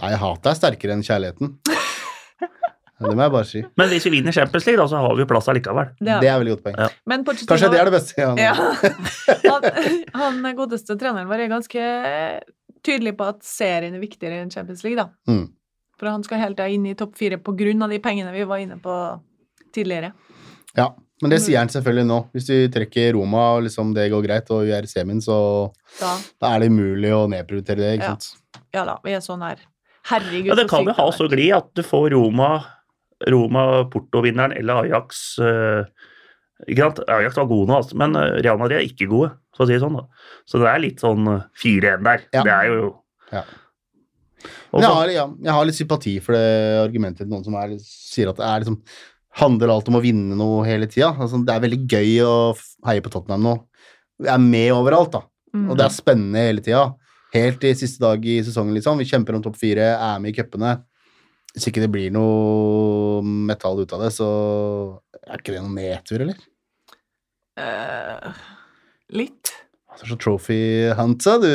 Nei, 0.00 0.12
hatet 0.22 0.46
er 0.52 0.56
sterkere 0.60 0.94
enn 0.94 1.02
kjærligheten. 1.06 1.50
Ja, 3.00 3.08
Det 3.08 3.16
må 3.16 3.22
jeg 3.24 3.32
bare 3.32 3.48
si. 3.48 3.62
Men 3.80 3.88
hvis 3.88 4.04
vi 4.04 4.10
vinner 4.18 4.32
Champions 4.36 4.66
League, 4.68 4.76
da, 4.82 4.86
så 4.92 5.00
har 5.00 5.14
vi 5.16 5.24
plass 5.24 5.48
allikevel. 5.48 5.88
Det, 5.98 6.18
Det 6.20 6.28
er 6.28 6.38
veldig 6.42 6.56
godt 6.56 6.64
poeng. 6.66 6.76
Ja. 6.78 6.88
men 7.06 7.24
Kanskje 7.24 7.70
det 7.72 7.80
er 7.80 7.88
det 7.88 7.94
beste. 7.94 8.14
Ja. 8.20 8.34
Ja. 8.36 8.54
Han, 9.50 10.42
han 10.44 10.56
godeste 10.58 10.96
treneren 11.00 11.28
vår 11.30 11.46
er 11.46 11.52
ganske 11.52 11.86
tydelig 12.86 13.14
på 13.18 13.26
at 13.32 13.40
serien 13.44 13.94
er 13.96 14.02
viktigere 14.02 14.42
enn 14.42 14.50
Champions 14.52 14.84
League, 14.84 15.00
da. 15.00 15.08
Mm. 15.32 15.46
For 16.00 16.08
han 16.08 16.22
skal 16.24 16.40
hele 16.40 16.56
tida 16.56 16.68
inn 16.72 16.86
i 16.88 16.94
topp 16.96 17.16
fire 17.20 17.36
på 17.44 17.52
grunn 17.56 17.82
av 17.84 17.92
de 17.92 17.98
pengene 18.00 18.32
vi 18.32 18.44
var 18.48 18.60
inne 18.62 18.78
på 18.80 18.96
tidligere. 19.74 20.12
ja. 20.76 20.90
Men 21.20 21.34
det 21.34 21.42
sier 21.44 21.58
han 21.60 21.68
selvfølgelig 21.68 22.06
nå. 22.08 22.16
Hvis 22.32 22.46
du 22.48 22.54
trekker 22.72 23.10
Roma 23.12 23.42
og 23.58 23.66
liksom 23.66 23.90
det 23.92 24.06
går 24.08 24.22
greit, 24.24 24.46
og 24.56 24.62
vi 24.64 24.70
er 24.72 24.86
i 24.86 24.88
semien, 24.88 25.18
så 25.20 25.34
Da, 25.98 26.14
da 26.40 26.54
er 26.56 26.62
det 26.62 26.70
umulig 26.72 27.10
å 27.12 27.26
nedprioritere 27.28 27.76
det. 27.76 27.90
ikke 27.98 28.06
Ja. 28.06 28.14
sant? 28.16 28.62
ja 28.72 28.84
da, 28.88 28.94
vi 29.04 29.12
er 29.12 29.20
så 29.20 29.36
nær. 29.36 29.60
Herregud, 30.08 30.46
Ja, 30.48 30.54
det 30.56 30.64
kan 30.70 30.86
jo 30.88 30.94
ha 30.96 31.06
så 31.12 31.28
glid 31.28 31.52
at 31.52 31.68
du 31.76 31.82
får 31.84 32.14
Roma, 32.14 32.64
Roma 33.28 33.66
Porto-vinneren 33.92 34.54
eller 34.56 34.84
Ajax 34.86 35.24
eh, 35.44 36.08
ikke 36.68 36.86
sant? 36.86 37.00
Ajax 37.08 37.38
var 37.38 37.48
gode 37.50 37.70
nå, 37.70 37.78
altså, 37.80 37.96
men 38.00 38.16
eh, 38.18 38.38
Real 38.44 38.60
Madrid 38.60 38.80
er 38.80 38.88
ikke 38.88 39.08
gode, 39.10 39.32
for 39.56 39.64
å 39.64 39.68
si 39.68 39.76
det 39.76 39.82
sånn. 39.84 39.98
da. 40.00 40.28
Så 40.48 40.60
det 40.60 40.68
er 40.70 40.84
litt 40.84 41.02
sånn 41.04 41.28
eh, 41.32 41.46
4-1 41.62 42.06
der. 42.06 42.26
Ja. 42.36 42.44
Det 42.44 42.56
er 42.56 42.70
jo 42.72 42.92
Ja. 43.30 43.44
Men 44.70 44.84
jeg 44.86 44.96
har, 44.96 45.10
ja, 45.12 45.24
jeg 45.44 45.52
har 45.52 45.66
litt 45.68 45.76
sympati 45.76 46.12
for 46.24 46.32
det 46.32 46.44
argumentet 46.80 47.26
til 47.26 47.28
noen 47.28 47.42
som 47.44 47.56
er, 47.60 47.74
sier 47.84 48.30
at 48.30 48.38
det 48.38 48.46
er 48.46 48.62
liksom 48.62 48.78
handler 49.40 49.72
alt 49.74 49.88
om 49.90 49.98
å 49.98 50.02
vinne 50.02 50.36
noe 50.38 50.62
hele 50.66 50.88
tida. 50.90 51.10
Altså, 51.12 51.42
det 51.44 51.54
er 51.54 51.64
veldig 51.64 51.80
gøy 51.90 52.14
å 52.24 52.36
heie 52.88 53.02
på 53.04 53.12
Tottenham 53.12 53.44
nå. 53.44 53.52
Vi 54.20 54.30
er 54.30 54.40
med 54.42 54.72
overalt, 54.74 55.12
da. 55.14 55.22
Mm. 55.54 55.66
Og 55.68 55.78
det 55.78 55.86
er 55.86 55.94
spennende 55.94 56.46
hele 56.46 56.64
tida. 56.64 56.86
Helt 57.34 57.60
til 57.62 57.76
siste 57.78 58.02
dag 58.02 58.24
i 58.26 58.40
sesongen, 58.46 58.74
liksom. 58.78 58.98
Vi 59.00 59.08
kjemper 59.10 59.36
om 59.36 59.44
topp 59.44 59.58
fire, 59.60 59.92
er 59.94 60.22
med 60.22 60.32
i 60.32 60.38
cupene. 60.38 60.78
Hvis 61.54 61.66
ikke 61.66 61.82
det 61.82 61.90
blir 61.90 62.12
noe 62.14 63.22
metall 63.26 63.80
ut 63.82 63.92
av 63.96 64.04
det, 64.04 64.12
så 64.14 64.28
er 65.26 65.40
ikke 65.40 65.56
det 65.56 65.62
noen 65.64 65.74
nedtur, 65.78 66.22
eller? 66.22 66.38
Uh, 67.58 68.30
litt. 69.18 69.50
Det 69.90 70.06
er 70.06 70.12
så 70.12 70.16
trophy 70.22 70.58
hunta, 70.96 71.34
du, 71.42 71.48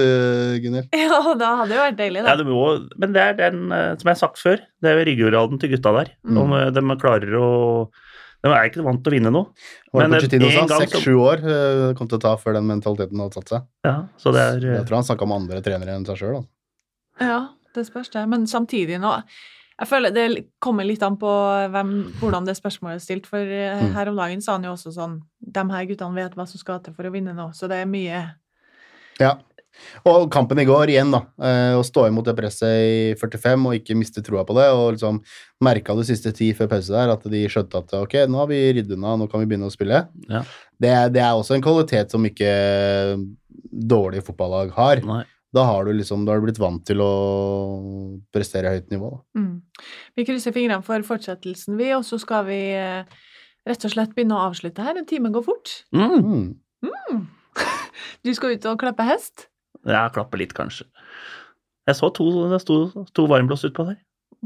Gunnhild. 0.61 0.89
Ja, 1.05 1.21
da 1.39 1.53
hadde 1.61 1.69
det 1.71 1.77
jo 1.77 1.85
vært 1.85 2.01
deilig, 2.01 2.25
Ja, 2.27 2.35
det 2.37 2.45
må, 2.49 2.65
men 3.01 3.15
det 3.15 3.23
er 3.23 3.37
den, 3.39 3.63
eh, 3.73 3.93
som 3.95 4.09
jeg 4.09 4.11
har 4.11 4.19
sagt 4.19 4.41
før, 4.41 4.59
det 4.83 4.91
er 4.91 4.99
ryggraden 5.07 5.61
til 5.63 5.71
gutta 5.71 5.95
der. 5.95 6.11
Mm. 6.27 6.41
Om 6.43 6.53
eh, 6.59 6.67
de 6.75 6.83
klarer 7.01 7.39
å 7.39 7.47
De 8.45 8.51
er 8.51 8.67
ikke 8.69 8.83
vant 8.85 8.99
til 9.01 9.09
å 9.09 9.15
vinne 9.15 9.31
noe. 9.33 9.47
Var 9.89 10.03
Men 10.03 10.11
det 10.11 10.19
en 10.19 10.21
Pochettino 10.27 10.51
sa? 10.51 10.59
gang 10.67 10.69
så- 10.69 10.83
Seks-sju 10.83 11.15
år 11.23 11.41
kom 11.97 12.11
til 12.11 12.19
å 12.19 12.23
ta 12.27 12.35
før 12.37 12.59
den 12.59 12.67
mentaliteten 12.69 13.23
hadde 13.23 13.39
satt 13.39 13.55
seg. 13.55 13.65
Ja, 13.87 13.95
så 14.21 14.35
det 14.35 14.43
er 14.43 14.59
Jeg 14.75 14.85
tror 14.85 14.99
han 14.99 15.07
snakka 15.07 15.25
om 15.25 15.33
andre 15.39 15.63
trenere 15.65 15.95
enn 15.95 16.05
seg 16.05 16.19
sjøl. 16.19 16.43
Ja, 17.23 17.39
det 17.73 17.87
spørs 17.87 18.11
det. 18.13 18.27
Men 18.29 18.45
samtidig 18.45 18.99
nå 19.01 19.15
Jeg 19.79 19.87
føler 19.91 20.13
det 20.15 20.25
kommer 20.63 20.85
litt 20.87 21.01
an 21.03 21.17
på 21.19 21.27
hvem, 21.73 21.89
hvordan 22.21 22.45
det 22.47 22.55
spørsmålet 22.55 22.95
er 23.01 23.03
stilt. 23.03 23.25
For 23.27 23.39
eh, 23.39 23.81
Mm. 23.81 23.93
her 23.93 24.07
om 24.09 24.15
dagen 24.15 24.41
sa 24.41 24.53
han 24.53 24.63
jo 24.63 24.71
også 24.71 24.93
sånn 24.95 25.17
De 25.41 25.59
her 25.71 25.85
guttene 25.85 26.15
vet 26.15 26.33
hva 26.35 26.47
som 26.47 26.57
skal 26.59 26.79
til 26.79 26.93
for 26.93 27.03
å 27.03 27.11
vinne 27.11 27.33
nå, 27.35 27.49
så 27.53 27.67
det 27.67 27.81
er 27.81 27.85
mye 27.85 28.21
Ja. 29.19 29.33
Og 30.05 30.29
kampen 30.31 30.57
i 30.59 30.63
går, 30.63 30.87
igjen, 30.87 31.11
da. 31.11 31.19
eh, 31.43 31.75
Å 31.75 31.83
stå 31.83 32.05
imot 32.07 32.23
det 32.23 32.35
presset 32.37 32.63
i 32.63 33.13
45 33.19 33.65
og 33.67 33.73
ikke 33.75 33.97
miste 33.99 34.23
troa 34.23 34.45
på 34.47 34.55
det. 34.55 34.69
Og 34.71 34.93
liksom 34.95 35.19
merka 35.61 35.93
du 35.93 36.01
siste 36.07 36.31
ti 36.33 36.53
før 36.53 36.69
pause 36.71 36.87
der 36.95 37.11
at 37.11 37.23
de 37.23 37.41
skjønte 37.51 37.75
at 37.83 37.91
ok, 37.93 38.13
nå 38.31 38.37
har 38.39 38.47
vi 38.47 38.61
ridd 38.71 38.91
unna, 38.95 39.17
nå 39.19 39.27
kan 39.29 39.41
vi 39.43 39.45
begynne 39.51 39.67
å 39.67 39.75
spille. 39.75 40.07
Ja. 40.29 40.43
Det, 40.79 40.89
er- 40.89 41.09
det 41.09 41.21
er 41.21 41.35
også 41.35 41.55
en 41.55 41.61
kvalitet 41.61 42.09
som 42.09 42.23
ikke 42.23 43.19
dårlige 43.75 44.23
fotballag 44.23 44.71
har. 44.77 45.01
Nei. 45.03 45.23
Da 45.55 45.63
har 45.69 45.87
du 45.87 45.93
liksom, 45.95 46.25
da 46.27 46.33
har 46.33 46.41
du 46.41 46.49
blitt 46.49 46.59
vant 46.59 46.83
til 46.87 46.99
å 47.03 47.11
prestere 48.35 48.71
i 48.71 48.79
høyt 48.79 48.91
nivå. 48.91 49.13
Da. 49.13 49.41
mm. 49.41 49.53
Vi 50.19 50.25
krysser 50.27 50.55
fingrene 50.55 50.83
for 50.85 51.05
fortsettelsen, 51.07 51.77
vi, 51.79 51.93
og 51.95 52.03
så 52.07 52.19
skal 52.21 52.45
vi 52.49 52.59
eh, 52.75 53.07
rett 53.67 53.87
og 53.87 53.93
slett 53.93 54.13
begynne 54.17 54.37
å 54.37 54.49
avslutte 54.49 54.83
her. 54.85 54.99
En 54.99 55.07
time 55.09 55.31
går 55.35 55.45
fort. 55.47 55.79
mm. 55.95 56.53
Mm. 56.85 57.25
Du 58.25 58.33
skal 58.35 58.57
ut 58.57 58.65
og 58.67 58.79
klappe 58.81 59.05
hest. 59.07 59.47
Ja, 59.87 60.07
klappe 60.13 60.39
litt, 60.41 60.53
kanskje. 60.57 60.87
Jeg 61.85 61.97
så 61.99 62.09
to, 62.17 62.25
det 62.49 62.59
sto 62.63 63.05
to 63.13 63.27
varmblods 63.29 63.67
utpå 63.69 63.85
der. 63.87 63.99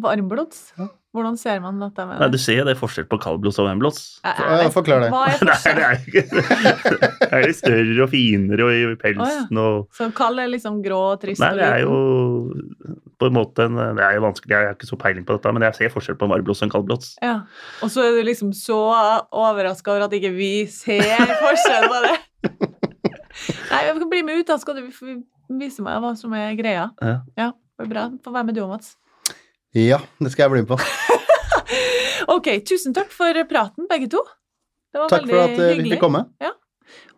Varmblods. 0.04 0.74
Hvordan 1.10 1.38
ser 1.42 1.58
man 1.64 1.80
dette? 1.82 2.04
med 2.06 2.20
Nei, 2.22 2.28
du 2.30 2.38
ser 2.38 2.60
det 2.68 2.76
er 2.76 2.78
forskjell 2.78 3.08
på 3.10 3.18
kaldblods 3.22 3.58
og 3.62 3.66
varmblods. 3.66 4.02
Forklar 4.76 5.02
det. 5.02 5.10
Nei, 5.16 5.32
det 5.42 5.86
er 5.88 6.04
ikke 6.04 6.24
Det 7.24 7.30
er 7.34 7.46
litt 7.48 7.58
større 7.58 8.04
og 8.06 8.12
finere 8.12 8.68
og 8.68 8.76
i 8.76 9.00
pelsen 9.02 9.62
og 9.62 9.88
Så 9.98 10.10
kald 10.18 10.42
er 10.44 10.52
liksom 10.54 10.84
grå 10.86 11.00
og 11.16 11.24
trist 11.24 11.42
Nei, 11.42 11.56
det 11.58 11.66
er 11.66 11.82
jo 11.88 11.98
på 13.20 13.28
en 13.28 13.36
måte 13.36 13.66
en, 13.66 13.80
Det 13.98 14.06
er 14.06 14.20
jo 14.20 14.24
vanskelig, 14.28 14.54
jeg 14.54 14.70
har 14.70 14.78
ikke 14.78 14.92
så 14.92 15.00
peiling 15.02 15.26
på 15.26 15.36
dette, 15.36 15.56
men 15.56 15.66
jeg 15.66 15.80
ser 15.80 15.94
forskjell 15.96 16.20
på 16.20 16.30
en 16.30 16.34
varmblods 16.36 16.62
og 16.62 16.68
en 16.68 16.76
kaldblods. 16.76 17.10
Ja. 17.26 17.34
Og 17.84 17.92
så 17.92 18.06
er 18.06 18.16
du 18.16 18.22
liksom 18.30 18.54
så 18.56 18.78
overraska 19.34 19.96
over 19.96 20.06
at 20.06 20.16
ikke 20.16 20.32
vi 20.38 20.54
ser 20.72 21.26
forskjell 21.42 21.90
på 21.90 22.00
det. 22.06 22.16
Nei, 23.74 23.82
jeg 23.88 23.98
kan 23.98 24.10
bli 24.14 24.24
med 24.30 24.40
ut, 24.44 24.48
da 24.48 24.62
skal 24.62 24.78
du 24.78 24.88
vise 25.60 25.84
meg 25.84 26.00
hva 26.04 26.14
som 26.20 26.34
er 26.38 26.54
greia. 26.60 26.90
Ja. 27.02 27.20
Ja, 27.40 27.52
det 27.52 27.88
blir 27.88 27.96
bra. 27.98 28.08
Få 28.24 28.34
være 28.36 28.50
med 28.50 28.58
du 28.58 28.64
òg, 28.64 28.72
Mats. 28.78 28.96
Ja, 29.78 30.00
det 30.18 30.32
skal 30.34 30.48
jeg 30.48 30.56
bli 30.56 30.66
med 30.66 30.74
på. 30.74 30.80
Ok, 32.30 32.46
tusen 32.68 32.94
takk 32.94 33.10
for 33.10 33.34
praten, 33.50 33.88
begge 33.90 34.10
to. 34.12 34.20
Det 34.94 35.02
var 35.02 35.10
Takk 35.10 35.26
for 35.26 35.40
at 35.42 35.54
eh, 35.54 35.58
vi 35.58 35.70
hyggelig. 35.80 35.96
fikk 35.96 36.04
komme. 36.04 36.22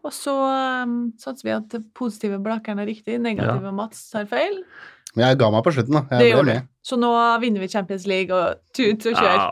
Og 0.01 0.13
så 0.15 0.33
um, 0.33 0.93
satser 1.19 1.45
vi 1.45 1.53
at 1.53 1.67
det 1.73 1.81
positive 1.97 2.39
Blakeren 2.41 2.79
er 2.81 2.87
riktig, 2.89 3.19
negative 3.21 3.73
Mats 3.75 4.05
tar 4.11 4.25
feil. 4.29 4.61
Men 5.13 5.25
jeg 5.27 5.39
ga 5.41 5.49
meg 5.53 5.65
på 5.65 5.73
slutten, 5.75 5.97
da. 5.99 6.03
Jeg 6.15 6.23
det 6.23 6.29
gjorde 6.31 6.55
du. 6.55 6.69
Så 6.87 6.97
nå 6.99 7.11
vinner 7.43 7.63
vi 7.63 7.69
Champions 7.71 8.07
League 8.09 8.33
og 8.35 8.61
tut 8.75 9.05
og 9.11 9.19
kjør. 9.19 9.35
Ja. 9.35 9.49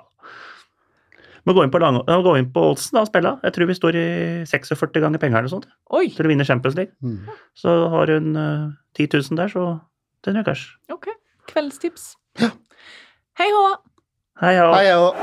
Må 1.48 1.56
gå 1.56 1.64
inn 1.66 1.74
på, 1.74 1.82
lang, 1.84 2.00
gå 2.06 2.34
inn 2.40 2.50
på 2.56 2.64
oddsen 2.72 2.98
da, 2.98 3.04
og 3.04 3.12
spille. 3.12 3.36
Jeg 3.46 3.56
tror 3.56 3.70
vi 3.70 3.78
står 3.78 4.00
i 4.00 4.08
46 4.50 5.04
ganger 5.04 5.22
penger 5.22 5.42
eller 5.42 5.52
sånt 5.52 5.70
Oi! 5.96 6.08
til 6.16 6.28
å 6.28 6.32
vinne 6.32 6.48
Champions 6.48 6.80
League. 6.80 6.96
Mm. 7.04 7.30
Så 7.58 7.76
har 7.94 8.16
hun 8.16 8.32
uh, 8.40 8.72
10 8.98 9.12
000 9.20 9.40
der, 9.40 9.54
så 9.54 9.68
den 10.28 10.40
røkers. 10.40 10.66
Ok. 10.94 11.12
Kveldstips. 11.52 12.14
Hei 13.40 13.52
hå! 13.56 13.68
Hei, 14.42 14.58
òg. 14.60 15.16